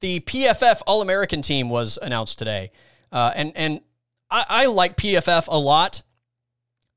the 0.00 0.20
PFF 0.20 0.82
All 0.88 1.02
American 1.02 1.40
team 1.40 1.70
was 1.70 1.98
announced 2.02 2.38
today, 2.38 2.72
uh, 3.12 3.32
and 3.36 3.52
and 3.54 3.80
I, 4.30 4.44
I, 4.48 4.66
like 4.66 4.96
PFF 4.96 5.48
a 5.48 5.58
lot. 5.58 6.02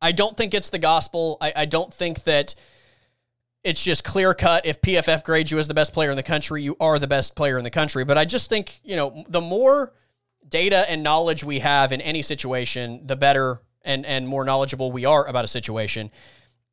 I 0.02 0.12
don't 0.12 0.36
think 0.36 0.54
it's 0.54 0.70
the 0.70 0.80
gospel. 0.80 1.38
I, 1.42 1.54
I 1.56 1.66
don't 1.66 1.94
think 1.94 2.24
that 2.24 2.56
it's 3.64 3.84
just 3.84 4.04
clear 4.04 4.34
cut. 4.34 4.66
If 4.66 4.82
PFF 4.82 5.24
grades 5.24 5.52
you 5.52 5.60
as 5.60 5.68
the 5.68 5.74
best 5.74 5.94
player 5.94 6.10
in 6.10 6.18
the 6.18 6.24
country, 6.24 6.62
you 6.62 6.76
are 6.80 7.00
the 7.00 7.08
best 7.08 7.36
player 7.36 7.58
in 7.58 7.64
the 7.64 7.70
country. 7.70 8.04
But 8.04 8.18
I 8.18 8.26
just 8.26 8.50
think 8.50 8.80
you 8.84 8.96
know 8.96 9.24
the 9.30 9.42
more 9.42 9.94
data 10.48 10.86
and 10.90 11.04
knowledge 11.04 11.44
we 11.44 11.60
have 11.60 11.92
in 11.92 12.02
any 12.02 12.22
situation, 12.22 13.08
the 13.08 13.16
better 13.16 13.62
and 13.84 14.06
and 14.06 14.28
more 14.28 14.44
knowledgeable 14.44 14.92
we 14.92 15.06
are 15.06 15.26
about 15.26 15.46
a 15.46 15.48
situation. 15.48 16.12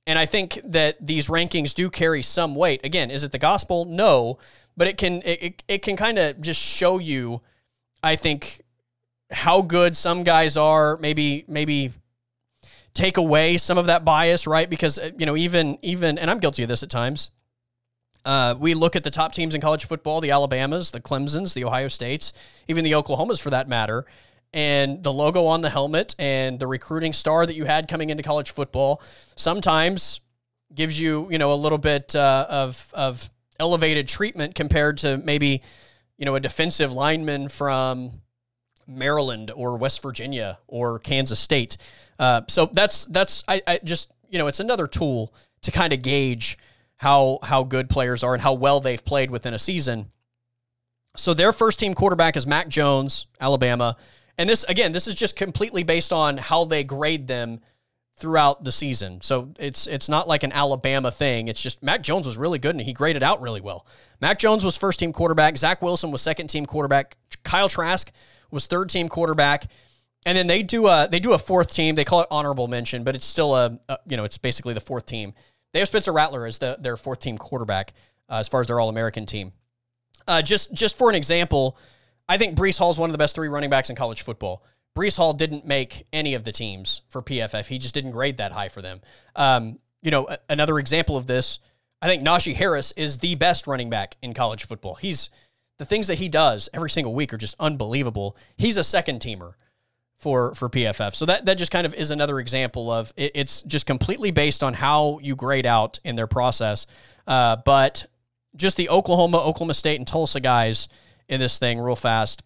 And 0.06 0.18
I 0.18 0.26
think 0.26 0.60
that 0.64 0.96
these 1.04 1.28
rankings 1.28 1.74
do 1.74 1.90
carry 1.90 2.22
some 2.22 2.54
weight. 2.54 2.84
Again, 2.84 3.10
is 3.10 3.22
it 3.22 3.30
the 3.30 3.38
gospel? 3.38 3.84
No, 3.84 4.38
but 4.76 4.88
it 4.88 4.96
can 4.96 5.22
it, 5.24 5.62
it 5.68 5.82
can 5.82 5.96
kind 5.96 6.18
of 6.18 6.40
just 6.40 6.60
show 6.60 6.98
you 6.98 7.42
I 8.02 8.16
think 8.16 8.62
how 9.30 9.62
good 9.62 9.96
some 9.96 10.24
guys 10.24 10.56
are, 10.56 10.96
maybe 10.98 11.44
maybe 11.48 11.92
take 12.94 13.16
away 13.16 13.56
some 13.56 13.78
of 13.78 13.86
that 13.86 14.04
bias, 14.04 14.46
right? 14.46 14.68
Because 14.68 14.98
uh, 14.98 15.10
you 15.16 15.26
know, 15.26 15.36
even 15.36 15.78
even 15.82 16.18
and 16.18 16.30
I'm 16.30 16.38
guilty 16.38 16.62
of 16.62 16.68
this 16.68 16.82
at 16.82 16.90
times. 16.90 17.30
Uh, 18.22 18.54
we 18.58 18.74
look 18.74 18.96
at 18.96 19.02
the 19.02 19.10
top 19.10 19.32
teams 19.32 19.54
in 19.54 19.62
college 19.62 19.86
football, 19.86 20.20
the 20.20 20.30
Alabamas, 20.30 20.90
the 20.90 21.00
Clemsons, 21.00 21.54
the 21.54 21.64
Ohio 21.64 21.88
States, 21.88 22.34
even 22.68 22.84
the 22.84 22.92
Oklahomas 22.92 23.40
for 23.40 23.48
that 23.48 23.66
matter, 23.66 24.04
and 24.52 25.02
the 25.02 25.12
logo 25.12 25.46
on 25.46 25.62
the 25.62 25.70
helmet 25.70 26.14
and 26.18 26.58
the 26.58 26.66
recruiting 26.66 27.14
star 27.14 27.46
that 27.46 27.54
you 27.54 27.64
had 27.64 27.88
coming 27.88 28.10
into 28.10 28.22
college 28.22 28.50
football 28.50 29.00
sometimes 29.36 30.20
gives 30.74 31.00
you, 31.00 31.28
you 31.30 31.38
know, 31.38 31.52
a 31.52 31.54
little 31.54 31.78
bit 31.78 32.14
uh, 32.14 32.46
of 32.48 32.90
of 32.94 33.30
elevated 33.58 34.08
treatment 34.08 34.54
compared 34.54 34.98
to 34.98 35.16
maybe, 35.18 35.62
you 36.18 36.26
know, 36.26 36.34
a 36.34 36.40
defensive 36.40 36.92
lineman 36.92 37.48
from 37.48 38.20
Maryland 38.90 39.50
or 39.54 39.76
West 39.76 40.02
Virginia 40.02 40.58
or 40.66 40.98
Kansas 40.98 41.38
State. 41.38 41.76
Uh, 42.18 42.42
so 42.48 42.66
that's 42.72 43.04
that's 43.06 43.44
I, 43.48 43.62
I 43.66 43.80
just 43.82 44.12
you 44.28 44.38
know 44.38 44.46
it's 44.46 44.60
another 44.60 44.86
tool 44.86 45.34
to 45.62 45.70
kind 45.70 45.92
of 45.92 46.02
gauge 46.02 46.58
how 46.96 47.38
how 47.42 47.64
good 47.64 47.88
players 47.88 48.22
are 48.22 48.34
and 48.34 48.42
how 48.42 48.54
well 48.54 48.80
they've 48.80 49.04
played 49.04 49.30
within 49.30 49.54
a 49.54 49.58
season. 49.58 50.10
So 51.16 51.34
their 51.34 51.52
first 51.52 51.78
team 51.78 51.94
quarterback 51.94 52.36
is 52.36 52.46
Mac 52.46 52.68
Jones, 52.68 53.26
Alabama. 53.40 53.96
And 54.38 54.48
this 54.48 54.64
again, 54.64 54.92
this 54.92 55.06
is 55.06 55.14
just 55.14 55.36
completely 55.36 55.82
based 55.82 56.12
on 56.12 56.36
how 56.36 56.64
they 56.64 56.84
grade 56.84 57.26
them 57.26 57.60
throughout 58.20 58.62
the 58.64 58.70
season. 58.70 59.20
So 59.22 59.52
it's 59.58 59.86
it's 59.86 60.08
not 60.08 60.28
like 60.28 60.42
an 60.42 60.52
Alabama 60.52 61.10
thing. 61.10 61.48
It's 61.48 61.62
just 61.62 61.82
Mac 61.82 62.02
Jones 62.02 62.26
was 62.26 62.36
really 62.36 62.58
good 62.58 62.74
and 62.74 62.80
he 62.80 62.92
graded 62.92 63.22
out 63.22 63.40
really 63.40 63.62
well. 63.62 63.86
Mac 64.20 64.38
Jones 64.38 64.64
was 64.64 64.76
first 64.76 64.98
team 64.98 65.12
quarterback. 65.12 65.56
Zach 65.56 65.80
Wilson 65.80 66.10
was 66.10 66.20
second 66.20 66.48
team 66.48 66.66
quarterback. 66.66 67.16
Kyle 67.42 67.68
Trask 67.68 68.12
was 68.50 68.66
third 68.66 68.88
team 68.88 69.08
quarterback. 69.08 69.66
And 70.26 70.36
then 70.36 70.46
they 70.46 70.62
do 70.62 70.86
a 70.86 71.08
they 71.10 71.18
do 71.18 71.32
a 71.32 71.38
fourth 71.38 71.72
team. 71.72 71.94
They 71.94 72.04
call 72.04 72.20
it 72.20 72.26
honorable 72.30 72.68
mention, 72.68 73.04
but 73.04 73.14
it's 73.14 73.24
still 73.24 73.54
a, 73.54 73.78
a 73.88 73.98
you 74.06 74.16
know 74.16 74.24
it's 74.24 74.36
basically 74.36 74.74
the 74.74 74.80
fourth 74.80 75.06
team. 75.06 75.32
They 75.72 75.78
have 75.78 75.88
Spencer 75.88 76.12
Rattler 76.12 76.46
as 76.46 76.58
the, 76.58 76.76
their 76.78 76.96
fourth 76.96 77.20
team 77.20 77.38
quarterback 77.38 77.94
uh, 78.28 78.34
as 78.34 78.48
far 78.48 78.60
as 78.60 78.66
their 78.66 78.78
All 78.80 78.88
American 78.88 79.24
team. 79.24 79.52
Uh, 80.28 80.42
just 80.42 80.74
just 80.74 80.98
for 80.98 81.08
an 81.08 81.16
example, 81.16 81.78
I 82.28 82.36
think 82.36 82.56
Breece 82.56 82.78
Hall 82.78 82.90
is 82.90 82.98
one 82.98 83.08
of 83.08 83.12
the 83.12 83.18
best 83.18 83.34
three 83.34 83.48
running 83.48 83.70
backs 83.70 83.88
in 83.88 83.96
college 83.96 84.22
football. 84.22 84.62
Breece 84.96 85.16
Hall 85.16 85.32
didn't 85.32 85.66
make 85.66 86.06
any 86.12 86.34
of 86.34 86.44
the 86.44 86.52
teams 86.52 87.02
for 87.08 87.22
PFF. 87.22 87.66
He 87.66 87.78
just 87.78 87.94
didn't 87.94 88.10
grade 88.10 88.36
that 88.38 88.52
high 88.52 88.68
for 88.68 88.82
them. 88.82 89.00
Um, 89.36 89.78
you 90.02 90.10
know, 90.10 90.26
a- 90.28 90.38
another 90.48 90.78
example 90.78 91.16
of 91.16 91.26
this, 91.26 91.60
I 92.02 92.06
think 92.08 92.22
Najee 92.22 92.54
Harris 92.54 92.92
is 92.92 93.18
the 93.18 93.36
best 93.36 93.66
running 93.66 93.88
back 93.88 94.16
in 94.20 94.34
college 94.34 94.64
football. 94.64 94.96
He's 94.96 95.30
the 95.80 95.86
things 95.86 96.08
that 96.08 96.18
he 96.18 96.28
does 96.28 96.68
every 96.74 96.90
single 96.90 97.14
week 97.14 97.32
are 97.32 97.38
just 97.38 97.56
unbelievable. 97.58 98.36
He's 98.58 98.76
a 98.76 98.84
second 98.84 99.20
teamer 99.20 99.54
for 100.18 100.54
for 100.54 100.68
PFF. 100.68 101.14
So 101.14 101.24
that 101.24 101.46
that 101.46 101.56
just 101.56 101.72
kind 101.72 101.86
of 101.86 101.94
is 101.94 102.10
another 102.10 102.38
example 102.38 102.90
of 102.90 103.14
it, 103.16 103.32
it's 103.34 103.62
just 103.62 103.86
completely 103.86 104.30
based 104.30 104.62
on 104.62 104.74
how 104.74 105.20
you 105.22 105.34
grade 105.34 105.64
out 105.64 105.98
in 106.04 106.16
their 106.16 106.26
process. 106.26 106.86
Uh, 107.26 107.56
but 107.64 108.04
just 108.54 108.76
the 108.76 108.90
Oklahoma, 108.90 109.38
Oklahoma 109.38 109.72
State, 109.72 109.96
and 109.96 110.06
Tulsa 110.06 110.38
guys 110.38 110.86
in 111.30 111.40
this 111.40 111.58
thing 111.58 111.78
real 111.78 111.96
fast. 111.96 112.42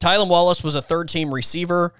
Tylan 0.00 0.28
Wallace 0.28 0.62
was 0.62 0.76
a 0.76 0.82
third 0.82 1.08
team 1.08 1.34
receiver. 1.34 1.92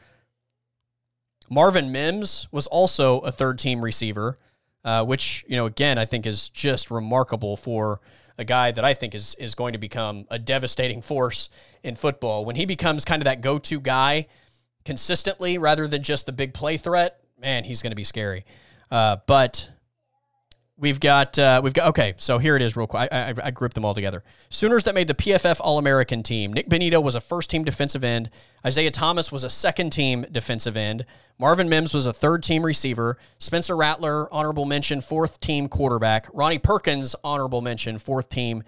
Marvin 1.50 1.90
Mims 1.90 2.46
was 2.52 2.68
also 2.68 3.18
a 3.20 3.32
third 3.32 3.58
team 3.58 3.82
receiver, 3.82 4.38
uh, 4.84 5.04
which, 5.04 5.44
you 5.48 5.56
know, 5.56 5.66
again, 5.66 5.98
I 5.98 6.04
think 6.04 6.26
is 6.26 6.48
just 6.48 6.92
remarkable 6.92 7.56
for 7.56 8.00
a 8.38 8.44
guy 8.44 8.70
that 8.70 8.84
I 8.84 8.94
think 8.94 9.14
is, 9.14 9.34
is 9.34 9.54
going 9.54 9.72
to 9.72 9.78
become 9.78 10.26
a 10.30 10.38
devastating 10.38 11.02
force 11.02 11.50
in 11.82 11.96
football. 11.96 12.44
When 12.44 12.56
he 12.56 12.64
becomes 12.64 13.04
kind 13.04 13.20
of 13.20 13.24
that 13.24 13.40
go 13.40 13.58
to 13.58 13.80
guy 13.80 14.28
consistently 14.84 15.58
rather 15.58 15.88
than 15.88 16.02
just 16.02 16.26
the 16.26 16.32
big 16.32 16.54
play 16.54 16.76
threat, 16.76 17.20
man, 17.40 17.64
he's 17.64 17.82
going 17.82 17.90
to 17.90 17.96
be 17.96 18.04
scary. 18.04 18.44
Uh, 18.90 19.16
but 19.26 19.68
We've 20.80 21.00
got 21.00 21.36
uh, 21.36 21.60
we've 21.62 21.74
got 21.74 21.88
okay. 21.88 22.14
So 22.18 22.38
here 22.38 22.54
it 22.54 22.62
is, 22.62 22.76
real 22.76 22.86
quick. 22.86 23.08
I, 23.10 23.30
I, 23.30 23.34
I 23.44 23.50
grouped 23.50 23.74
them 23.74 23.84
all 23.84 23.94
together. 23.94 24.22
Sooners 24.48 24.84
that 24.84 24.94
made 24.94 25.08
the 25.08 25.14
PFF 25.14 25.60
All 25.60 25.76
American 25.76 26.22
team. 26.22 26.52
Nik 26.52 26.68
Bonitto 26.68 27.02
was 27.02 27.16
a 27.16 27.20
first 27.20 27.50
team 27.50 27.64
defensive 27.64 28.04
end. 28.04 28.30
Isaiah 28.64 28.92
Thomas 28.92 29.32
was 29.32 29.42
a 29.42 29.50
second 29.50 29.90
team 29.90 30.24
defensive 30.30 30.76
end. 30.76 31.04
Marvin 31.36 31.68
Mims 31.68 31.94
was 31.94 32.06
a 32.06 32.12
third 32.12 32.44
team 32.44 32.64
receiver. 32.64 33.18
Spencer 33.38 33.76
Rattler 33.76 34.32
honorable 34.32 34.66
mention 34.66 35.00
fourth 35.00 35.40
team 35.40 35.68
quarterback. 35.68 36.28
Ronnie 36.32 36.58
Perkins 36.58 37.16
honorable 37.24 37.60
mention 37.60 37.98
fourth 37.98 38.28
team 38.28 38.62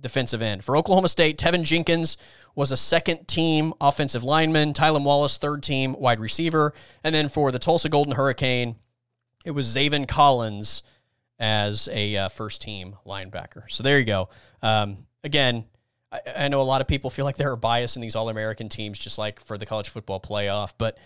defensive 0.00 0.40
end. 0.40 0.62
For 0.62 0.76
Oklahoma 0.76 1.08
State, 1.08 1.38
Teven 1.38 1.64
Jenkins 1.64 2.18
was 2.54 2.70
a 2.70 2.76
second 2.76 3.26
team 3.26 3.72
offensive 3.80 4.22
lineman. 4.22 4.74
Tylan 4.74 5.02
Wallace 5.02 5.38
third 5.38 5.64
team 5.64 5.96
wide 5.98 6.20
receiver, 6.20 6.72
and 7.02 7.12
then 7.12 7.28
for 7.28 7.50
the 7.50 7.58
Tulsa 7.58 7.88
Golden 7.88 8.14
Hurricane, 8.14 8.76
it 9.44 9.50
was 9.50 9.66
Zaven 9.66 10.06
Collins 10.06 10.84
as 11.38 11.88
a 11.92 12.16
uh, 12.16 12.28
first 12.28 12.60
team 12.60 12.96
linebacker. 13.06 13.62
So 13.68 13.82
there 13.82 13.98
you 13.98 14.04
go. 14.04 14.28
Um, 14.62 15.06
again, 15.22 15.64
I, 16.10 16.20
I, 16.36 16.48
know 16.48 16.60
a 16.60 16.62
lot 16.62 16.80
of 16.80 16.88
people 16.88 17.10
feel 17.10 17.24
like 17.24 17.36
there 17.36 17.52
are 17.52 17.56
biased 17.56 17.96
in 17.96 18.02
these 18.02 18.16
All 18.16 18.28
American 18.28 18.68
teams, 18.68 18.98
just 18.98 19.18
like 19.18 19.40
for 19.40 19.56
the 19.56 19.66
college 19.66 19.88
football 19.88 20.20
playoff. 20.20 20.74
But 20.76 20.98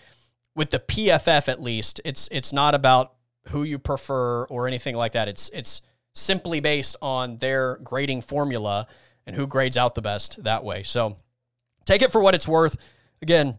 with 0.55 0.71
the 0.71 0.79
PFF, 0.79 1.47
at 1.49 1.61
least, 1.61 2.01
it's 2.05 2.29
it's 2.31 2.53
not 2.53 2.73
about 2.73 3.13
who 3.49 3.63
you 3.63 3.77
prefer 3.77 4.45
or 4.45 4.67
anything 4.67 4.95
like 4.95 5.11
that. 5.13 5.27
It's 5.27 5.49
it's 5.49 5.81
simply 6.13 6.59
based 6.59 6.95
on 7.01 7.37
their 7.37 7.77
grading 7.77 8.21
formula 8.21 8.87
and 9.25 9.35
who 9.35 9.47
grades 9.47 9.77
out 9.77 9.95
the 9.95 10.01
best 10.01 10.43
that 10.43 10.63
way. 10.63 10.83
So 10.83 11.17
take 11.85 12.01
it 12.01 12.11
for 12.11 12.21
what 12.21 12.35
it's 12.35 12.47
worth. 12.47 12.77
Again, 13.21 13.57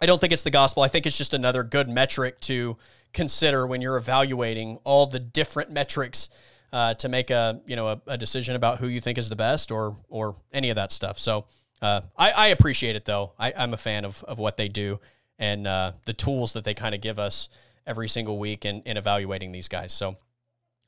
I 0.00 0.06
don't 0.06 0.20
think 0.20 0.32
it's 0.32 0.42
the 0.42 0.50
gospel. 0.50 0.82
I 0.82 0.88
think 0.88 1.06
it's 1.06 1.16
just 1.16 1.34
another 1.34 1.62
good 1.62 1.88
metric 1.88 2.40
to 2.40 2.76
consider 3.12 3.66
when 3.66 3.80
you're 3.80 3.96
evaluating 3.96 4.78
all 4.84 5.06
the 5.06 5.18
different 5.18 5.70
metrics 5.70 6.28
uh, 6.72 6.94
to 6.94 7.08
make 7.08 7.30
a 7.30 7.60
you 7.66 7.76
know 7.76 7.88
a, 7.88 8.02
a, 8.06 8.18
decision 8.18 8.56
about 8.56 8.78
who 8.78 8.86
you 8.86 9.00
think 9.00 9.18
is 9.18 9.28
the 9.28 9.36
best 9.36 9.70
or 9.70 9.96
or 10.08 10.34
any 10.52 10.70
of 10.70 10.76
that 10.76 10.90
stuff. 10.90 11.18
So 11.18 11.46
uh, 11.82 12.00
I, 12.16 12.30
I, 12.32 12.46
appreciate 12.48 12.96
it 12.96 13.04
though. 13.04 13.34
I, 13.38 13.50
am 13.50 13.74
a 13.74 13.76
fan 13.76 14.04
of 14.04 14.24
of 14.24 14.38
what 14.38 14.56
they 14.56 14.68
do 14.68 14.98
and 15.38 15.66
uh, 15.66 15.92
the 16.06 16.14
tools 16.14 16.54
that 16.54 16.64
they 16.64 16.72
kind 16.72 16.94
of 16.94 17.00
give 17.00 17.18
us 17.18 17.48
every 17.86 18.08
single 18.08 18.38
week 18.38 18.64
in, 18.64 18.80
in 18.82 18.96
evaluating 18.96 19.52
these 19.52 19.68
guys. 19.68 19.92
So 19.92 20.16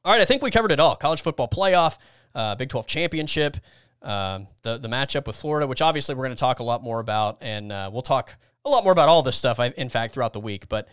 all 0.05 0.13
right, 0.13 0.21
I 0.21 0.25
think 0.25 0.43
we 0.43 0.51
covered 0.51 0.73
it 0.73 0.81
all. 0.81 0.97
College 0.97 1.23
football 1.23 1.49
playoff, 1.49 1.99
uh, 2.35 2.55
Big 2.55 2.69
12 2.69 2.87
championship. 2.87 3.57
Um, 4.01 4.49
the 4.63 4.77
the 4.79 4.89
matchup 4.89 5.27
with 5.27 5.37
Florida, 5.37 5.67
which 5.67 5.81
obviously 5.81 6.15
we're 6.15 6.25
going 6.25 6.37
to 6.37 6.41
talk 6.41 6.61
a 6.61 6.65
lot 6.65 6.83
more 6.83 7.01
about, 7.01 7.39
and 7.41 7.73
uh, 7.73 7.91
we'll 7.93 8.03
talk 8.03 8.37
a 8.65 8.71
lot 8.71 8.85
more 8.85 8.93
about 8.93 9.09
all 9.09 9.23
this 9.23 9.37
stuff. 9.37 9.59
in 9.59 9.89
fact, 9.89 10.15
throughout 10.15 10.35
the 10.35 10.41
week, 10.41 10.69
but 10.69 10.89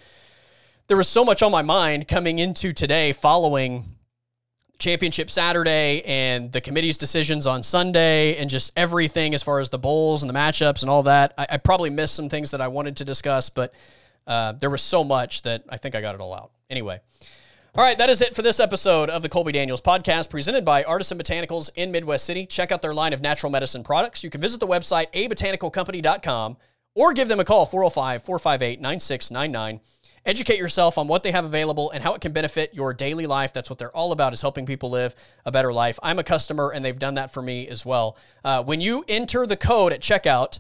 there 0.91 0.97
was 0.97 1.07
so 1.07 1.23
much 1.23 1.41
on 1.41 1.53
my 1.53 1.61
mind 1.61 2.05
coming 2.05 2.37
into 2.37 2.73
today, 2.73 3.13
following 3.13 3.95
championship 4.77 5.31
Saturday 5.31 6.01
and 6.01 6.51
the 6.51 6.59
committee's 6.59 6.97
decisions 6.97 7.47
on 7.47 7.63
Sunday, 7.63 8.35
and 8.35 8.49
just 8.49 8.73
everything 8.75 9.33
as 9.33 9.41
far 9.41 9.61
as 9.61 9.69
the 9.69 9.79
bowls 9.79 10.21
and 10.21 10.29
the 10.29 10.33
matchups 10.33 10.81
and 10.81 10.89
all 10.89 11.03
that. 11.03 11.33
I, 11.37 11.47
I 11.51 11.57
probably 11.59 11.91
missed 11.91 12.13
some 12.13 12.27
things 12.27 12.51
that 12.51 12.59
I 12.59 12.67
wanted 12.67 12.97
to 12.97 13.05
discuss, 13.05 13.49
but 13.49 13.73
uh, 14.27 14.51
there 14.51 14.69
was 14.69 14.81
so 14.81 15.01
much 15.05 15.43
that 15.43 15.63
I 15.69 15.77
think 15.77 15.95
I 15.95 16.01
got 16.01 16.13
it 16.13 16.19
all 16.19 16.33
out. 16.33 16.51
Anyway. 16.69 16.99
All 17.73 17.85
right, 17.85 17.97
that 17.97 18.09
is 18.09 18.19
it 18.19 18.35
for 18.35 18.41
this 18.41 18.59
episode 18.59 19.09
of 19.09 19.21
the 19.21 19.29
Colby 19.29 19.53
Daniels 19.53 19.79
podcast 19.79 20.29
presented 20.29 20.65
by 20.65 20.83
Artisan 20.83 21.17
Botanicals 21.17 21.69
in 21.77 21.93
Midwest 21.93 22.25
City. 22.25 22.45
Check 22.45 22.73
out 22.73 22.81
their 22.81 22.93
line 22.93 23.13
of 23.13 23.21
natural 23.21 23.49
medicine 23.49 23.85
products. 23.85 24.25
You 24.25 24.29
can 24.29 24.41
visit 24.41 24.59
the 24.59 24.67
website 24.67 25.09
abotanicalcompany.com 25.13 26.57
or 26.95 27.13
give 27.13 27.29
them 27.29 27.39
a 27.39 27.45
call 27.45 27.65
405 27.65 28.23
458 28.23 28.81
9699. 28.81 29.79
Educate 30.26 30.59
yourself 30.59 30.97
on 30.97 31.07
what 31.07 31.24
they 31.24 31.32
have 31.32 31.45
available 31.45 31.89
and 31.91 32.03
how 32.03 32.13
it 32.13 32.22
can 32.22 32.32
benefit 32.32 32.74
your 32.74 32.93
daily 32.93 33.26
life. 33.26 33.53
That's 33.53 33.69
what 33.69 33.80
they're 33.80 33.95
all 33.95 34.11
about 34.11 34.34
is 34.34 34.41
helping 34.41 34.65
people 34.65 34.91
live 34.91 35.15
a 35.45 35.51
better 35.51 35.74
life. 35.74 35.97
I'm 36.03 36.19
a 36.19 36.24
customer 36.24 36.72
and 36.72 36.86
they've 36.86 36.97
done 36.97 37.15
that 37.15 37.32
for 37.32 37.41
me 37.41 37.67
as 37.67 37.86
well. 37.86 38.17
Uh, 38.43 38.63
when 38.63 38.82
you 38.82 39.03
enter 39.07 39.45
the 39.45 39.57
code 39.57 39.93
at 39.93 40.01
checkout, 40.01 40.59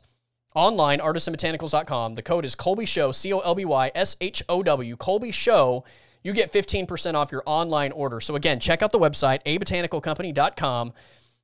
online, 0.55 0.99
artisanbotanicals.com. 0.99 2.15
The 2.15 2.21
code 2.21 2.43
is 2.43 2.55
Colby 2.55 2.85
Show, 2.85 3.11
C 3.11 3.31
O 3.31 3.39
L 3.39 3.55
B 3.55 3.63
Y 3.63 3.91
S 3.95 4.17
H 4.19 4.43
O 4.49 4.61
W, 4.61 4.97
Colby 4.97 5.31
Show 5.31 5.85
you 6.23 6.33
get 6.33 6.51
15% 6.51 7.15
off 7.15 7.31
your 7.31 7.43
online 7.45 7.91
order. 7.91 8.19
So 8.21 8.35
again, 8.35 8.59
check 8.59 8.81
out 8.81 8.91
the 8.91 8.99
website, 8.99 9.43
abotanicalcompany.com, 9.43 10.93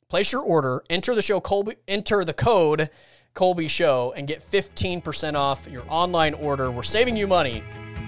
place 0.07 0.31
your 0.31 0.41
order, 0.41 0.83
enter 0.89 1.15
the 1.15 1.21
show 1.21 1.39
Colby, 1.39 1.75
enter 1.87 2.23
the 2.23 2.33
code 2.33 2.89
Colby 3.33 3.67
Show, 3.67 4.13
and 4.15 4.27
get 4.27 4.41
15% 4.41 5.35
off 5.35 5.67
your 5.67 5.83
online 5.89 6.33
order. 6.33 6.71
We're 6.71 6.83
saving 6.83 7.17
you 7.17 7.27
money 7.27 7.63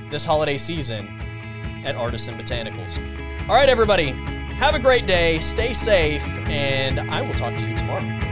this 0.10 0.26
holiday 0.26 0.58
season 0.58 1.08
at 1.86 1.96
Artisan 1.96 2.38
Botanicals. 2.38 2.98
All 3.48 3.56
right, 3.56 3.70
everybody, 3.70 4.12
have 4.58 4.76
a 4.76 4.80
great 4.80 5.08
day, 5.08 5.40
stay 5.40 5.74
safe, 5.74 6.24
and 6.48 7.00
I 7.00 7.22
will 7.22 7.34
talk 7.34 7.58
to 7.58 7.68
you 7.68 7.76
tomorrow. 7.78 8.29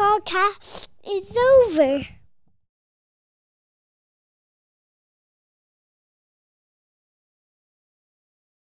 Podcast 0.00 0.88
is 1.06 1.36
over. 1.36 2.19